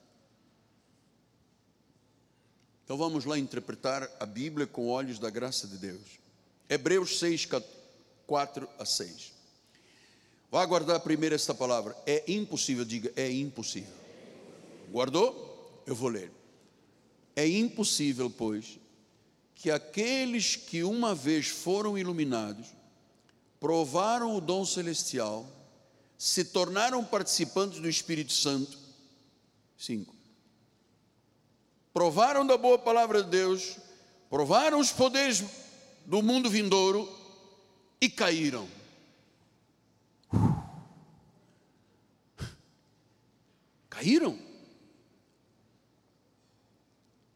Então 2.85 2.97
vamos 2.97 3.25
lá 3.25 3.37
interpretar 3.37 4.07
a 4.19 4.27
Bíblia 4.27 4.67
com 4.67 4.87
olhos 4.87 5.17
da 5.17 5.31
graça 5.31 5.67
de 5.67 5.75
Deus. 5.75 6.19
Hebreus 6.69 7.17
6, 7.17 7.47
4 8.27 8.69
a 8.77 8.85
6. 8.85 9.33
Vá 10.51 10.61
aguardar 10.61 10.99
primeiro 10.99 11.33
esta 11.33 11.53
palavra. 11.53 11.97
É 12.05 12.23
impossível, 12.31 12.85
diga, 12.85 13.11
é 13.15 13.31
impossível. 13.31 13.91
Guardou? 14.91 15.83
Eu 15.87 15.95
vou 15.95 16.09
ler. 16.09 16.31
É 17.35 17.47
impossível, 17.47 18.29
pois, 18.29 18.77
que 19.55 19.71
aqueles 19.71 20.55
que 20.55 20.83
uma 20.83 21.15
vez 21.15 21.47
foram 21.47 21.97
iluminados, 21.97 22.67
provaram 23.59 24.35
o 24.35 24.39
dom 24.39 24.63
celestial, 24.63 25.49
se 26.19 26.45
tornaram 26.45 27.03
participantes 27.03 27.79
do 27.79 27.89
Espírito 27.89 28.31
Santo. 28.31 28.77
5 29.75 30.14
provaram 31.95 32.45
da 32.45 32.57
boa 32.57 32.77
palavra 32.77 33.23
de 33.23 33.29
Deus, 33.29 33.77
provaram 34.29 34.81
os 34.81 34.91
poderes 34.91 35.45
do 36.05 36.21
mundo 36.21 36.49
vindouro 36.49 37.09
e 38.01 38.09
caíram. 38.09 38.67
Caíram. 43.89 44.37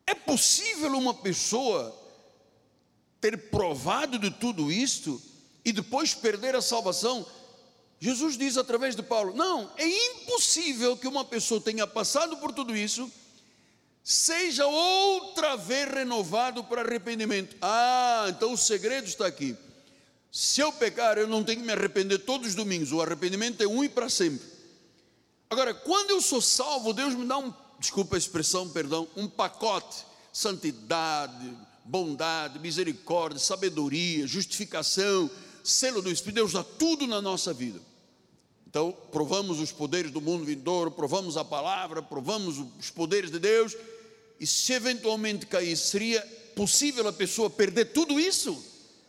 É 0.05 0.13
possível 0.13 0.91
uma 0.91 1.13
pessoa 1.13 1.97
ter 3.21 3.49
provado 3.49 4.19
de 4.19 4.29
tudo 4.29 4.69
isto 4.69 5.21
e 5.63 5.71
depois 5.71 6.13
perder 6.13 6.53
a 6.53 6.61
salvação? 6.61 7.25
Jesus 7.97 8.37
diz 8.37 8.57
através 8.57 8.93
de 8.93 9.03
Paulo: 9.03 9.33
não, 9.33 9.71
é 9.77 9.87
impossível 9.87 10.97
que 10.97 11.07
uma 11.07 11.23
pessoa 11.23 11.61
tenha 11.61 11.87
passado 11.87 12.35
por 12.39 12.51
tudo 12.51 12.75
isso 12.75 13.09
seja 14.09 14.65
outra 14.65 15.55
vez 15.55 15.87
renovado 15.87 16.63
para 16.63 16.81
arrependimento. 16.81 17.55
Ah, 17.61 18.25
então 18.29 18.53
o 18.53 18.57
segredo 18.57 19.07
está 19.07 19.27
aqui. 19.27 19.55
Se 20.31 20.61
eu 20.61 20.73
pecar, 20.73 21.19
eu 21.19 21.27
não 21.27 21.43
tenho 21.43 21.59
que 21.59 21.65
me 21.67 21.71
arrepender 21.71 22.17
todos 22.17 22.47
os 22.47 22.55
domingos. 22.55 22.91
O 22.91 23.03
arrependimento 23.03 23.61
é 23.61 23.67
um 23.67 23.83
e 23.83 23.87
para 23.87 24.09
sempre. 24.09 24.43
Agora, 25.47 25.75
quando 25.75 26.09
eu 26.09 26.21
sou 26.21 26.41
salvo, 26.41 26.91
Deus 26.91 27.13
me 27.13 27.23
dá 27.23 27.37
um, 27.37 27.53
desculpa 27.79 28.15
a 28.15 28.17
expressão, 28.17 28.67
perdão, 28.67 29.07
um 29.15 29.27
pacote: 29.27 30.03
santidade, 30.33 31.55
bondade, 31.85 32.57
misericórdia, 32.57 33.37
sabedoria, 33.37 34.25
justificação, 34.25 35.29
selo 35.63 36.01
do 36.01 36.09
Espírito. 36.09 36.37
Deus 36.37 36.53
dá 36.53 36.63
tudo 36.63 37.05
na 37.05 37.21
nossa 37.21 37.53
vida. 37.53 37.79
Então, 38.67 38.91
provamos 39.11 39.59
os 39.59 39.71
poderes 39.71 40.09
do 40.09 40.19
mundo 40.19 40.45
vindouro, 40.45 40.89
provamos 40.89 41.37
a 41.37 41.45
palavra, 41.45 42.01
provamos 42.01 42.57
os 42.57 42.89
poderes 42.89 43.29
de 43.29 43.37
Deus 43.37 43.75
e 44.39 44.47
se 44.47 44.73
eventualmente 44.73 45.45
cair, 45.45 45.75
seria 45.75 46.21
possível 46.55 47.07
a 47.07 47.13
pessoa 47.13 47.49
perder 47.49 47.85
tudo 47.85 48.19
isso? 48.19 48.63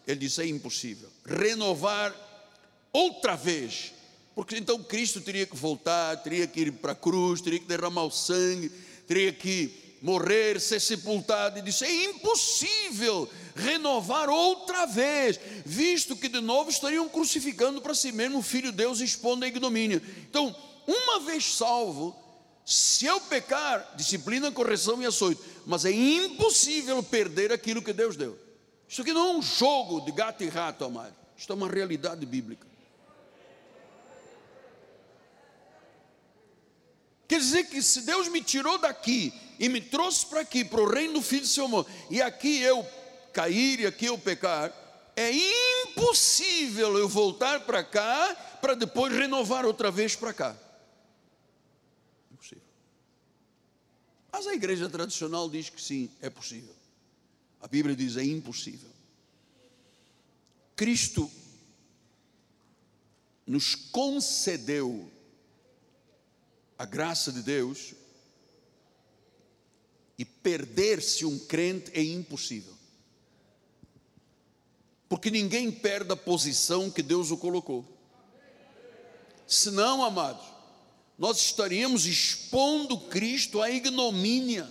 Ele 0.06 0.20
disse: 0.20 0.42
é 0.42 0.46
impossível. 0.46 1.08
Renovar 1.24 2.14
outra 2.92 3.36
vez, 3.36 3.92
porque 4.34 4.56
então 4.56 4.82
Cristo 4.82 5.20
teria 5.20 5.46
que 5.46 5.56
voltar, 5.56 6.16
teria 6.22 6.46
que 6.46 6.60
ir 6.60 6.72
para 6.72 6.92
a 6.92 6.96
cruz, 6.96 7.40
teria 7.40 7.60
que 7.60 7.66
derramar 7.66 8.04
o 8.04 8.10
sangue, 8.10 8.70
teria 9.06 9.32
que 9.32 9.72
morrer, 10.02 10.60
ser 10.60 10.80
sepultado. 10.80 11.58
E 11.58 11.62
disse: 11.62 11.84
é 11.84 12.04
impossível 12.04 13.28
renovar 13.54 14.28
outra 14.28 14.86
vez, 14.86 15.38
visto 15.64 16.16
que 16.16 16.28
de 16.28 16.40
novo 16.40 16.70
estariam 16.70 17.08
crucificando 17.08 17.80
para 17.80 17.94
si 17.94 18.10
mesmo 18.10 18.38
o 18.38 18.42
Filho 18.42 18.70
de 18.70 18.78
Deus 18.78 19.00
expondo 19.00 19.44
a 19.44 19.48
ignomínia. 19.48 20.02
Então, 20.28 20.54
uma 20.86 21.20
vez 21.20 21.44
salvo, 21.56 22.16
se 22.64 23.06
eu 23.06 23.20
pecar, 23.20 23.94
disciplina, 23.96 24.52
correção 24.52 25.02
e 25.02 25.06
açoite, 25.06 25.40
mas 25.66 25.84
é 25.84 25.90
impossível 25.90 27.02
perder 27.02 27.52
aquilo 27.52 27.82
que 27.82 27.92
Deus 27.92 28.16
deu. 28.16 28.38
Isso 28.88 29.02
aqui 29.02 29.12
não 29.12 29.28
é 29.28 29.32
um 29.36 29.42
jogo 29.42 30.00
de 30.00 30.12
gato 30.12 30.42
e 30.42 30.48
rato, 30.48 30.84
amado. 30.84 31.14
Isto 31.36 31.52
é 31.52 31.56
uma 31.56 31.68
realidade 31.68 32.24
bíblica. 32.26 32.66
Quer 37.26 37.38
dizer 37.38 37.64
que 37.64 37.80
se 37.80 38.02
Deus 38.02 38.26
me 38.26 38.42
tirou 38.42 38.76
daqui 38.78 39.32
e 39.58 39.68
me 39.68 39.80
trouxe 39.80 40.26
para 40.26 40.40
aqui, 40.40 40.64
para 40.64 40.80
o 40.80 40.88
reino 40.88 41.14
do 41.14 41.22
Filho 41.22 41.42
do 41.42 41.46
seu 41.46 41.66
amor, 41.66 41.86
e 42.10 42.20
aqui 42.20 42.60
eu 42.60 42.84
cair 43.32 43.80
e 43.80 43.86
aqui 43.86 44.06
eu 44.06 44.18
pecar, 44.18 44.72
é 45.14 45.30
impossível 45.84 46.98
eu 46.98 47.08
voltar 47.08 47.60
para 47.60 47.84
cá 47.84 48.36
para 48.60 48.74
depois 48.74 49.12
renovar 49.12 49.64
outra 49.64 49.90
vez 49.90 50.16
para 50.16 50.32
cá. 50.32 50.56
Mas 54.32 54.46
a 54.46 54.54
igreja 54.54 54.88
tradicional 54.88 55.48
diz 55.48 55.68
que 55.68 55.80
sim, 55.80 56.10
é 56.20 56.30
possível. 56.30 56.74
A 57.60 57.68
Bíblia 57.68 57.94
diz 57.94 58.16
é 58.16 58.24
impossível. 58.24 58.90
Cristo 60.76 61.30
nos 63.46 63.74
concedeu 63.74 65.10
a 66.78 66.86
graça 66.86 67.30
de 67.30 67.42
Deus 67.42 67.94
e 70.16 70.24
perder-se 70.24 71.26
um 71.26 71.38
crente 71.38 71.90
é 71.92 72.02
impossível. 72.02 72.74
Porque 75.08 75.30
ninguém 75.30 75.72
perde 75.72 76.12
a 76.12 76.16
posição 76.16 76.90
que 76.90 77.02
Deus 77.02 77.30
o 77.30 77.36
colocou. 77.36 77.84
Senão, 79.46 80.04
amados, 80.04 80.46
nós 81.20 81.36
estaríamos 81.36 82.06
expondo 82.06 82.96
Cristo 82.96 83.60
à 83.60 83.70
ignomínia, 83.70 84.66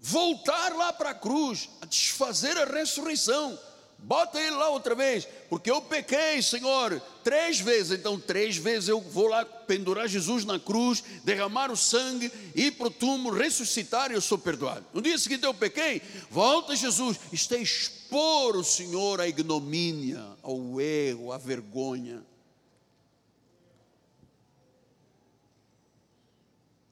voltar 0.00 0.74
lá 0.74 0.90
para 0.90 1.10
a 1.10 1.14
cruz, 1.14 1.68
a 1.82 1.84
desfazer 1.84 2.56
a 2.56 2.64
ressurreição. 2.64 3.58
Bota 3.98 4.40
ele 4.40 4.56
lá 4.56 4.70
outra 4.70 4.94
vez, 4.94 5.28
porque 5.50 5.70
eu 5.70 5.82
pequei, 5.82 6.40
Senhor, 6.40 7.02
três 7.22 7.60
vezes. 7.60 7.98
Então, 7.98 8.18
três 8.18 8.56
vezes 8.56 8.88
eu 8.88 9.02
vou 9.02 9.28
lá 9.28 9.44
pendurar 9.44 10.08
Jesus 10.08 10.46
na 10.46 10.58
cruz, 10.58 11.04
derramar 11.24 11.70
o 11.70 11.76
sangue, 11.76 12.32
ir 12.54 12.70
para 12.72 12.86
o 12.86 12.90
túmulo, 12.90 13.36
ressuscitar 13.36 14.10
e 14.10 14.14
eu 14.14 14.22
sou 14.22 14.38
perdoado. 14.38 14.86
No 14.94 15.02
dia 15.02 15.18
seguinte 15.18 15.44
eu 15.44 15.52
pequei, 15.52 16.00
volta 16.30 16.74
Jesus. 16.74 17.20
Isto 17.30 17.54
é 17.54 17.58
expor 17.58 18.56
o 18.56 18.64
Senhor 18.64 19.20
à 19.20 19.28
ignomínia, 19.28 20.24
ao 20.42 20.80
erro, 20.80 21.32
à 21.32 21.36
vergonha. 21.36 22.22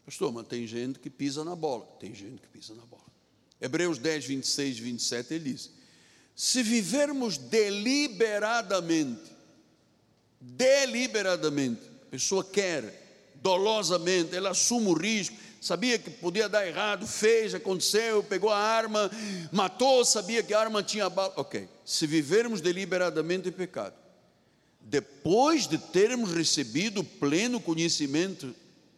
Pastor, 0.07 0.33
mas 0.33 0.47
tem 0.47 0.65
gente 0.69 1.01
que 1.01 1.11
pisa 1.11 1.45
na 1.45 1.57
bola. 1.57 1.85
Tem 1.99 2.15
gente 2.15 2.41
que 2.41 2.47
pisa 2.47 2.73
na 2.77 2.87
bola. 2.87 3.03
Hebreus 3.61 3.99
10, 3.99 4.25
26 4.25 4.79
e 4.79 4.81
27, 4.81 5.35
ele 5.35 5.53
diz: 5.53 5.73
Se 6.37 6.63
vivermos 6.63 7.37
deliberadamente, 7.37 9.33
deliberadamente, 10.41 11.81
a 12.03 12.07
pessoa 12.09 12.45
quer, 12.45 13.33
dolosamente, 13.43 14.37
ela 14.37 14.51
assume 14.51 14.87
o 14.87 14.93
risco, 14.93 15.35
sabia 15.61 15.99
que 15.99 16.09
podia 16.09 16.49
dar 16.49 16.65
errado, 16.65 17.05
fez, 17.05 17.53
aconteceu, 17.53 18.23
pegou 18.23 18.51
a 18.51 18.59
arma, 18.59 19.11
matou, 19.51 20.05
sabia 20.05 20.41
que 20.41 20.55
a 20.55 20.61
arma 20.61 20.85
tinha 20.85 21.11
bala. 21.11 21.33
Ok, 21.37 21.69
se 21.85 22.07
vivermos 22.07 22.61
deliberadamente 22.61 23.49
em 23.49 23.53
pecado, 23.53 23.97
depois 24.81 25.67
de 25.67 25.79
termos 25.79 26.31
recebido 26.31 27.01
o 27.01 27.05
pleno 27.05 27.61
conhecimento 27.61 28.55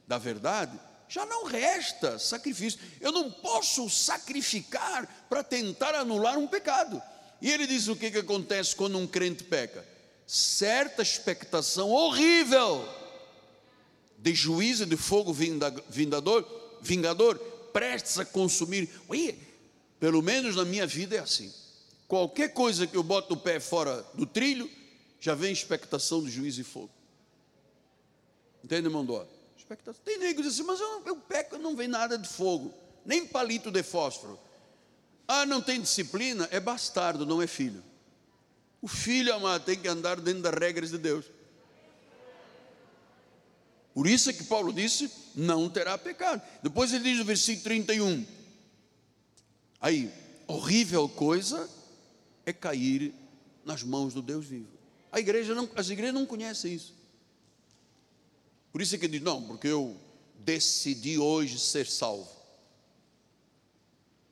da 0.07 0.19
verdade, 0.19 0.79
já 1.09 1.25
não 1.25 1.45
resta 1.45 2.19
sacrifício. 2.19 2.79
Eu 3.01 3.11
não 3.11 3.31
posso 3.31 3.89
sacrificar 3.89 5.27
para 5.29 5.43
tentar 5.43 5.95
anular 5.95 6.39
um 6.39 6.47
pecado. 6.47 7.03
E 7.41 7.51
ele 7.51 7.67
diz 7.67 7.89
o 7.89 7.97
que, 7.97 8.11
que 8.11 8.19
acontece 8.19 8.77
quando 8.77 8.99
um 8.99 9.07
crente 9.07 9.45
peca? 9.45 9.87
Certa 10.27 11.03
expectação 11.03 11.91
horrível 11.91 12.87
de 14.19 14.35
juízo 14.35 14.85
de 14.85 14.97
fogo 14.97 15.33
vingador, 15.33 16.47
vingador 16.83 17.39
prestes 17.73 18.19
a 18.19 18.25
consumir. 18.25 18.91
Ui, 19.09 19.39
pelo 19.99 20.21
menos 20.21 20.57
na 20.57 20.65
minha 20.65 20.87
vida 20.87 21.17
é 21.17 21.21
assim. 21.21 21.53
Qualquer 22.07 22.53
coisa 22.53 22.87
que 22.87 22.97
eu 22.97 23.03
boto 23.03 23.35
o 23.35 23.37
pé 23.37 23.61
fora 23.61 24.05
do 24.15 24.27
trilho, 24.27 24.69
já 25.21 25.35
vem 25.35 25.53
expectação 25.53 26.23
de 26.23 26.31
juízo 26.31 26.61
e 26.61 26.65
fogo. 26.65 26.91
Entende, 28.65 28.87
irmão 28.87 29.05
Dó? 29.05 29.27
Expectativa. 29.69 30.03
Tem 30.05 30.35
diz 30.35 30.47
assim, 30.47 30.63
mas 30.63 30.81
eu, 30.81 31.03
eu 31.05 31.17
peco, 31.17 31.59
não 31.59 31.77
vem 31.77 31.89
nada 31.89 32.17
de 32.17 32.27
fogo, 32.27 32.75
nem 33.05 33.27
palito 33.27 33.71
de 33.71 33.83
fósforo. 33.83 34.39
Ah, 35.27 35.45
não 35.45 35.61
tem 35.61 35.81
disciplina? 35.81 36.49
É 36.51 36.59
bastardo, 36.59 37.27
não 37.27 37.43
é 37.43 37.47
filho. 37.47 37.85
O 38.81 38.89
filho 38.89 39.35
amado 39.35 39.65
tem 39.65 39.79
que 39.79 39.89
andar 39.89 40.21
dentro 40.21 40.43
das 40.43 40.55
regras 40.55 40.91
de 40.91 40.99
Deus. 40.99 41.27
Por 43.93 44.07
isso 44.07 44.31
é 44.31 44.33
que 44.33 44.45
Paulo 44.45 44.73
disse: 44.73 45.11
não 45.35 45.69
terá 45.69 45.99
pecado. 45.99 46.41
Depois 46.63 46.93
ele 46.93 47.05
diz 47.05 47.19
no 47.19 47.25
versículo 47.25 47.65
31. 47.65 48.25
Aí, 49.81 50.11
horrível 50.47 51.09
coisa 51.09 51.69
é 52.47 52.53
cair 52.53 53.13
nas 53.65 53.83
mãos 53.83 54.15
do 54.15 54.23
Deus 54.23 54.47
vivo. 54.47 54.69
A 55.11 55.21
igreja 55.21 55.55
não, 55.55 55.69
as 55.75 55.91
igrejas 55.91 56.15
não 56.15 56.25
conhecem 56.25 56.73
isso. 56.73 56.98
Por 58.73 58.83
isso 58.83 58.95
é 58.95 58.99
que 58.99 59.07
ele 59.07 59.19
diz: 59.19 59.23
não, 59.23 59.43
porque 59.43 59.69
eu 59.69 59.97
decidi 60.39 61.19
hoje 61.19 61.59
ser 61.59 61.87
salvo. 61.87 62.39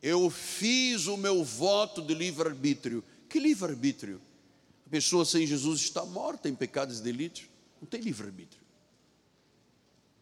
Eu 0.02 0.30
fiz 0.30 1.06
o 1.06 1.16
meu 1.16 1.42
voto 1.42 2.00
de 2.02 2.14
livre-arbítrio. 2.14 3.02
Que 3.28 3.40
livre-arbítrio? 3.40 4.20
A 4.86 4.90
pessoa 4.90 5.24
sem 5.24 5.46
Jesus 5.46 5.80
está 5.80 6.04
morta 6.04 6.48
em 6.48 6.54
pecados 6.54 7.00
e 7.00 7.02
delitos. 7.02 7.44
Não 7.80 7.88
tem 7.88 8.00
livre-arbítrio. 8.00 8.60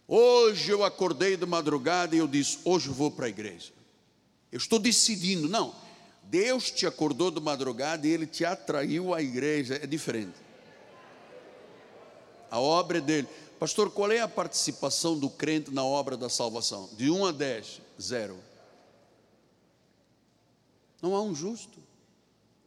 Hoje 0.07 0.71
eu 0.71 0.85
acordei 0.85 1.37
de 1.37 1.47
madrugada 1.47 2.15
e 2.15 2.19
eu 2.19 2.29
disse: 2.29 2.59
hoje 2.65 2.89
eu 2.89 2.95
vou 2.95 3.11
para 3.11 3.27
a 3.27 3.29
igreja. 3.29 3.73
Eu 4.51 4.59
estou 4.59 4.79
decidindo. 4.79 5.49
Não, 5.49 5.75
Deus 6.25 6.71
te 6.71 6.87
acordou 6.87 7.31
de 7.31 7.41
madrugada 7.41 8.07
e 8.07 8.11
Ele 8.11 8.27
te 8.27 8.45
atraiu 8.45 9.13
à 9.13 9.23
igreja. 9.23 9.79
É 9.83 9.87
diferente. 9.87 10.45
A 12.51 12.61
obra 12.61 12.99
é 12.99 13.01
dele. 13.01 13.29
Pastor, 13.59 13.91
qual 13.91 14.11
é 14.11 14.21
a 14.21 14.29
participação 14.29 15.19
do 15.19 15.31
crente 15.31 15.71
na 15.71 15.85
obra 15.85 16.17
da 16.17 16.29
salvação? 16.29 16.89
De 16.97 17.11
1 17.11 17.27
a 17.27 17.33
10, 17.33 17.81
zero. 18.01 18.39
Não 21.01 21.15
há 21.15 21.23
um 21.23 21.35
justo, 21.35 21.79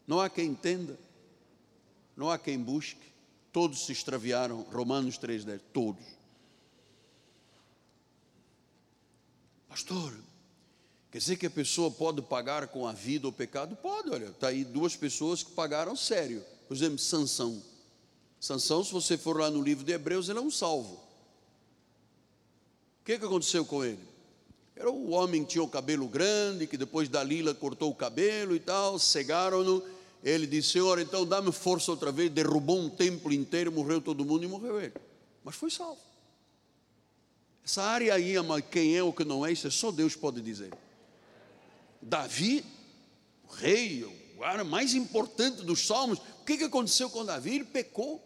não 0.06 0.20
há 0.20 0.30
quem 0.30 0.48
entenda, 0.48 0.98
não 2.16 2.30
há 2.30 2.38
quem 2.38 2.58
busque. 2.58 3.08
Todos 3.52 3.86
se 3.86 3.92
extraviaram. 3.92 4.62
Romanos 4.72 5.18
3,10. 5.18 5.60
Todos. 5.74 6.06
Pastor, 9.68 10.14
quer 11.12 11.18
dizer 11.18 11.38
que 11.38 11.46
a 11.46 11.50
pessoa 11.50 11.90
pode 11.90 12.22
pagar 12.22 12.68
com 12.68 12.88
a 12.88 12.94
vida 12.94 13.28
o 13.28 13.32
pecado? 13.32 13.76
Pode, 13.76 14.10
olha, 14.10 14.26
está 14.26 14.48
aí 14.48 14.64
duas 14.64 14.96
pessoas 14.96 15.44
que 15.44 15.52
pagaram 15.52 15.96
sério. 15.96 16.44
Por 16.68 16.76
exemplo, 16.76 17.00
Sansão. 17.00 17.62
Sansão, 18.40 18.84
se 18.84 18.92
você 18.92 19.18
for 19.18 19.40
lá 19.40 19.50
no 19.50 19.62
livro 19.62 19.84
de 19.84 19.92
Hebreus, 19.92 20.30
ele 20.30 20.40
é 20.40 20.42
um 20.42 20.52
salvo. 20.52 20.94
O 23.02 23.06
que, 23.06 23.18
que 23.18 23.26
aconteceu 23.26 23.66
com 23.66 23.84
ele? 23.84 24.00
Era 24.76 24.92
o 24.92 25.10
homem 25.10 25.44
que 25.44 25.52
tinha 25.52 25.64
o 25.64 25.68
cabelo 25.68 26.08
grande, 26.08 26.68
que 26.68 26.78
depois 26.78 27.10
Dalila 27.10 27.54
cortou 27.54 27.90
o 27.90 27.96
cabelo 27.96 28.56
e 28.56 28.60
tal, 28.60 29.00
cegaram-no. 29.00 29.84
Ele 30.24 30.46
disse: 30.46 30.74
Senhor, 30.74 31.00
então 31.00 31.26
dá-me 31.26 31.52
força 31.52 31.90
outra 31.90 32.12
vez. 32.12 32.30
Derrubou 32.30 32.80
um 32.80 32.90
templo 32.90 33.34
inteiro, 33.34 33.72
morreu 33.72 34.00
todo 34.00 34.24
mundo 34.24 34.44
e 34.44 34.48
morreu 34.48 34.80
ele. 34.80 34.94
Mas 35.44 35.56
foi 35.56 35.72
salvo. 35.72 36.02
Essa 37.66 37.84
área 37.84 38.14
aí, 38.14 38.36
quem 38.72 38.96
é 38.96 39.02
ou 39.02 39.12
que 39.12 39.26
não 39.26 39.46
é, 39.46 39.52
isso 39.52 39.68
é 39.68 39.72
só 39.72 39.92
Deus 39.92 40.16
pode 40.16 40.42
dizer. 40.42 40.72
Davi, 42.02 42.64
o 43.50 43.54
rei, 43.54 44.04
o 44.04 44.40
cara 44.40 44.64
mais 44.64 44.94
importante 44.94 45.64
dos 45.64 45.86
salmos, 45.86 46.20
o 46.20 46.46
que 46.46 46.64
aconteceu 46.64 47.10
com 47.10 47.26
Davi? 47.26 47.56
Ele 47.56 47.66
pecou. 47.66 48.24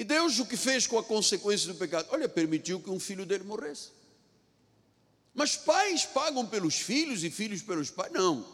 E 0.00 0.04
Deus 0.04 0.38
o 0.38 0.46
que 0.46 0.56
fez 0.56 0.86
com 0.86 0.96
a 0.96 1.04
consequência 1.04 1.70
do 1.70 1.74
pecado? 1.74 2.08
Olha, 2.10 2.26
permitiu 2.26 2.80
que 2.80 2.88
um 2.88 2.98
filho 2.98 3.26
dele 3.26 3.44
morresse. 3.44 3.90
Mas 5.34 5.58
pais 5.58 6.06
pagam 6.06 6.46
pelos 6.46 6.76
filhos 6.76 7.22
e 7.22 7.30
filhos 7.30 7.60
pelos 7.60 7.90
pais? 7.90 8.10
Não. 8.10 8.50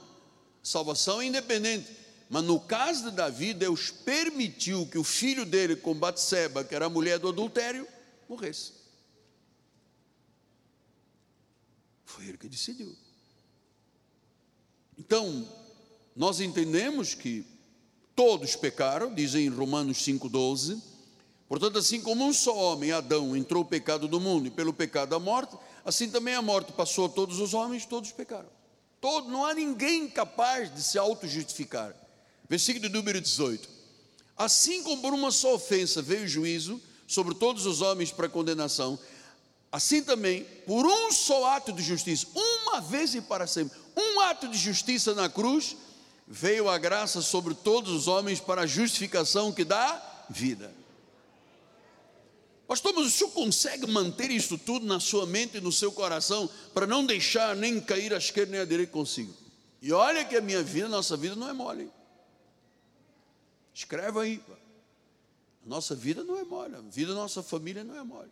Salvação 0.61 1.21
é 1.21 1.27
independente. 1.27 1.89
Mas 2.29 2.43
no 2.43 2.59
caso 2.59 3.09
de 3.09 3.17
Davi, 3.17 3.55
Deus 3.55 3.93
permitiu 3.93 4.89
que 4.89 4.99
o 4.99 5.05
filho 5.05 5.47
dele 5.47 5.77
com 5.77 5.95
Batseba, 5.95 6.65
que 6.65 6.75
era 6.75 6.87
a 6.87 6.91
mulher 6.91 7.21
do 7.21 7.29
adultério, 7.29 7.87
morresse. 8.29 8.73
Foi 12.05 12.27
ele 12.27 12.39
que 12.39 12.49
decidiu. 12.49 12.93
Então, 14.99 15.49
nós 16.17 16.41
entendemos 16.41 17.15
que 17.15 17.47
todos 18.17 18.57
pecaram, 18.57 19.15
dizem 19.15 19.47
em 19.47 19.49
Romanos 19.49 19.99
5,12. 19.99 20.96
Portanto, 21.49 21.79
assim 21.79 22.01
como 22.01 22.25
um 22.25 22.33
só 22.33 22.57
homem, 22.57 22.93
Adão, 22.93 23.37
entrou 23.37 23.63
o 23.63 23.67
pecado 23.67 24.09
do 24.09 24.21
mundo 24.21 24.49
e 24.49 24.51
pelo 24.51 24.73
pecado 24.73 25.15
a 25.15 25.21
morte, 25.21 25.57
assim 25.85 26.11
também 26.11 26.35
a 26.35 26.43
morte 26.43 26.73
passou 26.73 27.07
a 27.07 27.09
todos 27.09 27.39
os 27.39 27.55
homens, 27.55 27.87
todos 27.87 28.11
pecaram. 28.13 28.49
Todo, 29.01 29.29
não 29.29 29.45
há 29.45 29.55
ninguém 29.55 30.09
capaz 30.09 30.75
de 30.75 30.83
se 30.83 30.99
auto-justificar. 30.99 31.95
Versículo 32.49 32.89
número 32.89 33.21
18. 33.21 33.69
Assim 34.37 34.83
como 34.83 35.01
por 35.01 35.15
uma 35.15 35.31
só 35.31 35.55
ofensa 35.55 36.03
veio 36.03 36.25
o 36.25 36.29
juízo 36.29 36.81
sobre 37.07 37.35
todos 37.35 37.65
os 37.67 37.81
homens 37.81 38.11
para 38.11 38.29
condenação, 38.29 38.99
Assim 39.77 40.03
também, 40.03 40.45
por 40.67 40.87
um 40.87 41.13
só 41.13 41.51
ato 41.51 41.71
de 41.71 41.83
justiça, 41.83 42.27
uma 42.35 42.81
vez 42.81 43.15
e 43.15 43.21
para 43.21 43.47
sempre, 43.47 43.77
um 43.97 44.21
ato 44.21 44.49
de 44.49 44.57
justiça 44.57 45.15
na 45.15 45.29
cruz, 45.29 45.77
veio 46.27 46.69
a 46.69 46.79
graça 46.79 47.21
sobre 47.21 47.55
todos 47.55 47.93
os 47.93 48.09
homens 48.09 48.41
para 48.41 48.63
a 48.63 48.67
justificação 48.67 49.53
que 49.53 49.65
dá 49.65 50.25
vida. 50.31 50.73
Pastor, 52.67 52.93
mas 52.95 53.07
o 53.07 53.11
senhor 53.11 53.31
consegue 53.31 53.87
manter 53.87 54.31
isso 54.31 54.59
tudo 54.59 54.85
na 54.87 54.99
sua 54.99 55.25
mente 55.25 55.59
e 55.59 55.61
no 55.61 55.71
seu 55.71 55.93
coração, 55.93 56.51
para 56.75 56.87
não 56.87 57.07
deixar 57.07 57.55
nem 57.55 57.81
cair 57.81 58.13
à 58.13 58.19
esquerda 58.19 58.53
nem 58.53 58.61
à 58.61 58.65
direita 58.65 58.93
consigo? 58.93 59.33
E 59.81 59.93
olha 59.93 60.25
que 60.25 60.35
a 60.35 60.41
minha 60.41 60.63
vida, 60.63 60.87
a 60.87 60.91
nossa 60.91 61.17
vida 61.17 61.37
não 61.37 61.49
é 61.49 61.53
mole. 61.53 61.91
Escreva 63.73 64.23
aí. 64.23 64.43
A 65.65 65.69
nossa 65.69 65.95
vida 65.95 66.25
não 66.25 66.39
é 66.39 66.45
mole, 66.45 66.75
a 66.75 66.81
vida 66.81 67.13
da 67.13 67.21
nossa 67.21 67.43
família 67.43 67.85
não 67.85 67.97
é 67.97 68.03
mole. 68.03 68.31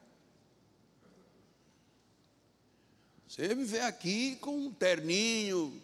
Você 3.29 3.55
me 3.55 3.65
vê 3.65 3.81
aqui 3.81 4.37
com 4.37 4.57
um 4.57 4.73
terninho 4.73 5.81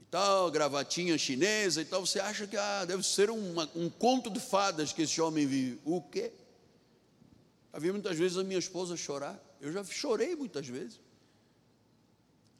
e 0.00 0.04
tal, 0.10 0.50
gravatinha 0.50 1.16
chinesa 1.16 1.80
e 1.82 1.84
tal, 1.84 2.04
você 2.04 2.18
acha 2.20 2.46
que 2.46 2.56
ah, 2.56 2.84
deve 2.84 3.02
ser 3.02 3.30
uma, 3.30 3.70
um 3.74 3.88
conto 3.88 4.30
de 4.30 4.40
fadas 4.40 4.92
que 4.92 5.02
esse 5.02 5.20
homem 5.20 5.46
vive. 5.46 5.80
O 5.84 6.02
quê? 6.02 6.32
Vi 7.78 7.92
muitas 7.92 8.16
vezes 8.16 8.38
a 8.38 8.44
minha 8.44 8.58
esposa 8.58 8.96
chorar. 8.96 9.38
Eu 9.60 9.72
já 9.72 9.84
chorei 9.84 10.34
muitas 10.34 10.66
vezes. 10.66 11.00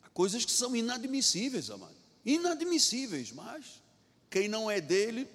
Há 0.03 0.09
coisas 0.11 0.45
que 0.45 0.53
são 0.53 0.75
inadmissíveis, 0.75 1.71
amado. 1.71 1.97
Inadmissíveis, 2.25 3.33
mas 3.33 3.83
quem 4.29 4.49
não 4.49 4.71
é 4.71 4.81
dele, 4.81 5.29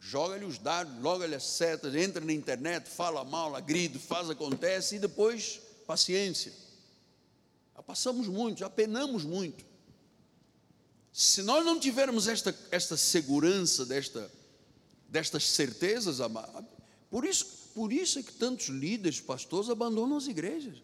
joga-lhe 0.00 0.44
os 0.44 0.58
dados, 0.58 1.00
loga-lhe 1.02 1.34
as 1.34 1.44
setas, 1.44 1.94
entra 1.94 2.24
na 2.24 2.32
internet, 2.32 2.88
fala 2.88 3.24
mal, 3.24 3.60
grita, 3.62 3.98
faz, 3.98 4.30
acontece 4.30 4.96
e 4.96 4.98
depois 4.98 5.60
paciência. 5.86 6.52
Já 7.76 7.82
passamos 7.82 8.26
muito, 8.26 8.60
já 8.60 8.70
penamos 8.70 9.24
muito. 9.24 9.64
Se 11.12 11.42
nós 11.42 11.64
não 11.64 11.78
tivermos 11.78 12.28
esta, 12.28 12.56
esta 12.70 12.96
segurança, 12.96 13.84
desta, 13.84 14.30
destas 15.08 15.44
certezas, 15.48 16.18
por 17.10 17.24
isso, 17.24 17.57
por 17.74 17.92
isso 17.92 18.18
é 18.18 18.22
que 18.22 18.32
tantos 18.32 18.68
líderes, 18.68 19.20
pastores 19.20 19.70
abandonam 19.70 20.16
as 20.16 20.26
igrejas. 20.26 20.82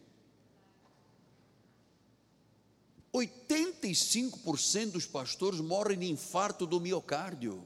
85% 3.13 4.91
dos 4.93 5.07
pastores 5.07 5.61
morrem 5.61 5.99
de 5.99 6.11
infarto 6.11 6.67
do 6.67 6.81
miocárdio, 6.81 7.65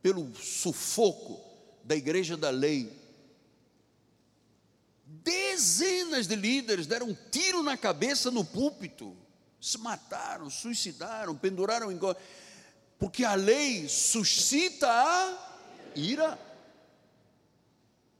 pelo 0.00 0.32
sufoco 0.36 1.40
da 1.84 1.96
igreja 1.96 2.36
da 2.36 2.50
lei, 2.50 2.98
Dezenas 5.08 6.26
de 6.26 6.36
líderes 6.36 6.86
deram 6.86 7.08
um 7.08 7.16
tiro 7.30 7.62
na 7.62 7.78
cabeça 7.78 8.30
no 8.30 8.44
púlpito, 8.44 9.16
se 9.58 9.78
mataram, 9.78 10.50
suicidaram, 10.50 11.34
penduraram 11.34 11.90
em. 11.90 11.98
Porque 12.98 13.24
a 13.24 13.34
lei 13.34 13.88
suscita 13.88 14.86
a 14.86 15.90
ira. 15.96 16.38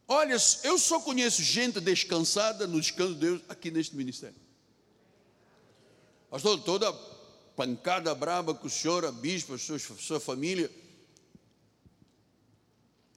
Olha, 0.09 0.37
eu 0.65 0.79
só 0.79 0.99
conheço 1.01 1.43
gente 1.43 1.79
descansada 1.81 2.67
no 2.67 2.81
descanso 2.81 3.13
de 3.15 3.21
Deus 3.21 3.43
aqui 3.49 3.71
neste 3.71 3.95
ministério. 3.95 4.41
Pastor, 6.31 6.59
toda 6.63 6.93
pancada 7.55 8.15
braba 8.15 8.55
que 8.55 8.67
o 8.67 8.71
senhor, 8.71 9.05
a 9.05 9.13
bispa, 9.13 9.55
a 9.55 9.59
sua, 9.59 9.79
sua 9.79 10.19
família, 10.19 10.71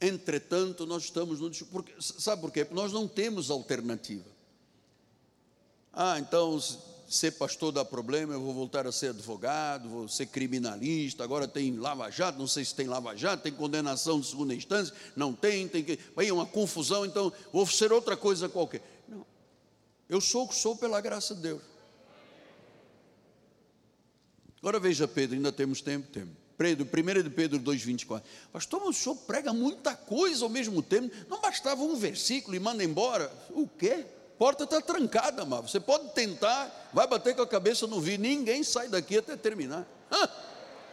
Entretanto, 0.01 0.87
nós 0.87 1.03
estamos 1.03 1.39
no. 1.39 1.51
Porque, 1.67 1.93
sabe 1.99 2.41
por 2.41 2.51
quê? 2.51 2.65
Porque 2.65 2.81
nós 2.81 2.91
não 2.91 3.07
temos 3.07 3.51
alternativa. 3.51 4.25
Ah, 5.93 6.17
então, 6.17 6.57
ser 7.16 7.32
pastor 7.32 7.72
dá 7.72 7.84
problema, 7.84 8.34
eu 8.34 8.41
vou 8.41 8.53
voltar 8.53 8.88
a 8.88 8.91
ser 8.91 9.09
advogado, 9.09 9.89
vou 9.89 10.07
ser 10.07 10.28
criminalista, 10.28 11.24
agora 11.24 11.47
tem 11.47 11.78
lava-jato, 11.78 12.39
não 12.39 12.47
sei 12.47 12.64
se 12.64 12.74
tem 12.74 12.88
lava-jato, 12.88 13.43
tem 13.43 13.51
condenação 13.51 14.20
de 14.20 14.28
segunda 14.28 14.55
instância, 14.55 14.95
não 15.16 15.34
tem, 15.34 15.68
tem 15.68 15.84
que. 15.84 15.99
Aí 16.16 16.30
é 16.30 16.34
uma 16.34 16.45
confusão, 16.45 17.05
então 17.05 17.32
vou 17.51 17.66
ser 17.68 17.91
outra 17.91 18.16
coisa 18.16 18.47
qualquer. 18.47 18.82
Não. 19.07 19.26
Eu 20.07 20.22
sou 20.22 20.45
o 20.45 20.47
que 20.47 20.55
sou 20.55 20.76
pela 20.76 21.01
graça 21.01 21.36
de 21.36 21.41
Deus. 21.41 21.62
Agora 24.59 24.80
veja, 24.80 25.07
Pedro, 25.07 25.36
ainda 25.36 25.51
temos 25.51 25.82
tempo? 25.82 26.07
Tempo. 26.07 26.32
Pedro, 26.57 26.86
1 26.86 27.24
de 27.24 27.30
Pedro 27.32 27.59
2,24. 27.59 28.22
Pastor, 28.53 28.84
o 28.84 28.93
senhor 28.93 29.16
prega 29.16 29.51
muita 29.51 29.95
coisa 29.95 30.45
ao 30.45 30.49
mesmo 30.49 30.84
tempo. 30.84 31.14
Não 31.28 31.41
bastava 31.41 31.82
um 31.82 31.95
versículo 31.95 32.55
e 32.55 32.59
manda 32.59 32.84
embora. 32.84 33.34
O 33.49 33.68
quê? 33.68 34.05
Porta 34.41 34.63
está 34.63 34.81
trancada, 34.81 35.45
mas 35.45 35.69
você 35.69 35.79
pode 35.79 36.09
tentar, 36.13 36.89
vai 36.91 37.05
bater 37.05 37.35
com 37.35 37.43
a 37.43 37.47
cabeça 37.47 37.85
no 37.85 38.01
vidro. 38.01 38.23
Ninguém 38.23 38.63
sai 38.63 38.87
daqui 38.87 39.19
até 39.19 39.37
terminar. 39.37 39.85
Ah, 40.09 40.27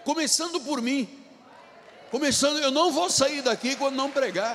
começando 0.05 0.61
por 0.61 0.83
mim. 0.83 1.09
Começando, 2.11 2.59
eu 2.59 2.71
não 2.71 2.93
vou 2.93 3.09
sair 3.09 3.41
daqui 3.41 3.75
quando 3.75 3.95
não 3.95 4.11
pregar. 4.11 4.55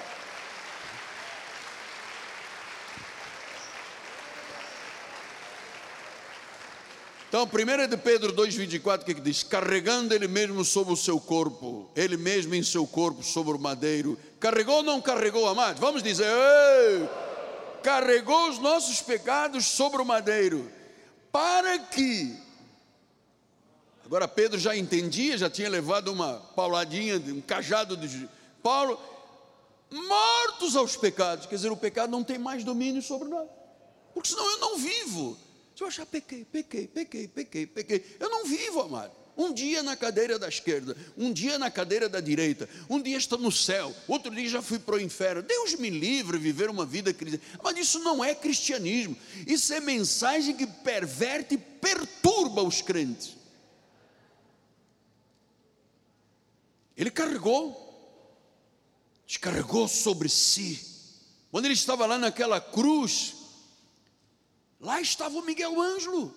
Então, 7.28 7.50
1 7.52 7.88
de 7.88 7.98
Pedro 7.98 8.32
2,24, 8.32 9.02
o 9.02 9.06
que, 9.06 9.16
que 9.16 9.22
diz? 9.22 9.42
Carregando 9.42 10.14
ele 10.14 10.28
mesmo 10.28 10.64
sobre 10.64 10.94
o 10.94 10.96
seu 10.96 11.20
corpo, 11.20 11.90
ele 11.96 12.16
mesmo 12.16 12.54
em 12.54 12.62
seu 12.62 12.86
corpo 12.86 13.24
sobre 13.24 13.54
o 13.54 13.60
madeiro. 13.60 14.20
Carregou 14.40 14.76
ou 14.76 14.84
não 14.84 15.02
carregou, 15.02 15.48
amado? 15.48 15.80
Vamos 15.80 16.04
dizer, 16.04 16.28
Ei! 16.28 17.33
Carregou 17.84 18.50
os 18.50 18.58
nossos 18.58 19.02
pecados 19.02 19.66
sobre 19.66 20.02
o 20.02 20.06
madeiro, 20.06 20.72
para 21.32 21.78
que. 21.78 22.42
Agora, 24.06 24.28
Pedro 24.28 24.60
já 24.60 24.76
entendia, 24.76 25.38
já 25.38 25.50
tinha 25.50 25.70
levado 25.70 26.12
uma 26.12 26.36
pauladinha, 26.56 27.18
um 27.18 27.42
cajado 27.42 27.96
de 27.96 28.30
Paulo, 28.62 29.00
mortos 29.92 30.76
aos 30.76 30.96
pecados, 30.96 31.46
quer 31.46 31.56
dizer, 31.56 31.72
o 31.72 31.78
pecado 31.78 32.10
não 32.10 32.24
tem 32.24 32.38
mais 32.38 32.64
domínio 32.64 33.02
sobre 33.02 33.28
nós, 33.28 33.48
porque 34.14 34.30
senão 34.30 34.50
eu 34.52 34.60
não 34.60 34.78
vivo. 34.78 35.38
Se 35.76 35.84
eu 35.84 35.88
achar, 35.88 36.06
pequei, 36.06 36.46
pequei, 36.46 36.88
pequei, 36.88 37.28
pequei, 37.28 37.68
pequei, 37.68 38.18
eu 38.20 38.30
não 38.30 38.46
vivo, 38.46 38.82
amado. 38.82 39.23
Um 39.36 39.52
dia 39.54 39.82
na 39.82 39.96
cadeira 39.96 40.38
da 40.38 40.48
esquerda, 40.48 40.96
um 41.18 41.34
dia 41.34 41.58
na 41.58 41.72
cadeira 41.72 42.08
da 42.08 42.20
direita, 42.20 42.70
um 42.90 43.02
dia 43.02 43.18
estou 43.18 43.40
no 43.40 43.52
céu, 43.52 43.96
outro 44.08 44.34
dia 44.34 44.48
já 44.48 44.62
fui 44.62 44.78
para 44.78 44.96
o 44.96 45.00
inferno. 45.00 45.42
Deus 45.42 45.74
me 45.76 45.90
livre 45.90 46.38
de 46.38 46.44
viver 46.44 46.70
uma 46.70 46.86
vida 46.86 47.14
cristã. 47.14 47.40
Mas 47.64 47.78
isso 47.78 48.00
não 48.00 48.24
é 48.24 48.36
cristianismo. 48.36 49.18
Isso 49.48 49.74
é 49.74 49.80
mensagem 49.80 50.56
que 50.56 50.68
perverte 50.68 51.56
e 51.56 51.58
perturba 51.58 52.62
os 52.62 52.82
crentes. 52.82 53.36
Ele 56.96 57.10
carregou, 57.10 57.80
descarregou 59.26 59.88
sobre 59.88 60.30
si. 60.30 60.80
Quando 61.52 61.66
ele 61.66 61.74
estava 61.74 62.06
lá 62.06 62.20
naquela 62.20 62.62
cruz, 62.62 63.34
Lá 64.84 65.00
estava 65.00 65.40
o 65.40 65.42
Miguel 65.42 65.82
Ângelo. 65.82 66.36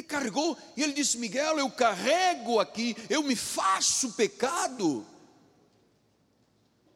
Ele 0.00 0.02
carregou 0.02 0.56
e 0.76 0.82
ele 0.82 0.92
disse: 0.92 1.18
Miguel, 1.18 1.58
eu 1.58 1.70
carrego 1.70 2.58
aqui, 2.58 2.96
eu 3.08 3.22
me 3.22 3.36
faço 3.36 4.12
pecado 4.12 5.06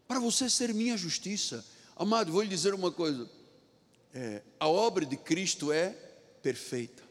para 0.09 0.19
você 0.19 0.49
ser 0.49 0.73
minha 0.73 0.97
justiça. 0.97 1.65
Amado, 1.95 2.33
vou 2.33 2.43
lhe 2.43 2.49
dizer 2.49 2.73
uma 2.73 2.91
coisa: 2.91 3.31
é, 4.15 4.43
a 4.59 4.67
obra 4.67 5.05
de 5.05 5.17
Cristo 5.17 5.71
é 5.71 5.91
perfeita. 6.43 7.03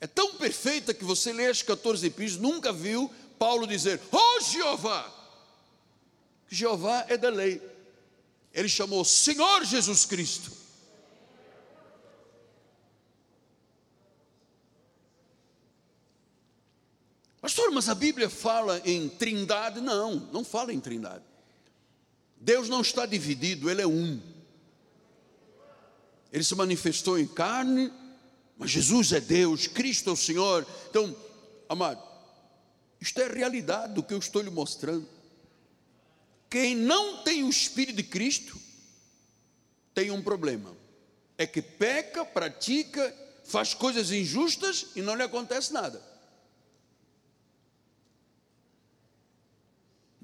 É 0.00 0.06
tão 0.06 0.34
perfeita 0.34 0.94
que 0.94 1.04
você 1.04 1.32
lê 1.32 1.46
as 1.46 1.62
14 1.62 2.06
epístolas, 2.06 2.52
nunca 2.52 2.72
viu 2.72 3.10
Paulo 3.38 3.66
dizer: 3.66 4.00
Oh 4.12 4.40
Jeová! 4.40 5.12
Jeová 6.48 7.04
é 7.08 7.16
da 7.16 7.30
lei 7.30 7.60
ele 8.54 8.68
chamou 8.68 9.04
Senhor 9.04 9.64
Jesus 9.64 10.06
Cristo. 10.06 10.63
Pastor, 17.44 17.70
mas 17.72 17.90
a 17.90 17.94
Bíblia 17.94 18.30
fala 18.30 18.80
em 18.86 19.06
trindade? 19.06 19.78
Não, 19.78 20.14
não 20.32 20.42
fala 20.42 20.72
em 20.72 20.80
trindade. 20.80 21.22
Deus 22.40 22.70
não 22.70 22.80
está 22.80 23.04
dividido, 23.04 23.68
Ele 23.68 23.82
é 23.82 23.86
um. 23.86 24.18
Ele 26.32 26.42
se 26.42 26.54
manifestou 26.54 27.18
em 27.18 27.26
carne, 27.26 27.92
mas 28.56 28.70
Jesus 28.70 29.12
é 29.12 29.20
Deus, 29.20 29.66
Cristo 29.66 30.08
é 30.08 30.12
o 30.14 30.16
Senhor. 30.16 30.66
Então, 30.88 31.14
amado, 31.68 32.02
isto 32.98 33.20
é 33.20 33.28
realidade 33.28 33.92
do 33.92 34.02
que 34.02 34.14
eu 34.14 34.18
estou 34.18 34.40
lhe 34.40 34.48
mostrando. 34.48 35.06
Quem 36.48 36.74
não 36.74 37.22
tem 37.24 37.44
o 37.44 37.50
Espírito 37.50 37.96
de 37.96 38.04
Cristo 38.04 38.58
tem 39.92 40.10
um 40.10 40.22
problema. 40.22 40.74
É 41.36 41.46
que 41.46 41.60
peca, 41.60 42.24
pratica, 42.24 43.14
faz 43.44 43.74
coisas 43.74 44.10
injustas 44.10 44.86
e 44.96 45.02
não 45.02 45.14
lhe 45.14 45.22
acontece 45.22 45.74
nada. 45.74 46.13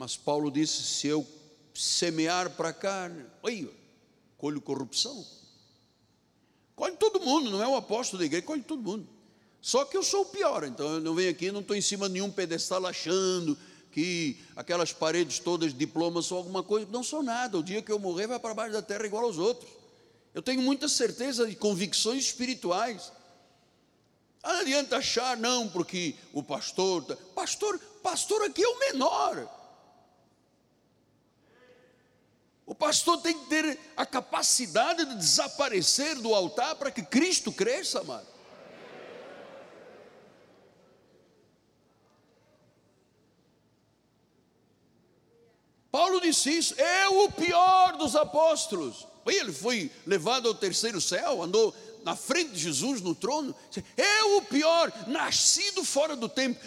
Mas 0.00 0.16
Paulo 0.16 0.50
disse: 0.50 0.82
se 0.82 1.08
eu 1.08 1.26
semear 1.74 2.48
para 2.56 2.70
a 2.70 2.72
carne, 2.72 3.22
oi, 3.42 3.70
colho 4.38 4.58
corrupção. 4.58 5.26
Colhe 6.74 6.96
todo 6.96 7.20
mundo, 7.20 7.50
não 7.50 7.62
é 7.62 7.68
o 7.68 7.76
apóstolo 7.76 8.20
da 8.20 8.24
igreja, 8.24 8.46
colhe 8.46 8.62
todo 8.62 8.80
mundo. 8.80 9.06
Só 9.60 9.84
que 9.84 9.94
eu 9.94 10.02
sou 10.02 10.22
o 10.22 10.26
pior, 10.26 10.64
então 10.64 10.94
eu 10.94 11.00
não 11.02 11.14
venho 11.14 11.30
aqui, 11.30 11.52
não 11.52 11.60
estou 11.60 11.76
em 11.76 11.82
cima 11.82 12.06
de 12.06 12.14
nenhum 12.14 12.30
pedestal 12.30 12.86
achando 12.86 13.58
que 13.92 14.42
aquelas 14.56 14.90
paredes 14.90 15.38
todas 15.38 15.70
de 15.70 15.78
diplomas 15.78 16.24
são 16.24 16.38
alguma 16.38 16.62
coisa, 16.62 16.88
não 16.90 17.04
são 17.04 17.22
nada. 17.22 17.58
O 17.58 17.62
dia 17.62 17.82
que 17.82 17.92
eu 17.92 17.98
morrer 17.98 18.26
vai 18.26 18.40
para 18.40 18.54
baixo 18.54 18.72
da 18.72 18.80
terra 18.80 19.04
igual 19.04 19.24
aos 19.24 19.36
outros. 19.36 19.70
Eu 20.32 20.40
tenho 20.40 20.62
muita 20.62 20.88
certeza 20.88 21.46
e 21.46 21.54
convicções 21.54 22.24
espirituais. 22.24 23.12
Não 24.42 24.60
adianta 24.60 24.96
achar, 24.96 25.36
não, 25.36 25.68
porque 25.68 26.14
o 26.32 26.42
pastor, 26.42 27.04
tá, 27.04 27.14
pastor, 27.34 27.78
pastor 28.02 28.40
aqui 28.44 28.64
é 28.64 28.68
o 28.68 28.78
menor. 28.78 29.59
O 32.70 32.74
pastor 32.74 33.20
tem 33.20 33.36
que 33.36 33.46
ter 33.46 33.76
a 33.96 34.06
capacidade 34.06 35.04
de 35.04 35.16
desaparecer 35.16 36.14
do 36.20 36.32
altar 36.32 36.76
para 36.76 36.88
que 36.88 37.02
Cristo 37.02 37.50
cresça, 37.50 37.98
amado. 37.98 38.28
Paulo 45.90 46.20
disse 46.20 46.56
isso, 46.56 46.80
é 46.80 47.08
o 47.08 47.32
pior 47.32 47.96
dos 47.96 48.14
apóstolos. 48.14 49.04
Ele 49.26 49.52
foi 49.52 49.90
levado 50.06 50.46
ao 50.46 50.54
terceiro 50.54 51.00
céu, 51.00 51.42
andou 51.42 51.74
na 52.04 52.14
frente 52.14 52.52
de 52.52 52.60
Jesus 52.60 53.00
no 53.00 53.16
trono. 53.16 53.52
É 53.96 54.22
o 54.36 54.42
pior, 54.42 54.92
nascido 55.08 55.82
fora 55.82 56.14
do 56.14 56.28
tempo. 56.28 56.64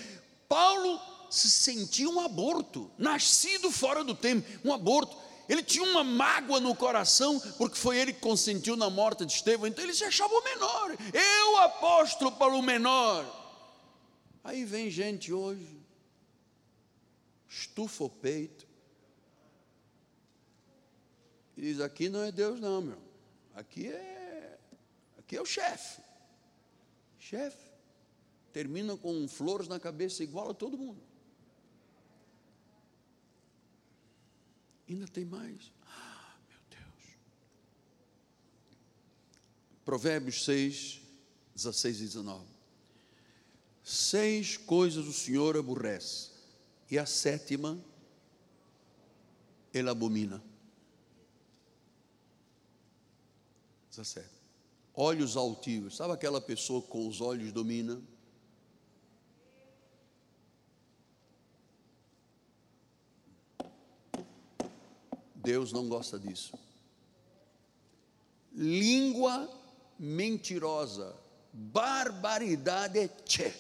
Paulo 0.49 0.99
se 1.29 1.49
sentia 1.49 2.09
um 2.09 2.19
aborto, 2.19 2.91
nascido 2.97 3.71
fora 3.71 4.03
do 4.03 4.13
tempo, 4.13 4.45
um 4.65 4.73
aborto. 4.73 5.22
Ele 5.47 5.61
tinha 5.61 5.83
uma 5.83 6.03
mágoa 6.03 6.59
no 6.59 6.75
coração, 6.75 7.39
porque 7.57 7.77
foi 7.77 7.97
ele 7.97 8.13
que 8.13 8.21
consentiu 8.21 8.75
na 8.75 8.89
morte 8.89 9.25
de 9.25 9.33
Estevão, 9.33 9.67
então 9.67 9.83
ele 9.83 9.93
se 9.93 10.03
achava 10.03 10.33
o 10.33 10.43
menor. 10.43 10.95
Eu, 11.13 11.57
apóstolo, 11.57 12.31
para 12.31 12.53
o 12.53 12.61
menor. 12.61 13.25
Aí 14.43 14.63
vem 14.65 14.89
gente 14.89 15.33
hoje, 15.33 15.79
estufa 17.47 18.05
o 18.05 18.09
peito, 18.09 18.67
e 21.57 21.61
diz: 21.61 21.79
aqui 21.79 22.09
não 22.09 22.23
é 22.23 22.31
Deus, 22.31 22.59
não, 22.59 22.81
meu. 22.81 22.97
Aqui 23.53 23.87
é, 23.87 24.57
aqui 25.17 25.37
é 25.37 25.41
o 25.41 25.45
chefe. 25.45 26.01
Chefe. 27.19 27.71
Termina 28.51 28.97
com 28.97 29.27
flores 29.27 29.67
na 29.67 29.79
cabeça 29.79 30.23
igual 30.23 30.51
a 30.51 30.53
todo 30.53 30.77
mundo. 30.77 31.01
Ainda 34.87 35.07
tem 35.07 35.25
mais. 35.25 35.71
Ah, 35.85 36.35
meu 36.49 36.59
Deus. 36.69 37.17
Provérbios 39.85 40.43
6, 40.45 41.01
16 41.55 42.01
e 42.01 42.03
19. 42.03 42.45
Seis 43.83 44.55
coisas 44.55 45.05
o 45.07 45.13
Senhor 45.13 45.57
aborrece, 45.57 46.31
e 46.89 46.97
a 46.97 47.05
sétima 47.05 47.83
ele 49.73 49.89
abomina. 49.89 50.41
17. 53.89 54.27
Olhos 54.93 55.35
altivos. 55.35 55.95
Sabe 55.95 56.13
aquela 56.13 56.39
pessoa 56.39 56.81
com 56.81 57.07
os 57.07 57.21
olhos 57.21 57.51
domina? 57.51 58.01
Deus 65.43 65.71
não 65.71 65.87
gosta 65.87 66.17
disso. 66.17 66.57
Língua 68.53 69.49
mentirosa, 69.99 71.15
barbaridade 71.51 73.09
tchê. 73.25 73.53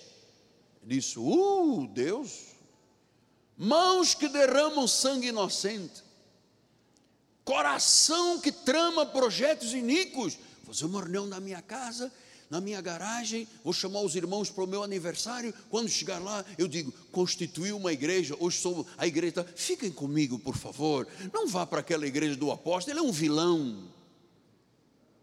Disse, 0.81 1.19
uh, 1.19 1.87
Deus. 1.93 2.53
Mãos 3.55 4.15
que 4.15 4.27
derramam 4.27 4.87
sangue 4.87 5.27
inocente 5.27 6.03
coração 7.43 8.39
que 8.39 8.51
trama 8.51 9.05
projetos 9.05 9.73
iníquos. 9.73 10.37
Fazer 10.63 10.85
uma 10.85 11.01
reunião 11.01 11.25
na 11.27 11.39
minha 11.39 11.61
casa, 11.61 12.11
na 12.53 12.61
minha 12.61 12.79
garagem, 12.81 13.47
vou 13.63 13.73
chamar 13.73 14.01
os 14.01 14.15
irmãos 14.15 14.51
para 14.51 14.63
o 14.63 14.67
meu 14.67 14.83
aniversário. 14.83 15.51
Quando 15.71 15.89
chegar 15.89 16.19
lá, 16.19 16.45
eu 16.55 16.67
digo: 16.67 16.91
constituiu 17.11 17.75
uma 17.75 17.91
igreja, 17.91 18.37
hoje 18.39 18.59
sou 18.59 18.85
a 18.95 19.07
igreja. 19.07 19.43
Fiquem 19.55 19.91
comigo, 19.91 20.37
por 20.37 20.55
favor. 20.55 21.07
Não 21.33 21.47
vá 21.47 21.65
para 21.65 21.79
aquela 21.79 22.05
igreja 22.05 22.35
do 22.35 22.51
apóstolo, 22.51 22.95
ele 22.95 23.03
é 23.03 23.09
um 23.09 23.11
vilão. 23.11 23.91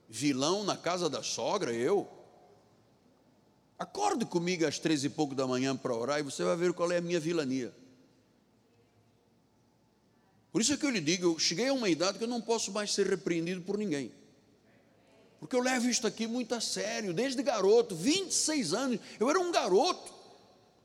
Vilão 0.08 0.64
na 0.64 0.76
casa 0.76 1.08
da 1.08 1.22
sogra, 1.22 1.72
eu. 1.72 2.10
Acorde 3.78 4.26
comigo 4.26 4.66
às 4.66 4.80
três 4.80 5.04
e 5.04 5.08
pouco 5.08 5.32
da 5.32 5.46
manhã 5.46 5.76
para 5.76 5.94
orar 5.94 6.18
e 6.18 6.24
você 6.24 6.42
vai 6.42 6.56
ver 6.56 6.72
qual 6.72 6.90
é 6.90 6.96
a 6.96 7.00
minha 7.00 7.20
vilania. 7.20 7.72
Por 10.50 10.60
isso 10.60 10.72
é 10.72 10.76
que 10.76 10.84
eu 10.84 10.90
lhe 10.90 11.00
digo, 11.00 11.26
eu 11.26 11.38
cheguei 11.38 11.68
a 11.68 11.72
uma 11.72 11.88
idade 11.88 12.18
que 12.18 12.24
eu 12.24 12.28
não 12.28 12.40
posso 12.40 12.72
mais 12.72 12.92
ser 12.92 13.06
repreendido 13.06 13.62
por 13.62 13.78
ninguém. 13.78 14.10
Porque 15.40 15.56
eu 15.56 15.60
levo 15.60 15.88
isto 15.88 16.06
aqui 16.06 16.26
muito 16.26 16.54
a 16.54 16.60
sério, 16.60 17.14
desde 17.14 17.42
garoto, 17.42 17.96
26 17.96 18.74
anos, 18.74 19.00
eu 19.18 19.28
era 19.28 19.40
um 19.40 19.50
garoto. 19.50 20.20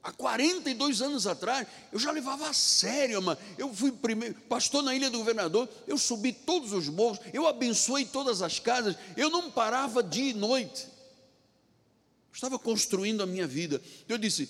Há 0.02 0.12
42 0.12 1.02
anos 1.02 1.28
atrás, 1.28 1.68
eu 1.92 2.00
já 2.00 2.12
levava 2.12 2.48
a 2.48 2.54
sério, 2.54 3.22
mano. 3.22 3.40
Eu 3.58 3.74
fui 3.74 3.92
primeiro, 3.92 4.36
pastor 4.42 4.82
na 4.82 4.96
Ilha 4.96 5.10
do 5.10 5.18
Governador, 5.18 5.68
eu 5.88 5.98
subi 5.98 6.32
todos 6.32 6.74
os 6.74 6.88
morros, 6.88 7.20
eu 7.34 7.46
abençoei 7.48 8.06
todas 8.06 8.42
as 8.42 8.60
casas, 8.60 8.96
eu 9.18 9.30
não 9.30 9.52
parava 9.52 10.02
dia 10.02 10.30
e 10.30 10.34
noite. 10.34 10.84
Eu 10.86 12.34
estava 12.34 12.58
construindo 12.58 13.24
a 13.24 13.26
minha 13.26 13.48
vida. 13.48 13.82
Eu 14.08 14.18
disse: 14.18 14.48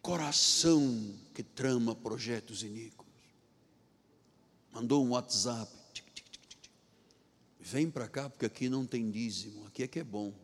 coração 0.00 1.14
que 1.34 1.42
trama 1.42 1.94
projetos 1.94 2.62
iníquos 2.62 3.04
mandou 4.74 5.04
um 5.04 5.10
WhatsApp. 5.10 5.70
Vem 7.66 7.90
para 7.90 8.06
cá, 8.06 8.28
porque 8.28 8.44
aqui 8.44 8.68
não 8.68 8.84
tem 8.86 9.10
dízimo, 9.10 9.66
aqui 9.66 9.82
é 9.82 9.88
que 9.88 9.98
é 9.98 10.04
bom. 10.04 10.34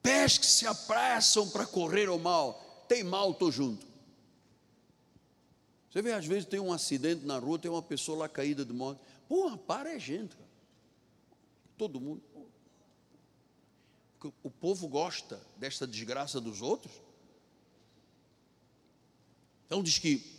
Pés 0.00 0.38
que 0.38 0.46
se 0.46 0.68
apressam 0.68 1.50
para 1.50 1.66
correr 1.66 2.06
ao 2.06 2.16
mal, 2.16 2.86
tem 2.88 3.02
mal, 3.02 3.32
estou 3.32 3.50
junto. 3.50 3.84
Você 5.90 6.00
vê, 6.00 6.12
às 6.12 6.24
vezes 6.26 6.48
tem 6.48 6.60
um 6.60 6.72
acidente 6.72 7.26
na 7.26 7.38
rua, 7.38 7.58
tem 7.58 7.68
uma 7.68 7.82
pessoa 7.82 8.18
lá 8.18 8.28
caída 8.28 8.64
de 8.64 8.72
moto. 8.72 9.00
Porra, 9.28 9.58
para 9.58 9.92
é 9.92 9.98
gente. 9.98 10.36
Todo 11.76 12.00
mundo. 12.00 12.22
O 14.44 14.50
povo 14.50 14.86
gosta 14.86 15.44
desta 15.56 15.88
desgraça 15.88 16.40
dos 16.40 16.62
outros. 16.62 16.94
Então 19.66 19.82
diz 19.82 19.98
que 19.98 20.35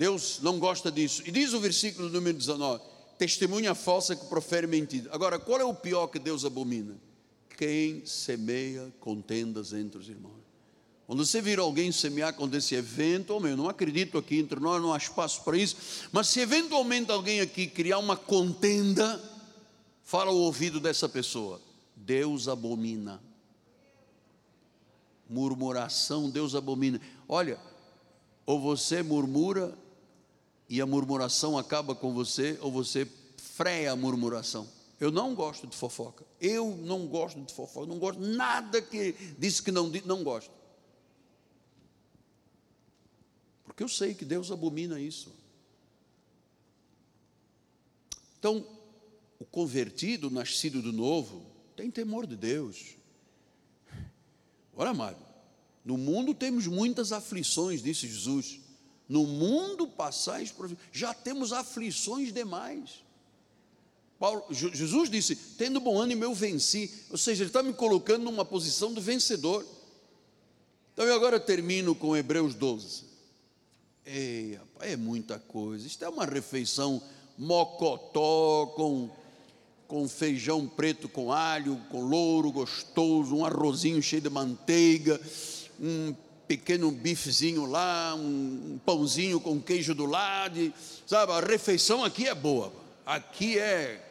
Deus 0.00 0.40
não 0.40 0.58
gosta 0.58 0.90
disso. 0.90 1.22
E 1.26 1.30
diz 1.30 1.52
o 1.52 1.60
versículo 1.60 2.08
número 2.08 2.38
19: 2.38 2.82
testemunha 3.18 3.74
falsa 3.74 4.16
que 4.16 4.24
profere 4.24 4.66
mentira. 4.66 5.10
Agora, 5.12 5.38
qual 5.38 5.60
é 5.60 5.64
o 5.64 5.74
pior 5.74 6.06
que 6.06 6.18
Deus 6.18 6.42
abomina? 6.42 6.96
Quem 7.58 8.06
semeia 8.06 8.90
contendas 8.98 9.74
entre 9.74 9.98
os 9.98 10.08
irmãos. 10.08 10.40
Quando 11.06 11.22
você 11.26 11.42
vir 11.42 11.58
alguém 11.58 11.92
semear 11.92 12.34
esse 12.54 12.74
evento, 12.74 13.46
eu 13.46 13.56
não 13.58 13.68
acredito 13.68 14.16
aqui 14.16 14.38
entre 14.38 14.58
nós, 14.58 14.80
não 14.80 14.94
há 14.94 14.96
espaço 14.96 15.44
para 15.44 15.58
isso, 15.58 15.76
mas 16.10 16.28
se 16.28 16.40
eventualmente 16.40 17.10
alguém 17.10 17.42
aqui 17.42 17.66
criar 17.66 17.98
uma 17.98 18.16
contenda, 18.16 19.20
fala 20.02 20.30
o 20.30 20.38
ouvido 20.38 20.80
dessa 20.80 21.10
pessoa, 21.10 21.60
Deus 21.94 22.48
abomina. 22.48 23.20
Murmuração, 25.28 26.30
Deus 26.30 26.54
abomina. 26.54 26.98
Olha, 27.28 27.60
ou 28.46 28.58
você 28.58 29.02
murmura 29.02 29.76
e 30.70 30.80
a 30.80 30.86
murmuração 30.86 31.58
acaba 31.58 31.96
com 31.96 32.14
você, 32.14 32.56
ou 32.62 32.70
você 32.70 33.04
freia 33.36 33.90
a 33.90 33.96
murmuração. 33.96 34.68
Eu 35.00 35.10
não 35.10 35.34
gosto 35.34 35.66
de 35.66 35.76
fofoca. 35.76 36.24
Eu 36.40 36.76
não 36.76 37.08
gosto 37.08 37.40
de 37.40 37.52
fofoca. 37.52 37.88
Não 37.88 37.98
gosto 37.98 38.20
nada 38.20 38.80
que 38.80 39.12
disse 39.36 39.60
que 39.60 39.72
não 39.72 39.88
não 40.04 40.22
gosto. 40.22 40.52
Porque 43.64 43.82
eu 43.82 43.88
sei 43.88 44.14
que 44.14 44.24
Deus 44.24 44.52
abomina 44.52 45.00
isso. 45.00 45.34
Então, 48.38 48.64
o 49.40 49.44
convertido, 49.44 50.30
nascido 50.30 50.80
do 50.80 50.92
novo, 50.92 51.44
tem 51.74 51.90
temor 51.90 52.28
de 52.28 52.36
Deus. 52.36 52.94
Olha, 54.76 54.90
amado, 54.90 55.26
no 55.84 55.98
mundo 55.98 56.32
temos 56.32 56.68
muitas 56.68 57.10
aflições, 57.10 57.82
disse 57.82 58.06
Jesus. 58.06 58.59
No 59.10 59.26
mundo 59.26 59.88
passais 59.88 60.52
por 60.52 60.70
já 60.92 61.12
temos 61.12 61.52
aflições 61.52 62.32
demais. 62.32 63.02
Paulo, 64.20 64.44
Jesus 64.50 65.10
disse: 65.10 65.34
tendo 65.34 65.80
bom 65.80 65.98
ânimo, 65.98 66.22
eu 66.22 66.32
venci. 66.32 66.88
Ou 67.10 67.18
seja, 67.18 67.42
ele 67.42 67.50
está 67.50 67.60
me 67.60 67.72
colocando 67.72 68.22
numa 68.22 68.44
posição 68.44 68.94
de 68.94 69.00
vencedor. 69.00 69.66
Então 70.92 71.04
eu 71.04 71.12
agora 71.12 71.40
termino 71.40 71.92
com 71.92 72.16
Hebreus 72.16 72.54
12. 72.54 73.02
Ei, 74.06 74.60
é 74.78 74.96
muita 74.96 75.40
coisa. 75.40 75.84
Isto 75.84 76.04
é 76.04 76.08
uma 76.08 76.24
refeição 76.24 77.02
mocotó 77.36 78.66
com 78.76 79.10
com 79.88 80.08
feijão 80.08 80.68
preto 80.68 81.08
com 81.08 81.32
alho, 81.32 81.76
com 81.90 82.00
louro 82.02 82.52
gostoso, 82.52 83.34
um 83.34 83.44
arrozinho 83.44 84.00
cheio 84.00 84.22
de 84.22 84.30
manteiga 84.30 85.20
um 85.80 86.14
pequeno 86.50 86.90
bifezinho 86.90 87.64
lá, 87.64 88.12
um 88.16 88.80
pãozinho 88.84 89.38
com 89.38 89.60
queijo 89.60 89.94
do 89.94 90.04
lado, 90.04 90.74
sabe? 91.06 91.30
A 91.30 91.38
refeição 91.38 92.04
aqui 92.04 92.26
é 92.26 92.34
boa. 92.34 92.72
Aqui 93.06 93.56
é 93.56 94.04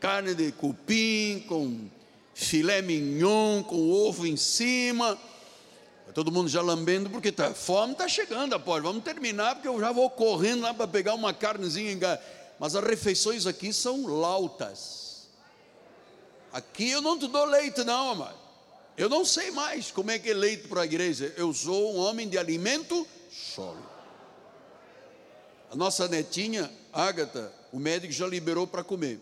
carne 0.00 0.34
de 0.34 0.50
cupim 0.52 1.44
com 1.46 1.86
filé 2.32 2.80
mignon 2.80 3.62
com 3.62 3.90
ovo 3.90 4.26
em 4.26 4.34
cima. 4.34 5.18
Todo 6.14 6.32
mundo 6.32 6.48
já 6.48 6.62
lambendo 6.62 7.10
porque 7.10 7.30
tá 7.30 7.52
fome 7.52 7.92
está 7.92 8.08
chegando, 8.08 8.58
pode. 8.60 8.82
Vamos 8.82 9.04
terminar 9.04 9.56
porque 9.56 9.68
eu 9.68 9.78
já 9.78 9.92
vou 9.92 10.08
correndo 10.08 10.62
lá 10.62 10.72
para 10.72 10.88
pegar 10.88 11.12
uma 11.12 11.34
carnezinha. 11.34 11.98
Mas 12.58 12.74
as 12.74 12.82
refeições 12.82 13.46
aqui 13.46 13.74
são 13.74 14.06
lautas. 14.06 15.28
Aqui 16.50 16.92
eu 16.92 17.02
não 17.02 17.18
te 17.18 17.28
dou 17.28 17.44
leite 17.44 17.84
não, 17.84 18.12
amado. 18.12 18.43
Eu 18.96 19.08
não 19.08 19.24
sei 19.24 19.50
mais 19.50 19.90
como 19.90 20.10
é 20.10 20.18
que 20.18 20.30
é 20.30 20.34
leite 20.34 20.68
para 20.68 20.82
a 20.82 20.84
igreja. 20.84 21.32
Eu 21.36 21.52
sou 21.52 21.94
um 21.94 21.98
homem 21.98 22.28
de 22.28 22.38
alimento 22.38 23.06
sólido. 23.30 23.88
A 25.70 25.74
nossa 25.74 26.06
netinha, 26.06 26.70
Ágata, 26.92 27.52
o 27.72 27.78
médico 27.80 28.12
já 28.12 28.26
liberou 28.26 28.66
para 28.66 28.84
comer. 28.84 29.20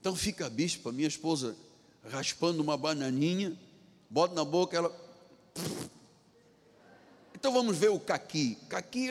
Então 0.00 0.16
fica 0.16 0.46
a 0.46 0.50
bispa, 0.50 0.90
minha 0.90 1.06
esposa, 1.06 1.56
raspando 2.10 2.60
uma 2.60 2.76
bananinha, 2.76 3.56
bota 4.10 4.34
na 4.34 4.44
boca, 4.44 4.76
ela. 4.76 4.94
Então 7.34 7.52
vamos 7.52 7.76
ver 7.76 7.90
o 7.90 8.00
caqui. 8.00 8.58
Caqui, 8.68 9.08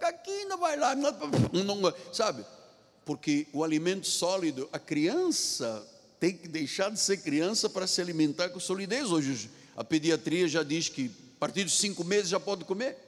caqui 0.00 0.46
não 0.46 0.56
vai 0.56 0.78
lá, 0.78 0.94
sabe? 2.10 2.44
Porque 3.04 3.46
o 3.52 3.62
alimento 3.62 4.06
sólido, 4.06 4.66
a 4.72 4.78
criança 4.78 5.86
tem 6.20 6.36
que 6.36 6.46
deixar 6.46 6.90
de 6.90 7.00
ser 7.00 7.16
criança 7.16 7.68
para 7.70 7.86
se 7.86 7.98
alimentar 7.98 8.50
com 8.50 8.60
solidez. 8.60 9.10
Hoje 9.10 9.50
a 9.74 9.82
pediatria 9.82 10.46
já 10.46 10.62
diz 10.62 10.90
que 10.90 11.10
a 11.36 11.40
partir 11.40 11.64
de 11.64 11.70
cinco 11.70 12.04
meses 12.04 12.28
já 12.28 12.38
pode 12.38 12.64
comer. 12.64 12.98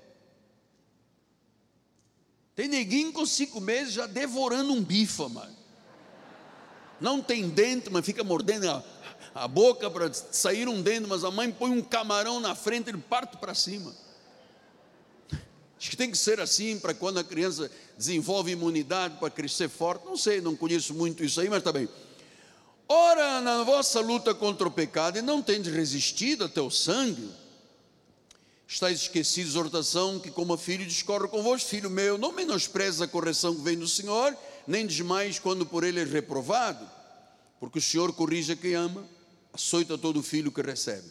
Tem 2.57 2.69
neguinho 2.69 3.13
com 3.13 3.27
cinco 3.27 3.61
meses 3.61 3.93
já 3.93 4.07
devorando 4.07 4.73
um 4.73 4.83
bife, 4.83 5.23
mano. 5.29 5.55
Não 6.99 7.21
tem 7.21 7.51
dente, 7.51 7.91
mas 7.91 8.05
fica 8.05 8.25
mordendo 8.25 8.71
a, 8.71 8.83
a 9.35 9.47
boca 9.47 9.91
para 9.91 10.13
sair 10.13 10.67
um 10.67 10.81
dente, 10.81 11.07
mas 11.07 11.23
a 11.23 11.31
mãe 11.31 11.53
põe 11.53 11.71
um 11.71 11.83
camarão 11.83 12.41
na 12.41 12.55
frente, 12.55 12.89
ele 12.89 12.99
parte 12.99 13.37
para 13.37 13.55
cima. 13.55 13.95
Acho 15.79 15.91
que 15.91 15.97
tem 15.97 16.11
que 16.11 16.17
ser 16.17 16.41
assim 16.41 16.79
para 16.79 16.95
quando 16.95 17.19
a 17.19 17.25
criança 17.25 17.71
desenvolve 17.99 18.53
imunidade 18.53 19.19
para 19.19 19.29
crescer 19.29 19.69
forte. 19.69 20.07
Não 20.07 20.17
sei, 20.17 20.41
não 20.41 20.57
conheço 20.57 20.95
muito 20.95 21.25
isso 21.25 21.41
aí, 21.41 21.51
mas 21.51 21.59
está 21.59 21.73
bem. 21.73 21.89
Ora, 22.95 23.41
na 23.41 23.65
vossa 23.65 24.01
luta 24.01 24.35
contra 24.35 24.69
o 24.69 24.71
pecado, 24.71 25.19
e 25.19 25.23
não 25.23 25.41
tendes 25.41 25.73
resistido 25.73 26.45
até 26.45 26.61
o 26.61 26.69
sangue, 26.69 27.27
estáis 28.69 29.01
esquecidos, 29.01 29.53
exortação 29.53 30.21
que, 30.21 30.31
como 30.31 30.55
filho, 30.59 30.85
discorre 30.85 31.27
convosco, 31.27 31.71
filho 31.71 31.89
meu, 31.89 32.19
não 32.19 32.33
menospreza 32.33 33.07
a 33.07 33.09
correção 33.09 33.55
que 33.55 33.63
vem 33.63 33.79
do 33.79 33.89
Senhor, 33.89 34.37
nem 34.67 34.87
desmais 34.87 35.39
quando 35.39 35.65
por 35.65 35.85
ele 35.85 36.01
é 36.01 36.05
reprovado, 36.05 36.87
porque 37.59 37.79
o 37.79 37.83
Senhor 37.83 38.13
corrige 38.13 38.53
a 38.53 38.57
quem 38.57 38.75
ama, 38.75 39.09
açoita 39.55 39.97
todo 39.97 40.23
filho 40.23 40.53
que 40.53 40.61
recebe. 40.61 41.09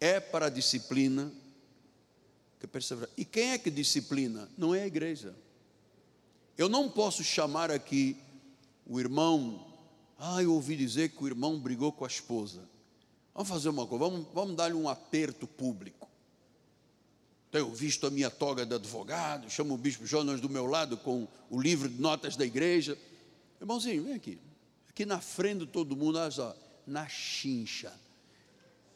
É 0.00 0.18
para 0.18 0.46
a 0.46 0.50
disciplina 0.50 1.30
que 2.58 2.66
persevera. 2.66 3.10
E 3.14 3.26
quem 3.26 3.50
é 3.50 3.58
que 3.58 3.70
disciplina? 3.70 4.48
Não 4.56 4.74
é 4.74 4.84
a 4.84 4.86
igreja. 4.86 5.34
Eu 6.56 6.66
não 6.66 6.88
posso 6.88 7.22
chamar 7.22 7.70
aqui 7.70 8.16
o 8.86 8.98
irmão 8.98 9.67
ah, 10.18 10.42
eu 10.42 10.52
ouvi 10.52 10.76
dizer 10.76 11.10
que 11.10 11.22
o 11.22 11.26
irmão 11.28 11.58
brigou 11.60 11.92
com 11.92 12.04
a 12.04 12.08
esposa. 12.08 12.68
Vamos 13.32 13.48
fazer 13.48 13.68
uma 13.68 13.86
coisa, 13.86 14.04
vamos, 14.04 14.26
vamos 14.34 14.56
dar-lhe 14.56 14.74
um 14.74 14.88
aperto 14.88 15.46
público. 15.46 16.08
Tenho 17.52 17.72
visto 17.72 18.04
a 18.06 18.10
minha 18.10 18.28
toga 18.28 18.66
de 18.66 18.74
advogado, 18.74 19.48
chamo 19.48 19.74
o 19.74 19.78
bispo 19.78 20.04
Jonas 20.04 20.40
do 20.40 20.50
meu 20.50 20.66
lado 20.66 20.96
com 20.96 21.26
o 21.48 21.60
livro 21.60 21.88
de 21.88 22.00
notas 22.00 22.34
da 22.34 22.44
igreja. 22.44 22.98
Irmãozinho, 23.60 24.04
vem 24.04 24.14
aqui. 24.14 24.38
aqui 24.90 25.06
na 25.06 25.20
frente 25.20 25.60
de 25.60 25.66
todo 25.66 25.96
mundo, 25.96 26.18
olha 26.18 26.30
só, 26.30 26.54
na 26.84 27.08
chincha. 27.08 27.92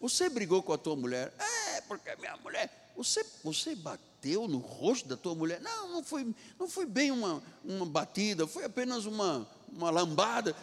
Você 0.00 0.28
brigou 0.28 0.60
com 0.60 0.72
a 0.72 0.78
tua 0.78 0.96
mulher? 0.96 1.32
É, 1.38 1.80
porque 1.82 2.14
minha 2.16 2.36
mulher. 2.38 2.92
Você, 2.96 3.24
você 3.44 3.76
bateu 3.76 4.48
no 4.48 4.58
rosto 4.58 5.08
da 5.08 5.16
tua 5.16 5.34
mulher? 5.34 5.60
Não, 5.60 5.88
não 5.88 6.02
foi, 6.02 6.34
não 6.58 6.68
foi 6.68 6.84
bem 6.84 7.12
uma, 7.12 7.40
uma 7.64 7.86
batida, 7.86 8.46
foi 8.46 8.64
apenas 8.64 9.06
uma, 9.06 9.48
uma 9.76 9.90
lambada. 9.90 10.54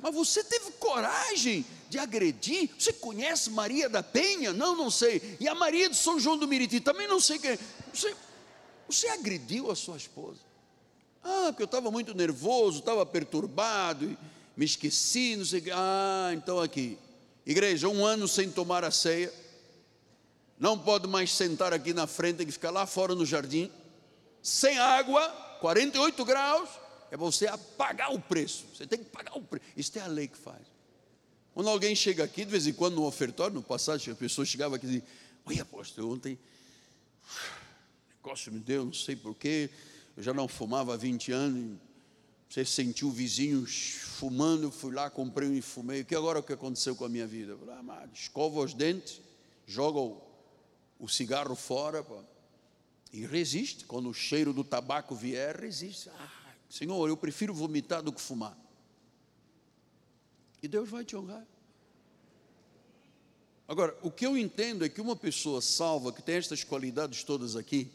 Mas 0.00 0.14
você 0.14 0.44
teve 0.44 0.72
coragem 0.72 1.64
de 1.88 1.98
agredir? 1.98 2.70
Você 2.78 2.92
conhece 2.92 3.50
Maria 3.50 3.88
da 3.88 4.02
Penha? 4.02 4.52
Não, 4.52 4.76
não 4.76 4.90
sei. 4.90 5.36
E 5.40 5.48
a 5.48 5.54
Maria 5.54 5.88
de 5.88 5.96
São 5.96 6.20
João 6.20 6.36
do 6.36 6.46
Miriti? 6.46 6.80
Também 6.80 7.08
não 7.08 7.20
sei 7.20 7.38
quem. 7.38 7.58
Você, 7.92 8.14
você 8.88 9.08
agrediu 9.08 9.70
a 9.70 9.76
sua 9.76 9.96
esposa? 9.96 10.38
Ah, 11.22 11.46
porque 11.48 11.62
eu 11.62 11.66
estava 11.66 11.90
muito 11.90 12.14
nervoso, 12.14 12.78
estava 12.78 13.04
perturbado, 13.04 14.16
me 14.56 14.64
esqueci, 14.64 15.36
não 15.36 15.44
sei 15.44 15.60
o 15.60 15.62
que. 15.62 15.70
Ah, 15.70 16.30
então 16.34 16.60
aqui. 16.60 16.98
Igreja, 17.44 17.88
um 17.88 18.04
ano 18.04 18.28
sem 18.28 18.50
tomar 18.50 18.84
a 18.84 18.90
ceia. 18.90 19.32
Não 20.58 20.78
pode 20.78 21.06
mais 21.06 21.32
sentar 21.32 21.72
aqui 21.72 21.94
na 21.94 22.06
frente, 22.06 22.36
tem 22.36 22.46
que 22.46 22.52
ficar 22.52 22.70
lá 22.70 22.86
fora 22.86 23.14
no 23.14 23.24
jardim. 23.24 23.70
Sem 24.42 24.78
água, 24.78 25.26
48 25.60 26.24
graus. 26.24 26.68
É 27.10 27.16
você 27.16 27.46
pagar 27.76 28.12
o 28.12 28.20
preço. 28.20 28.66
Você 28.74 28.86
tem 28.86 28.98
que 28.98 29.10
pagar 29.10 29.36
o 29.36 29.42
preço. 29.42 29.64
Isso 29.76 29.98
é 29.98 30.02
a 30.02 30.06
lei 30.06 30.28
que 30.28 30.38
faz. 30.38 30.62
Quando 31.52 31.68
alguém 31.68 31.94
chega 31.94 32.24
aqui, 32.24 32.44
de 32.44 32.50
vez 32.50 32.66
em 32.66 32.72
quando 32.72 32.94
no 32.94 33.04
ofertório, 33.04 33.54
no 33.54 33.62
passado, 33.62 33.96
as 33.96 34.18
pessoas 34.18 34.48
chegavam 34.48 34.76
aqui 34.76 34.86
e 34.86 34.88
diziam: 34.88 35.06
Oi, 35.46 35.60
apóstolo, 35.60 36.12
ontem 36.12 36.38
negócio 38.22 38.52
me 38.52 38.60
deu, 38.60 38.84
não 38.84 38.92
sei 38.92 39.16
porquê 39.16 39.70
eu 40.16 40.22
já 40.22 40.34
não 40.34 40.46
fumava 40.46 40.92
há 40.92 40.96
20 40.96 41.32
anos. 41.32 41.78
Você 42.48 42.64
sentiu 42.64 43.08
o 43.08 43.12
vizinho 43.12 43.64
fumando, 43.66 44.70
fui 44.70 44.92
lá, 44.92 45.08
comprei 45.08 45.48
um 45.48 45.54
e 45.54 45.62
fumei. 45.62 46.02
O 46.02 46.04
que 46.04 46.14
agora 46.14 46.40
o 46.40 46.42
que 46.42 46.52
aconteceu 46.52 46.94
com 46.96 47.04
a 47.04 47.08
minha 47.08 47.26
vida? 47.26 47.52
Eu 47.52 47.58
falei, 47.58 47.74
ah, 47.74 48.08
escova 48.12 48.60
os 48.60 48.74
dentes, 48.74 49.20
joga 49.66 50.00
o, 50.00 50.20
o 50.98 51.08
cigarro 51.08 51.54
fora 51.54 52.02
pô, 52.02 52.20
e 53.12 53.24
resiste. 53.24 53.84
Quando 53.84 54.10
o 54.10 54.14
cheiro 54.14 54.52
do 54.52 54.64
tabaco 54.64 55.14
vier, 55.14 55.56
resiste. 55.56 56.10
Ah, 56.10 56.28
Senhor, 56.70 57.08
eu 57.08 57.16
prefiro 57.16 57.52
vomitar 57.52 58.00
do 58.00 58.12
que 58.12 58.20
fumar. 58.20 58.56
E 60.62 60.68
Deus 60.68 60.88
vai 60.88 61.04
te 61.04 61.16
honrar. 61.16 61.44
Agora, 63.66 63.96
o 64.02 64.10
que 64.10 64.24
eu 64.24 64.38
entendo 64.38 64.84
é 64.84 64.88
que 64.88 65.00
uma 65.00 65.16
pessoa 65.16 65.60
salva, 65.60 66.12
que 66.12 66.22
tem 66.22 66.36
estas 66.36 66.62
qualidades 66.62 67.24
todas 67.24 67.56
aqui, 67.56 67.90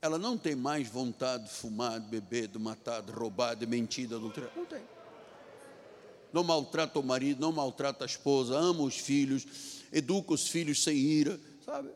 ela 0.00 0.18
não 0.18 0.38
tem 0.38 0.54
mais 0.54 0.88
vontade 0.88 1.44
de 1.44 1.50
fumar, 1.50 1.98
de 2.00 2.06
beber, 2.06 2.46
de 2.46 2.58
matar, 2.58 3.02
de 3.02 3.10
roubar, 3.10 3.54
de 3.54 3.66
mentir, 3.66 4.06
de 4.06 4.14
adulterar. 4.14 4.52
Não 4.56 4.64
tem. 4.64 4.82
Não 6.32 6.44
maltrata 6.44 6.98
o 6.98 7.02
marido, 7.02 7.40
não 7.40 7.50
maltrata 7.50 8.04
a 8.04 8.06
esposa, 8.06 8.56
ama 8.56 8.82
os 8.82 8.96
filhos, 8.96 9.44
educa 9.92 10.32
os 10.32 10.48
filhos 10.48 10.82
sem 10.82 10.96
ira, 10.96 11.40
sabe? 11.64 11.90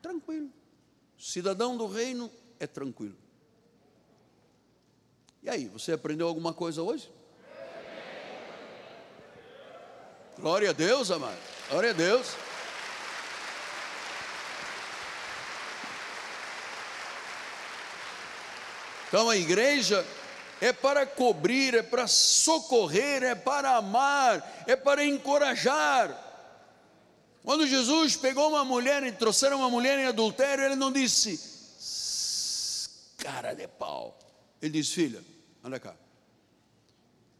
Tranquilo. 0.00 0.48
Cidadão 1.18 1.76
do 1.76 1.86
reino 1.86 2.30
é 2.60 2.68
tranquilo. 2.68 3.16
E 5.42 5.48
aí, 5.48 5.66
você 5.68 5.92
aprendeu 5.92 6.28
alguma 6.28 6.52
coisa 6.52 6.82
hoje? 6.82 7.10
Glória 10.38 10.70
a 10.70 10.72
Deus, 10.72 11.10
amado. 11.10 11.38
Glória 11.68 11.90
a 11.90 11.94
Deus. 11.94 12.34
Então 19.08 19.28
a 19.28 19.36
igreja 19.36 20.06
é 20.60 20.72
para 20.72 21.04
cobrir, 21.04 21.74
é 21.74 21.82
para 21.82 22.06
socorrer, 22.06 23.22
é 23.22 23.34
para 23.34 23.76
amar, 23.76 24.64
é 24.66 24.76
para 24.76 25.04
encorajar. 25.04 26.16
Quando 27.42 27.66
Jesus 27.66 28.14
pegou 28.14 28.50
uma 28.50 28.64
mulher 28.64 29.02
e 29.02 29.10
trouxeram 29.10 29.58
uma 29.58 29.70
mulher 29.70 29.98
em 29.98 30.06
adultério, 30.06 30.64
ele 30.64 30.76
não 30.76 30.92
disse, 30.92 31.40
cara 33.16 33.52
de 33.52 33.66
pau. 33.66 34.16
Ele 34.60 34.72
disse, 34.72 34.92
filha, 34.92 35.22
olha 35.62 35.78
cá, 35.78 35.94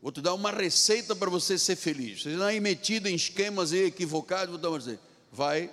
vou 0.01 0.11
te 0.11 0.21
dar 0.21 0.35
uma 0.35 0.51
receita 0.51 1.15
para 1.15 1.31
você 1.31 1.59
ser 1.59 1.77
feliz. 1.77 2.23
Você 2.23 2.31
está 2.31 2.47
aí 2.47 2.61
metido 2.61 3.09
em 3.09 3.15
esquemas 3.15 3.73
equivocados, 3.73 4.51
vou 4.51 4.59
dar 4.59 4.71
uma 4.71 4.79
receita. 4.79 5.03
Vai 5.33 5.71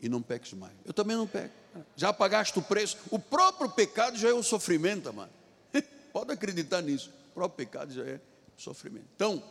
e 0.00 0.08
não 0.08 0.22
peques 0.22 0.52
mais. 0.52 0.72
Eu 0.84 0.92
também 0.92 1.16
não 1.16 1.26
peco 1.26 1.58
já 1.96 2.12
pagaste 2.12 2.58
o 2.58 2.62
preço. 2.62 2.96
O 3.10 3.18
próprio 3.18 3.70
pecado 3.70 4.16
já 4.16 4.28
é 4.28 4.34
um 4.34 4.42
sofrimento, 4.42 5.12
mano. 5.12 5.30
Pode 6.12 6.32
acreditar 6.32 6.82
nisso. 6.82 7.10
O 7.30 7.34
próprio 7.34 7.66
pecado 7.66 7.92
já 7.92 8.04
é 8.04 8.20
sofrimento. 8.56 9.06
Então, 9.14 9.42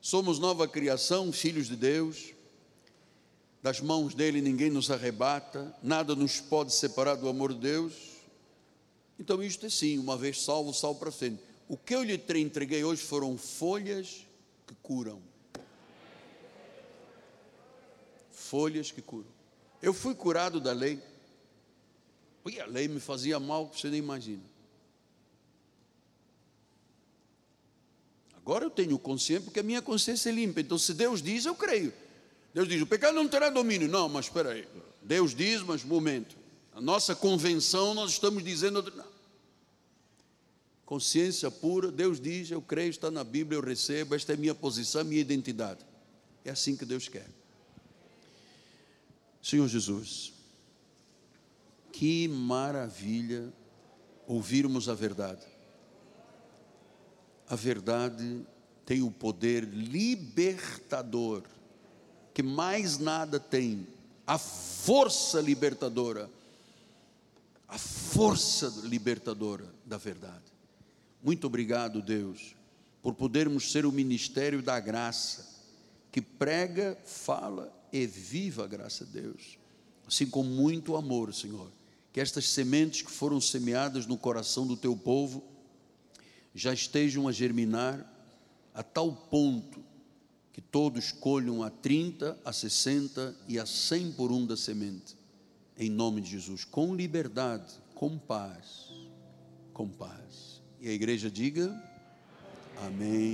somos 0.00 0.38
nova 0.38 0.66
criação, 0.66 1.32
filhos 1.32 1.68
de 1.68 1.76
Deus. 1.76 2.32
Das 3.62 3.80
mãos 3.80 4.12
dele 4.14 4.40
ninguém 4.40 4.70
nos 4.70 4.90
arrebata, 4.90 5.72
nada 5.80 6.16
nos 6.16 6.40
pode 6.40 6.74
separar 6.74 7.14
do 7.14 7.28
amor 7.28 7.52
de 7.52 7.60
Deus. 7.60 7.92
Então, 9.22 9.40
isto 9.40 9.66
é 9.66 9.70
sim, 9.70 10.00
uma 10.00 10.16
vez 10.16 10.42
salvo, 10.42 10.74
salvo 10.74 10.98
para 10.98 11.12
sempre. 11.12 11.44
O 11.68 11.76
que 11.76 11.94
eu 11.94 12.02
lhe 12.02 12.20
entreguei 12.40 12.82
hoje 12.82 13.02
foram 13.02 13.38
folhas 13.38 14.26
que 14.66 14.74
curam. 14.82 15.22
Folhas 18.32 18.90
que 18.90 19.00
curam. 19.00 19.28
Eu 19.80 19.94
fui 19.94 20.12
curado 20.12 20.58
da 20.58 20.72
lei. 20.72 21.00
E 22.50 22.58
a 22.58 22.66
lei 22.66 22.88
me 22.88 22.98
fazia 22.98 23.38
mal 23.38 23.70
você 23.72 23.88
nem 23.88 24.00
imagina. 24.00 24.42
Agora 28.38 28.64
eu 28.64 28.70
tenho 28.70 28.98
consciência 28.98 29.44
porque 29.44 29.60
a 29.60 29.62
minha 29.62 29.80
consciência 29.80 30.30
é 30.30 30.32
limpa. 30.32 30.60
Então, 30.60 30.76
se 30.76 30.92
Deus 30.92 31.22
diz, 31.22 31.46
eu 31.46 31.54
creio. 31.54 31.92
Deus 32.52 32.66
diz: 32.66 32.82
o 32.82 32.86
pecado 32.88 33.14
não 33.14 33.28
terá 33.28 33.50
domínio. 33.50 33.86
Não, 33.86 34.08
mas 34.08 34.24
espera 34.24 34.50
aí. 34.50 34.66
Deus 35.00 35.32
diz, 35.32 35.62
mas 35.62 35.84
momento. 35.84 36.36
A 36.74 36.80
nossa 36.80 37.14
convenção, 37.14 37.94
nós 37.94 38.10
estamos 38.10 38.42
dizendo. 38.42 38.82
Não. 38.96 39.11
Consciência 40.92 41.50
pura, 41.50 41.90
Deus 41.90 42.20
diz, 42.20 42.50
eu 42.50 42.60
creio, 42.60 42.90
está 42.90 43.10
na 43.10 43.24
Bíblia, 43.24 43.56
eu 43.56 43.64
recebo, 43.64 44.14
esta 44.14 44.34
é 44.34 44.36
minha 44.36 44.54
posição, 44.54 45.02
minha 45.02 45.22
identidade. 45.22 45.80
É 46.44 46.50
assim 46.50 46.76
que 46.76 46.84
Deus 46.84 47.08
quer. 47.08 47.26
Senhor 49.42 49.66
Jesus, 49.68 50.34
que 51.90 52.28
maravilha 52.28 53.50
ouvirmos 54.26 54.86
a 54.86 54.92
verdade. 54.92 55.46
A 57.48 57.56
verdade 57.56 58.46
tem 58.84 59.00
o 59.00 59.10
poder 59.10 59.64
libertador, 59.64 61.42
que 62.34 62.42
mais 62.42 62.98
nada 62.98 63.40
tem, 63.40 63.86
a 64.26 64.36
força 64.36 65.40
libertadora, 65.40 66.28
a 67.66 67.78
força 67.78 68.70
libertadora 68.84 69.64
da 69.86 69.96
verdade. 69.96 70.51
Muito 71.22 71.46
obrigado, 71.46 72.02
Deus, 72.02 72.56
por 73.00 73.14
podermos 73.14 73.70
ser 73.70 73.86
o 73.86 73.92
ministério 73.92 74.62
da 74.62 74.78
graça, 74.80 75.48
que 76.10 76.20
prega, 76.20 76.98
fala 77.04 77.72
e 77.92 78.06
viva 78.06 78.64
a 78.64 78.66
graça 78.66 79.04
de 79.04 79.20
Deus, 79.20 79.58
assim 80.06 80.26
com 80.26 80.42
muito 80.42 80.96
amor, 80.96 81.32
Senhor 81.32 81.70
que 82.12 82.20
estas 82.20 82.48
sementes 82.48 83.02
que 83.02 83.10
foram 83.10 83.40
semeadas 83.40 84.06
no 84.06 84.18
coração 84.18 84.66
do 84.66 84.76
teu 84.76 84.94
povo 84.94 85.42
já 86.54 86.72
estejam 86.72 87.26
a 87.26 87.32
germinar 87.32 88.06
a 88.74 88.82
tal 88.82 89.10
ponto 89.12 89.82
que 90.52 90.60
todos 90.60 91.10
colham 91.10 91.62
a 91.62 91.70
30, 91.70 92.38
a 92.44 92.52
60 92.52 93.34
e 93.48 93.58
a 93.58 93.64
100 93.64 94.12
por 94.12 94.30
um 94.30 94.44
da 94.44 94.56
semente. 94.56 95.16
Em 95.78 95.88
nome 95.88 96.20
de 96.20 96.30
Jesus, 96.30 96.64
com 96.64 96.94
liberdade, 96.94 97.72
com 97.94 98.18
paz, 98.18 98.90
com 99.72 99.88
paz. 99.88 100.51
E 100.82 100.88
a 100.88 100.92
igreja 100.92 101.30
diga: 101.30 101.72
Amém. 102.84 103.30